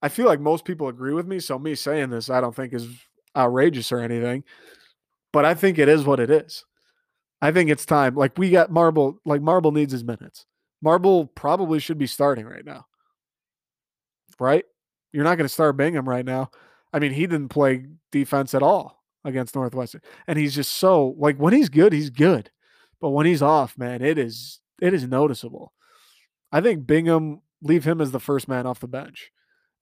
I 0.00 0.08
feel 0.08 0.26
like 0.26 0.40
most 0.40 0.64
people 0.64 0.88
agree 0.88 1.14
with 1.14 1.26
me. 1.26 1.38
So, 1.40 1.58
me 1.58 1.74
saying 1.74 2.10
this, 2.10 2.30
I 2.30 2.40
don't 2.40 2.54
think 2.54 2.72
is 2.72 2.88
outrageous 3.36 3.92
or 3.92 4.00
anything, 4.00 4.44
but 5.34 5.44
I 5.44 5.54
think 5.54 5.78
it 5.78 5.88
is 5.88 6.04
what 6.04 6.20
it 6.20 6.30
is. 6.30 6.64
I 7.42 7.50
think 7.50 7.68
it's 7.68 7.84
time. 7.84 8.14
Like 8.14 8.38
we 8.38 8.50
got 8.50 8.70
Marble, 8.70 9.18
like 9.26 9.42
Marble 9.42 9.72
needs 9.72 9.92
his 9.92 10.04
minutes. 10.04 10.46
Marble 10.80 11.26
probably 11.26 11.80
should 11.80 11.98
be 11.98 12.06
starting 12.06 12.46
right 12.46 12.64
now. 12.64 12.86
Right? 14.38 14.64
You're 15.12 15.24
not 15.24 15.36
going 15.36 15.46
to 15.46 15.52
start 15.52 15.76
Bingham 15.76 16.08
right 16.08 16.24
now. 16.24 16.50
I 16.92 17.00
mean, 17.00 17.12
he 17.12 17.26
didn't 17.26 17.48
play 17.48 17.84
defense 18.12 18.54
at 18.54 18.62
all 18.62 19.02
against 19.24 19.56
Northwestern. 19.56 20.02
And 20.28 20.38
he's 20.38 20.54
just 20.54 20.76
so 20.76 21.16
like 21.18 21.36
when 21.36 21.52
he's 21.52 21.68
good, 21.68 21.92
he's 21.92 22.10
good. 22.10 22.50
But 23.00 23.10
when 23.10 23.26
he's 23.26 23.42
off, 23.42 23.76
man, 23.76 24.02
it 24.02 24.18
is 24.18 24.60
it 24.80 24.94
is 24.94 25.08
noticeable. 25.08 25.72
I 26.52 26.60
think 26.60 26.86
Bingham 26.86 27.40
leave 27.60 27.84
him 27.84 28.00
as 28.00 28.12
the 28.12 28.20
first 28.20 28.46
man 28.46 28.66
off 28.66 28.78
the 28.78 28.86
bench. 28.86 29.32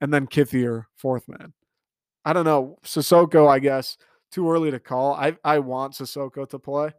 And 0.01 0.15
then 0.15 0.27
Kithier 0.27 0.87
fourth 0.97 1.29
man. 1.29 1.53
I 2.25 2.33
don't 2.33 2.47
know. 2.47 2.79
Sissoko, 2.85 3.49
I 3.49 3.59
guess, 3.59 3.99
too 4.33 4.51
early 4.51 4.71
to 4.71 4.81
call. 4.81 5.15
I 5.15 5.37
I 5.45 5.61
want 5.61 5.95
Sissoko 5.95 6.49
to 6.49 6.59
play. 6.59 6.91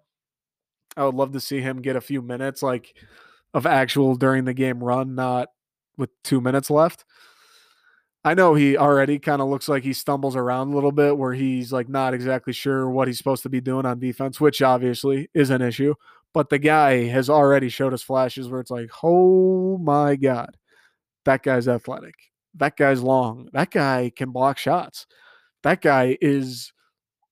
I 0.96 1.06
would 1.06 1.16
love 1.16 1.34
to 1.34 1.40
see 1.40 1.60
him 1.60 1.82
get 1.82 1.96
a 1.96 2.02
few 2.02 2.22
minutes 2.22 2.64
like 2.64 2.96
of 3.54 3.66
actual 3.66 4.16
during 4.16 4.46
the 4.46 4.54
game 4.54 4.84
run, 4.84 5.16
not 5.16 5.50
with 5.98 6.10
two 6.24 6.40
minutes 6.40 6.70
left. 6.70 7.04
I 8.26 8.36
know 8.36 8.54
he 8.54 8.78
already 8.78 9.20
kind 9.20 9.42
of 9.42 9.50
looks 9.50 9.68
like 9.68 9.84
he 9.84 9.92
stumbles 9.92 10.38
around 10.38 10.72
a 10.72 10.76
little 10.76 10.94
bit 10.94 11.18
where 11.18 11.34
he's 11.34 11.74
like 11.74 11.90
not 11.90 12.14
exactly 12.14 12.54
sure 12.54 12.90
what 12.90 13.08
he's 13.08 13.18
supposed 13.18 13.44
to 13.44 13.50
be 13.50 13.60
doing 13.60 13.86
on 13.86 14.00
defense, 14.00 14.40
which 14.40 14.62
obviously 14.62 15.30
is 15.34 15.50
an 15.50 15.62
issue. 15.62 15.94
But 16.34 16.50
the 16.50 16.58
guy 16.58 17.04
has 17.08 17.30
already 17.30 17.70
showed 17.70 17.94
us 17.94 18.02
flashes 18.02 18.48
where 18.48 18.62
it's 18.62 18.72
like, 18.72 18.90
oh 19.04 19.78
my 19.78 20.16
God, 20.16 20.56
that 21.26 21.44
guy's 21.44 21.68
athletic. 21.68 22.16
That 22.56 22.78
guy's 22.78 23.02
long. 23.02 23.50
That 23.52 23.72
guy 23.72 24.12
can 24.16 24.32
block 24.32 24.58
shots. 24.58 25.06
That 25.64 25.82
guy 25.82 26.18
is 26.22 26.72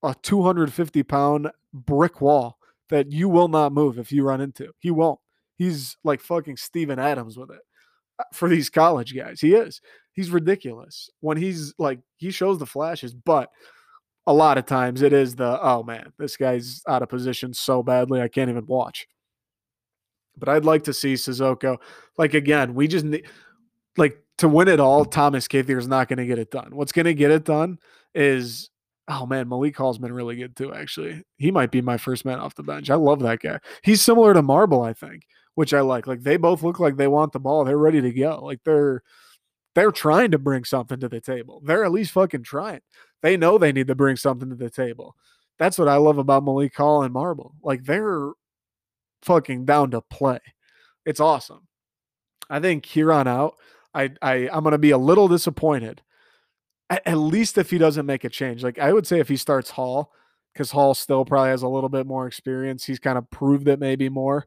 a 0.04 0.16
250 0.22 1.04
pound 1.04 1.52
brick 1.74 2.22
wall 2.22 2.58
that 2.90 3.12
you 3.12 3.30
will 3.30 3.48
not 3.48 3.72
move 3.72 3.98
if 3.98 4.12
you 4.12 4.24
run 4.24 4.42
into. 4.42 4.72
He 4.80 4.92
won't. 4.92 5.20
He's 5.58 5.98
like 6.04 6.22
fucking 6.22 6.58
Steven 6.58 7.00
Adams 7.00 7.38
with 7.38 7.52
it 7.52 7.62
uh, 8.20 8.24
for 8.34 8.50
these 8.50 8.70
college 8.70 9.16
guys. 9.16 9.40
He 9.40 9.54
is. 9.54 9.82
He's 10.14 10.32
ridiculous 10.32 11.10
when 11.20 11.38
he's 11.38 11.74
like 11.78 12.00
he 12.18 12.32
shows 12.32 12.60
the 12.60 12.66
flashes, 12.66 13.14
but 13.14 13.50
a 14.28 14.34
lot 14.34 14.58
of 14.58 14.66
times 14.66 15.02
it 15.02 15.14
is 15.14 15.36
the 15.36 15.60
oh 15.62 15.84
man, 15.84 16.12
this 16.18 16.36
guy's 16.36 16.82
out 16.88 17.02
of 17.02 17.10
position 17.10 17.54
so 17.54 17.82
badly 17.82 18.22
I 18.22 18.28
can't 18.28 18.50
even 18.50 18.66
watch. 18.66 19.08
But 20.38 20.50
I'd 20.50 20.66
like 20.66 20.84
to 20.86 20.94
see 20.94 21.14
Sissoko. 21.14 21.78
Like 22.18 22.34
again, 22.34 22.74
we 22.74 22.88
just 22.88 23.06
need 23.06 23.28
like 23.98 24.18
to 24.40 24.50
win 24.50 24.68
it 24.68 24.80
all. 24.80 25.06
Thomas 25.06 25.48
Kithier 25.48 25.78
is 25.78 25.88
not 25.88 26.10
going 26.10 26.18
to 26.18 26.26
get 26.26 26.40
it 26.40 26.50
done. 26.50 26.76
What's 26.76 26.92
going 26.92 27.06
to 27.06 27.14
get 27.14 27.30
it 27.30 27.46
done 27.46 27.78
is 28.16 28.71
Oh 29.08 29.26
man, 29.26 29.50
Malik 29.50 29.76
Hall's 29.76 29.98
been 29.98 30.14
really 30.14 30.36
good 30.36 30.56
too. 30.56 30.74
Actually, 30.74 31.24
he 31.38 31.52
might 31.52 31.72
be 31.72 31.82
my 31.82 31.98
first 31.98 32.24
man 32.24 32.40
off 32.40 32.56
the 32.56 32.64
bench. 32.64 32.90
I 32.90 32.96
love 32.96 33.20
that 33.22 33.40
guy. 33.40 33.60
He's 33.84 34.02
similar 34.02 34.34
to 34.34 34.42
Marble, 34.42 34.82
I 34.84 34.94
think, 34.94 35.24
which 35.56 35.74
I 35.74 35.82
like. 35.82 36.08
Like 36.08 36.22
they 36.22 36.38
both 36.38 36.64
look 36.64 36.80
like 36.80 36.98
they 36.98 37.08
want 37.08 37.34
the 37.34 37.40
ball. 37.40 37.66
They're 37.66 37.78
ready 37.78 38.02
to 38.02 38.12
go. 38.12 38.40
Like 38.44 38.60
they're 38.64 39.04
they're 39.76 39.92
trying 39.92 40.32
to 40.32 40.38
bring 40.40 40.64
something 40.64 41.00
to 41.00 41.10
the 41.10 41.22
table. 41.22 41.62
They're 41.66 41.86
at 41.86 41.92
least 41.92 42.12
fucking 42.12 42.44
trying. 42.44 42.82
They 43.22 43.38
know 43.38 43.58
they 43.58 43.72
need 43.72 43.88
to 43.88 43.96
bring 43.96 44.18
something 44.18 44.50
to 44.50 44.56
the 44.56 44.70
table. 44.70 45.16
That's 45.60 45.78
what 45.78 45.88
I 45.88 45.98
love 45.98 46.18
about 46.18 46.44
Malik 46.44 46.76
Hall 46.76 47.04
and 47.04 47.14
Marble. 47.14 47.54
Like 47.64 47.84
they're 47.84 48.32
fucking 49.24 49.66
down 49.66 49.92
to 49.92 50.02
play. 50.02 50.40
It's 51.06 51.20
awesome. 51.20 51.68
I 52.50 52.60
think 52.60 52.86
here 52.86 53.12
on 53.12 53.28
out, 53.28 53.56
I, 53.94 54.12
I 54.22 54.50
I'm 54.52 54.64
gonna 54.64 54.78
be 54.78 54.92
a 54.92 54.98
little 54.98 55.28
disappointed 55.28 56.02
at, 56.92 57.08
at 57.08 57.18
least 57.18 57.58
if 57.58 57.72
he 57.72 57.80
doesn't 57.80 58.06
make 58.06 58.24
a 58.24 58.30
change. 58.30 58.64
Like 58.64 58.78
I 58.78 58.94
would 58.94 59.08
say 59.08 59.20
if 59.20 59.30
he 59.30 59.38
starts 59.38 59.72
Hall, 59.72 60.12
because 60.54 60.70
Hall 60.70 60.94
still 60.94 61.26
probably 61.26 61.50
has 61.50 61.64
a 61.64 61.68
little 61.68 61.90
bit 61.90 62.06
more 62.06 62.28
experience. 62.28 62.84
He's 62.84 63.00
kind 63.00 63.18
of 63.18 63.30
proved 63.32 63.68
it 63.68 63.80
maybe 63.80 64.10
more. 64.10 64.46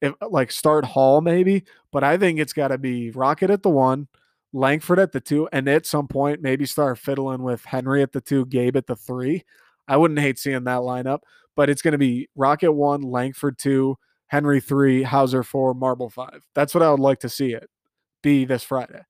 If 0.00 0.14
uh, 0.22 0.28
like 0.30 0.50
start 0.50 0.84
Hall 0.86 1.20
maybe, 1.20 1.64
but 1.92 2.04
I 2.04 2.16
think 2.16 2.38
it's 2.38 2.54
got 2.54 2.68
to 2.68 2.78
be 2.78 3.10
Rocket 3.10 3.50
at 3.50 3.62
the 3.62 3.68
one, 3.68 4.08
Langford 4.52 4.98
at 4.98 5.12
the 5.12 5.20
two, 5.20 5.48
and 5.52 5.68
at 5.68 5.84
some 5.84 6.08
point 6.08 6.40
maybe 6.40 6.64
start 6.64 6.98
fiddling 6.98 7.42
with 7.42 7.64
Henry 7.64 8.02
at 8.02 8.12
the 8.12 8.20
two, 8.20 8.46
Gabe 8.46 8.76
at 8.76 8.86
the 8.86 8.96
three. 8.96 9.44
I 9.88 9.96
wouldn't 9.96 10.20
hate 10.20 10.38
seeing 10.38 10.64
that 10.64 10.80
lineup, 10.80 11.18
but 11.56 11.68
it's 11.68 11.82
going 11.82 11.92
to 11.92 11.98
be 11.98 12.28
Rocket 12.36 12.72
one, 12.72 13.02
Langford 13.02 13.58
two, 13.58 13.98
Henry 14.28 14.60
three, 14.60 15.02
Hauser 15.02 15.42
four, 15.42 15.74
Marble 15.74 16.08
five. 16.08 16.46
That's 16.54 16.72
what 16.72 16.82
I 16.82 16.90
would 16.90 17.00
like 17.00 17.20
to 17.20 17.28
see 17.28 17.52
it 17.52 17.68
be 18.22 18.44
this 18.44 18.62
Friday. 18.62 19.02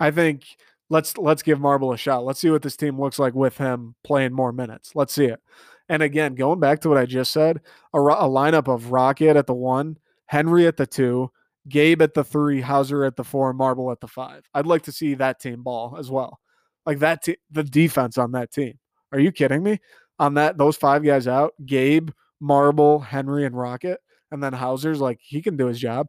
I 0.00 0.10
think 0.10 0.44
let's 0.90 1.16
let's 1.16 1.42
give 1.42 1.60
Marble 1.60 1.92
a 1.92 1.98
shot. 1.98 2.24
Let's 2.24 2.40
see 2.40 2.50
what 2.50 2.62
this 2.62 2.76
team 2.76 3.00
looks 3.00 3.18
like 3.18 3.34
with 3.34 3.56
him 3.56 3.94
playing 4.04 4.32
more 4.32 4.52
minutes. 4.52 4.92
Let's 4.94 5.12
see 5.12 5.26
it. 5.26 5.40
And 5.88 6.02
again, 6.02 6.34
going 6.34 6.60
back 6.60 6.80
to 6.80 6.88
what 6.88 6.98
I 6.98 7.06
just 7.06 7.32
said, 7.32 7.60
a, 7.92 7.98
a 7.98 8.28
lineup 8.28 8.72
of 8.72 8.90
Rocket 8.90 9.36
at 9.36 9.46
the 9.46 9.54
one, 9.54 9.98
Henry 10.26 10.66
at 10.66 10.76
the 10.76 10.86
two, 10.86 11.30
Gabe 11.68 12.00
at 12.00 12.14
the 12.14 12.24
three, 12.24 12.60
Hauser 12.60 13.04
at 13.04 13.16
the 13.16 13.24
four, 13.24 13.52
Marble 13.52 13.90
at 13.90 14.00
the 14.00 14.08
five. 14.08 14.44
I'd 14.54 14.66
like 14.66 14.82
to 14.82 14.92
see 14.92 15.14
that 15.14 15.40
team 15.40 15.62
ball 15.62 15.96
as 15.98 16.10
well. 16.10 16.40
Like 16.86 17.00
that, 17.00 17.26
the 17.50 17.64
defense 17.64 18.18
on 18.18 18.32
that 18.32 18.50
team. 18.50 18.78
Are 19.12 19.20
you 19.20 19.32
kidding 19.32 19.62
me? 19.62 19.78
On 20.18 20.34
that, 20.34 20.58
those 20.58 20.76
five 20.76 21.02
guys 21.02 21.26
out, 21.26 21.54
Gabe, 21.64 22.10
Marble, 22.40 23.00
Henry, 23.00 23.44
and 23.44 23.56
Rocket, 23.56 24.00
and 24.30 24.42
then 24.42 24.52
Hauser's 24.52 25.00
like 25.00 25.18
he 25.20 25.40
can 25.42 25.56
do 25.56 25.66
his 25.66 25.78
job. 25.80 26.08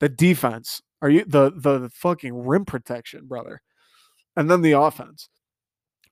The 0.00 0.08
defense 0.08 0.82
Are 1.02 1.10
you 1.10 1.24
the 1.24 1.52
the 1.54 1.90
fucking 1.92 2.34
rim 2.34 2.64
protection, 2.64 3.26
brother? 3.26 3.60
And 4.36 4.50
then 4.50 4.62
the 4.62 4.72
offense. 4.72 5.28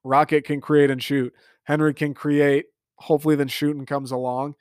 Rocket 0.05 0.45
can 0.45 0.61
create 0.61 0.91
and 0.91 1.03
shoot. 1.03 1.33
Henry 1.65 1.95
can 1.95 2.15
create. 2.15 2.67
Hopefully, 2.97 3.37
then 3.37 3.49
shooting 3.49 3.87
comes 3.87 4.11
along. 4.11 4.55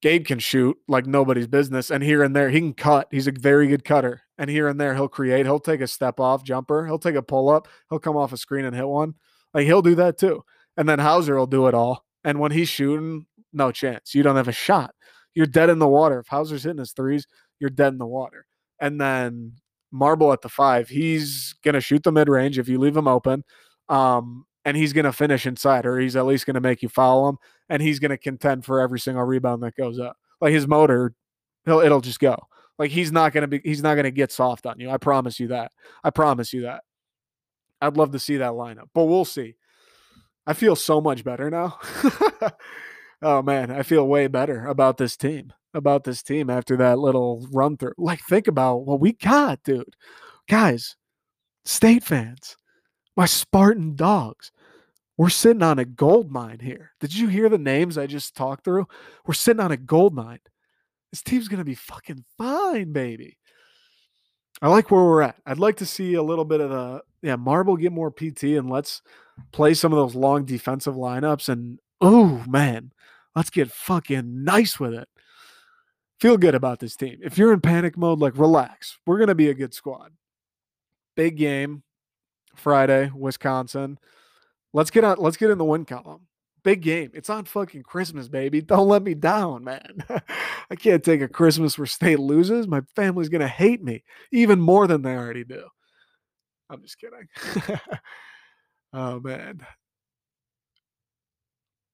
Gabe 0.00 0.24
can 0.26 0.38
shoot 0.38 0.76
like 0.86 1.06
nobody's 1.06 1.48
business. 1.48 1.90
And 1.90 2.04
here 2.04 2.22
and 2.22 2.34
there, 2.34 2.50
he 2.50 2.60
can 2.60 2.74
cut. 2.74 3.08
He's 3.10 3.26
a 3.26 3.32
very 3.32 3.66
good 3.66 3.84
cutter. 3.84 4.22
And 4.36 4.48
here 4.48 4.68
and 4.68 4.80
there, 4.80 4.94
he'll 4.94 5.08
create. 5.08 5.44
He'll 5.44 5.58
take 5.58 5.80
a 5.80 5.88
step 5.88 6.20
off 6.20 6.44
jumper. 6.44 6.86
He'll 6.86 7.00
take 7.00 7.16
a 7.16 7.22
pull 7.22 7.48
up. 7.48 7.66
He'll 7.90 7.98
come 7.98 8.16
off 8.16 8.32
a 8.32 8.36
screen 8.36 8.64
and 8.64 8.76
hit 8.76 8.86
one. 8.86 9.14
Like 9.52 9.66
he'll 9.66 9.82
do 9.82 9.96
that 9.96 10.18
too. 10.18 10.44
And 10.76 10.88
then 10.88 11.00
Hauser 11.00 11.36
will 11.36 11.46
do 11.46 11.66
it 11.66 11.74
all. 11.74 12.04
And 12.22 12.38
when 12.38 12.52
he's 12.52 12.68
shooting, 12.68 13.26
no 13.52 13.72
chance. 13.72 14.14
You 14.14 14.22
don't 14.22 14.36
have 14.36 14.48
a 14.48 14.52
shot. 14.52 14.94
You're 15.34 15.46
dead 15.46 15.70
in 15.70 15.78
the 15.80 15.88
water. 15.88 16.20
If 16.20 16.28
Hauser's 16.28 16.62
hitting 16.62 16.78
his 16.78 16.92
threes, 16.92 17.26
you're 17.58 17.70
dead 17.70 17.92
in 17.92 17.98
the 17.98 18.06
water. 18.06 18.46
And 18.80 19.00
then 19.00 19.54
Marble 19.90 20.32
at 20.32 20.42
the 20.42 20.48
five, 20.48 20.88
he's 20.88 21.54
gonna 21.64 21.80
shoot 21.80 22.02
the 22.02 22.12
mid 22.12 22.28
range 22.28 22.58
if 22.58 22.68
you 22.68 22.78
leave 22.78 22.96
him 22.96 23.08
open. 23.08 23.44
Um, 23.88 24.44
and 24.68 24.76
he's 24.76 24.92
going 24.92 25.06
to 25.06 25.12
finish 25.12 25.46
inside, 25.46 25.86
or 25.86 25.98
he's 25.98 26.14
at 26.14 26.26
least 26.26 26.44
going 26.44 26.52
to 26.52 26.60
make 26.60 26.82
you 26.82 26.90
follow 26.90 27.30
him, 27.30 27.38
and 27.70 27.80
he's 27.80 27.98
going 27.98 28.10
to 28.10 28.18
contend 28.18 28.66
for 28.66 28.80
every 28.80 29.00
single 29.00 29.24
rebound 29.24 29.62
that 29.62 29.74
goes 29.74 29.98
up. 29.98 30.18
Like 30.42 30.52
his 30.52 30.68
motor, 30.68 31.14
he'll 31.64 31.80
it'll 31.80 32.02
just 32.02 32.20
go. 32.20 32.36
Like 32.78 32.90
he's 32.90 33.10
not 33.10 33.32
going 33.32 33.42
to 33.42 33.48
be, 33.48 33.60
he's 33.64 33.82
not 33.82 33.94
going 33.94 34.04
to 34.04 34.10
get 34.10 34.30
soft 34.30 34.66
on 34.66 34.78
you. 34.78 34.90
I 34.90 34.98
promise 34.98 35.40
you 35.40 35.48
that. 35.48 35.72
I 36.04 36.10
promise 36.10 36.52
you 36.52 36.62
that. 36.62 36.84
I'd 37.80 37.96
love 37.96 38.12
to 38.12 38.18
see 38.18 38.36
that 38.36 38.52
lineup, 38.52 38.88
but 38.92 39.04
we'll 39.04 39.24
see. 39.24 39.54
I 40.46 40.52
feel 40.52 40.76
so 40.76 41.00
much 41.00 41.24
better 41.24 41.48
now. 41.48 41.78
oh 43.22 43.40
man, 43.40 43.70
I 43.70 43.82
feel 43.82 44.06
way 44.06 44.26
better 44.26 44.66
about 44.66 44.98
this 44.98 45.16
team. 45.16 45.52
About 45.74 46.04
this 46.04 46.22
team 46.22 46.48
after 46.48 46.76
that 46.78 46.98
little 46.98 47.46
run 47.52 47.76
through. 47.76 47.92
Like, 47.98 48.20
think 48.22 48.48
about 48.48 48.86
what 48.86 49.00
we 49.00 49.12
got, 49.12 49.62
dude. 49.62 49.94
Guys, 50.48 50.96
state 51.66 52.02
fans, 52.02 52.56
my 53.16 53.26
Spartan 53.26 53.94
dogs. 53.94 54.50
We're 55.18 55.28
sitting 55.28 55.62
on 55.62 55.78
a 55.78 55.84
gold 55.84 56.30
mine 56.30 56.60
here. 56.60 56.92
Did 57.00 57.14
you 57.14 57.26
hear 57.26 57.48
the 57.48 57.58
names 57.58 57.98
I 57.98 58.06
just 58.06 58.36
talked 58.36 58.64
through? 58.64 58.86
We're 59.26 59.34
sitting 59.34 59.60
on 59.60 59.72
a 59.72 59.76
gold 59.76 60.14
mine. 60.14 60.38
This 61.10 61.22
team's 61.22 61.48
going 61.48 61.58
to 61.58 61.64
be 61.64 61.74
fucking 61.74 62.24
fine, 62.38 62.92
baby. 62.92 63.36
I 64.62 64.68
like 64.68 64.90
where 64.90 65.04
we're 65.04 65.22
at. 65.22 65.36
I'd 65.44 65.58
like 65.58 65.76
to 65.76 65.86
see 65.86 66.14
a 66.14 66.22
little 66.22 66.44
bit 66.44 66.60
of 66.60 66.70
the, 66.70 67.02
yeah, 67.22 67.36
Marble 67.36 67.76
get 67.76 67.92
more 67.92 68.10
PT 68.10 68.44
and 68.44 68.70
let's 68.70 69.02
play 69.52 69.74
some 69.74 69.92
of 69.92 69.96
those 69.96 70.14
long 70.14 70.44
defensive 70.44 70.94
lineups. 70.94 71.48
And, 71.48 71.78
oh, 72.00 72.44
man, 72.48 72.92
let's 73.34 73.50
get 73.50 73.70
fucking 73.70 74.44
nice 74.44 74.78
with 74.78 74.94
it. 74.94 75.08
Feel 76.20 76.36
good 76.36 76.54
about 76.54 76.80
this 76.80 76.96
team. 76.96 77.18
If 77.22 77.38
you're 77.38 77.52
in 77.52 77.60
panic 77.60 77.96
mode, 77.96 78.18
like, 78.18 78.36
relax. 78.36 78.98
We're 79.06 79.18
going 79.18 79.28
to 79.28 79.34
be 79.34 79.50
a 79.50 79.54
good 79.54 79.72
squad. 79.72 80.12
Big 81.16 81.36
game 81.36 81.82
Friday, 82.56 83.10
Wisconsin. 83.14 83.98
Let's 84.72 84.90
get 84.90 85.04
on. 85.04 85.18
Let's 85.18 85.36
get 85.36 85.50
in 85.50 85.58
the 85.58 85.64
win 85.64 85.84
column. 85.84 86.26
Big 86.64 86.82
game. 86.82 87.10
It's 87.14 87.30
on 87.30 87.44
fucking 87.44 87.84
Christmas, 87.84 88.28
baby. 88.28 88.60
Don't 88.62 88.88
let 88.88 89.02
me 89.02 89.14
down, 89.14 89.64
man. 89.64 90.04
I 90.70 90.74
can't 90.76 91.02
take 91.02 91.20
a 91.20 91.28
Christmas 91.28 91.78
where 91.78 91.86
state 91.86 92.18
loses. 92.18 92.66
My 92.66 92.82
family's 92.94 93.28
gonna 93.28 93.48
hate 93.48 93.82
me 93.82 94.02
even 94.32 94.60
more 94.60 94.86
than 94.86 95.02
they 95.02 95.14
already 95.14 95.44
do. 95.44 95.66
I'm 96.68 96.82
just 96.82 96.98
kidding. 96.98 97.78
oh 98.92 99.20
man. 99.20 99.60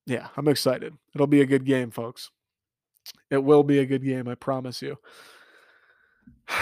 Yeah, 0.07 0.29
I'm 0.37 0.49
excited. 0.49 0.95
It'll 1.14 1.27
be 1.27 1.41
a 1.41 1.47
good 1.47 1.64
game, 1.64 1.91
folks. 1.91 2.31
It 3.30 3.42
will 3.42 3.62
be 3.62 3.78
a 3.78 3.86
good 3.86 4.05
game, 4.05 4.28
I 4.28 4.34
promise 4.34 4.82
you. 4.82 4.98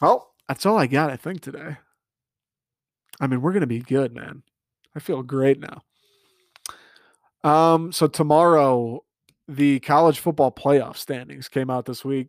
Well, 0.00 0.32
that's 0.46 0.64
all 0.64 0.78
I 0.78 0.86
got, 0.86 1.10
I 1.10 1.16
think, 1.16 1.40
today. 1.40 1.76
I 3.20 3.26
mean, 3.26 3.42
we're 3.42 3.50
going 3.50 3.62
to 3.62 3.66
be 3.66 3.80
good, 3.80 4.14
man. 4.14 4.44
I 4.94 5.00
feel 5.00 5.24
great 5.24 5.58
now. 5.58 5.82
Um, 7.42 7.90
so 7.90 8.06
tomorrow, 8.06 9.02
the 9.48 9.80
college 9.80 10.20
football 10.20 10.52
playoff 10.52 10.96
standings 10.96 11.48
came 11.48 11.70
out 11.70 11.86
this 11.86 12.04
week. 12.04 12.28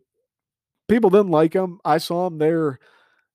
People 0.88 1.10
didn't 1.10 1.30
like 1.30 1.52
them. 1.52 1.78
I 1.84 1.98
saw 1.98 2.28
them. 2.28 2.38
They're, 2.38 2.80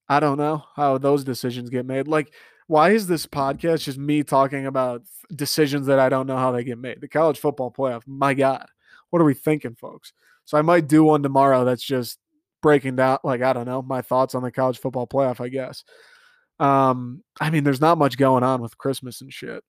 I 0.10 0.20
don't 0.20 0.38
know 0.38 0.64
how 0.76 0.98
those 0.98 1.24
decisions 1.24 1.70
get 1.70 1.86
made. 1.86 2.08
Like, 2.08 2.34
why 2.68 2.90
is 2.92 3.08
this 3.08 3.26
podcast 3.28 3.84
just 3.84 3.98
me 3.98 4.24
talking 4.24 4.66
about 4.66 5.04
decisions 5.34 5.88
that 5.88 6.00
I 6.00 6.10
don't 6.10 6.28
know 6.28 6.38
how 6.38 6.52
they 6.52 6.64
get 6.64 6.80
made? 6.80 7.00
The 7.00 7.08
college 7.08 7.40
football 7.40 7.72
playoff, 7.72 8.04
my 8.08 8.34
God, 8.34 8.66
what 9.16 9.22
are 9.22 9.26
we 9.26 9.34
thinking, 9.34 9.76
folks? 9.76 10.12
So 10.44 10.58
I 10.58 10.62
might 10.62 10.90
do 10.90 11.06
one 11.06 11.24
tomorrow 11.24 11.64
that's 11.64 11.82
just 11.82 12.20
breaking 12.62 12.98
down, 12.98 13.20
like, 13.24 13.42
I 13.42 13.54
don't 13.54 13.66
know, 13.66 13.82
my 13.82 14.02
thoughts 14.02 14.36
on 14.36 14.44
the 14.44 14.52
college 14.52 14.78
football 14.78 15.08
playoff, 15.08 15.40
I 15.40 15.48
guess. 15.48 15.86
Um, 16.60 17.24
I 17.40 17.50
mean, 17.50 17.64
there's 17.64 17.80
not 17.80 17.98
much 17.98 18.18
going 18.18 18.44
on 18.44 18.62
with 18.62 18.78
Christmas 18.78 19.22
and 19.22 19.32
shit. 19.32 19.64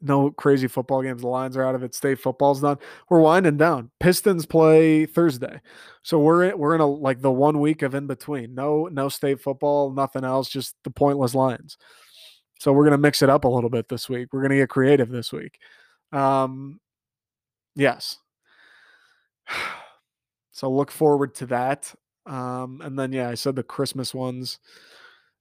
No 0.00 0.30
crazy 0.30 0.68
football 0.68 1.02
games. 1.02 1.22
The 1.22 1.26
Lions 1.26 1.56
are 1.56 1.64
out 1.64 1.74
of 1.74 1.82
it. 1.82 1.96
State 1.96 2.20
football's 2.20 2.60
done. 2.60 2.78
We're 3.10 3.18
winding 3.18 3.56
down. 3.56 3.90
Pistons 3.98 4.46
play 4.46 5.04
Thursday, 5.06 5.60
so 6.04 6.20
we're 6.20 6.50
in, 6.50 6.58
we're 6.58 6.76
in 6.76 6.80
a 6.80 6.86
like 6.86 7.22
the 7.22 7.32
one 7.32 7.58
week 7.58 7.82
of 7.82 7.96
in 7.96 8.06
between. 8.06 8.54
No 8.54 8.86
no 8.86 9.08
state 9.08 9.40
football, 9.40 9.90
nothing 9.90 10.22
else. 10.22 10.48
Just 10.48 10.76
the 10.84 10.90
pointless 10.90 11.34
Lions. 11.34 11.76
So 12.60 12.72
we're 12.72 12.84
gonna 12.84 12.98
mix 12.98 13.20
it 13.20 13.30
up 13.30 13.42
a 13.42 13.48
little 13.48 13.70
bit 13.70 13.88
this 13.88 14.08
week. 14.08 14.28
We're 14.32 14.42
gonna 14.42 14.56
get 14.56 14.68
creative 14.68 15.08
this 15.08 15.32
week. 15.32 15.58
Um, 16.12 16.80
yes. 17.74 18.18
So 20.52 20.70
look 20.70 20.92
forward 20.92 21.34
to 21.36 21.46
that. 21.46 21.92
Um, 22.26 22.80
and 22.82 22.96
then 22.98 23.12
yeah, 23.12 23.28
I 23.28 23.34
said 23.34 23.56
the 23.56 23.64
Christmas 23.64 24.14
ones. 24.14 24.60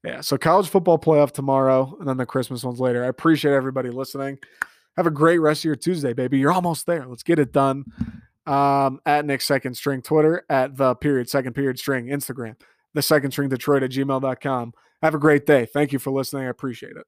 Yeah, 0.04 0.22
so 0.22 0.38
college 0.38 0.68
football 0.68 0.98
playoff 0.98 1.32
tomorrow 1.32 1.96
and 2.00 2.08
then 2.08 2.18
the 2.18 2.26
Christmas 2.26 2.64
ones 2.64 2.80
later. 2.80 3.06
I 3.06 3.08
appreciate 3.08 3.54
everybody 3.54 3.90
listening. 3.90 4.40
Have 4.98 5.08
a 5.08 5.12
great 5.12 5.38
rest 5.38 5.62
of 5.62 5.66
your 5.66 5.76
Tuesday, 5.76 6.14
baby. 6.14 6.40
You're 6.40 6.52
almost 6.52 6.86
there. 6.86 7.06
Let's 7.06 7.24
get 7.24 7.40
it 7.40 7.54
done. 7.54 7.86
Um, 8.46 9.00
at 9.06 9.26
Nick 9.26 9.42
Second 9.42 9.76
String 9.76 10.02
Twitter, 10.02 10.44
at 10.50 10.76
the 10.76 10.96
period 10.96 11.30
second 11.30 11.54
period 11.54 11.80
string 11.80 12.08
Instagram, 12.08 12.56
the 12.94 13.02
second 13.02 13.32
string 13.32 13.50
Detroit 13.50 13.84
at 13.84 13.92
gmail.com. 13.92 14.74
Have 15.02 15.16
a 15.16 15.20
great 15.20 15.46
day. 15.46 15.66
Thank 15.66 15.94
you 15.94 16.00
for 16.00 16.12
listening. 16.12 16.46
I 16.46 16.50
appreciate 16.50 16.98
it. 16.98 17.06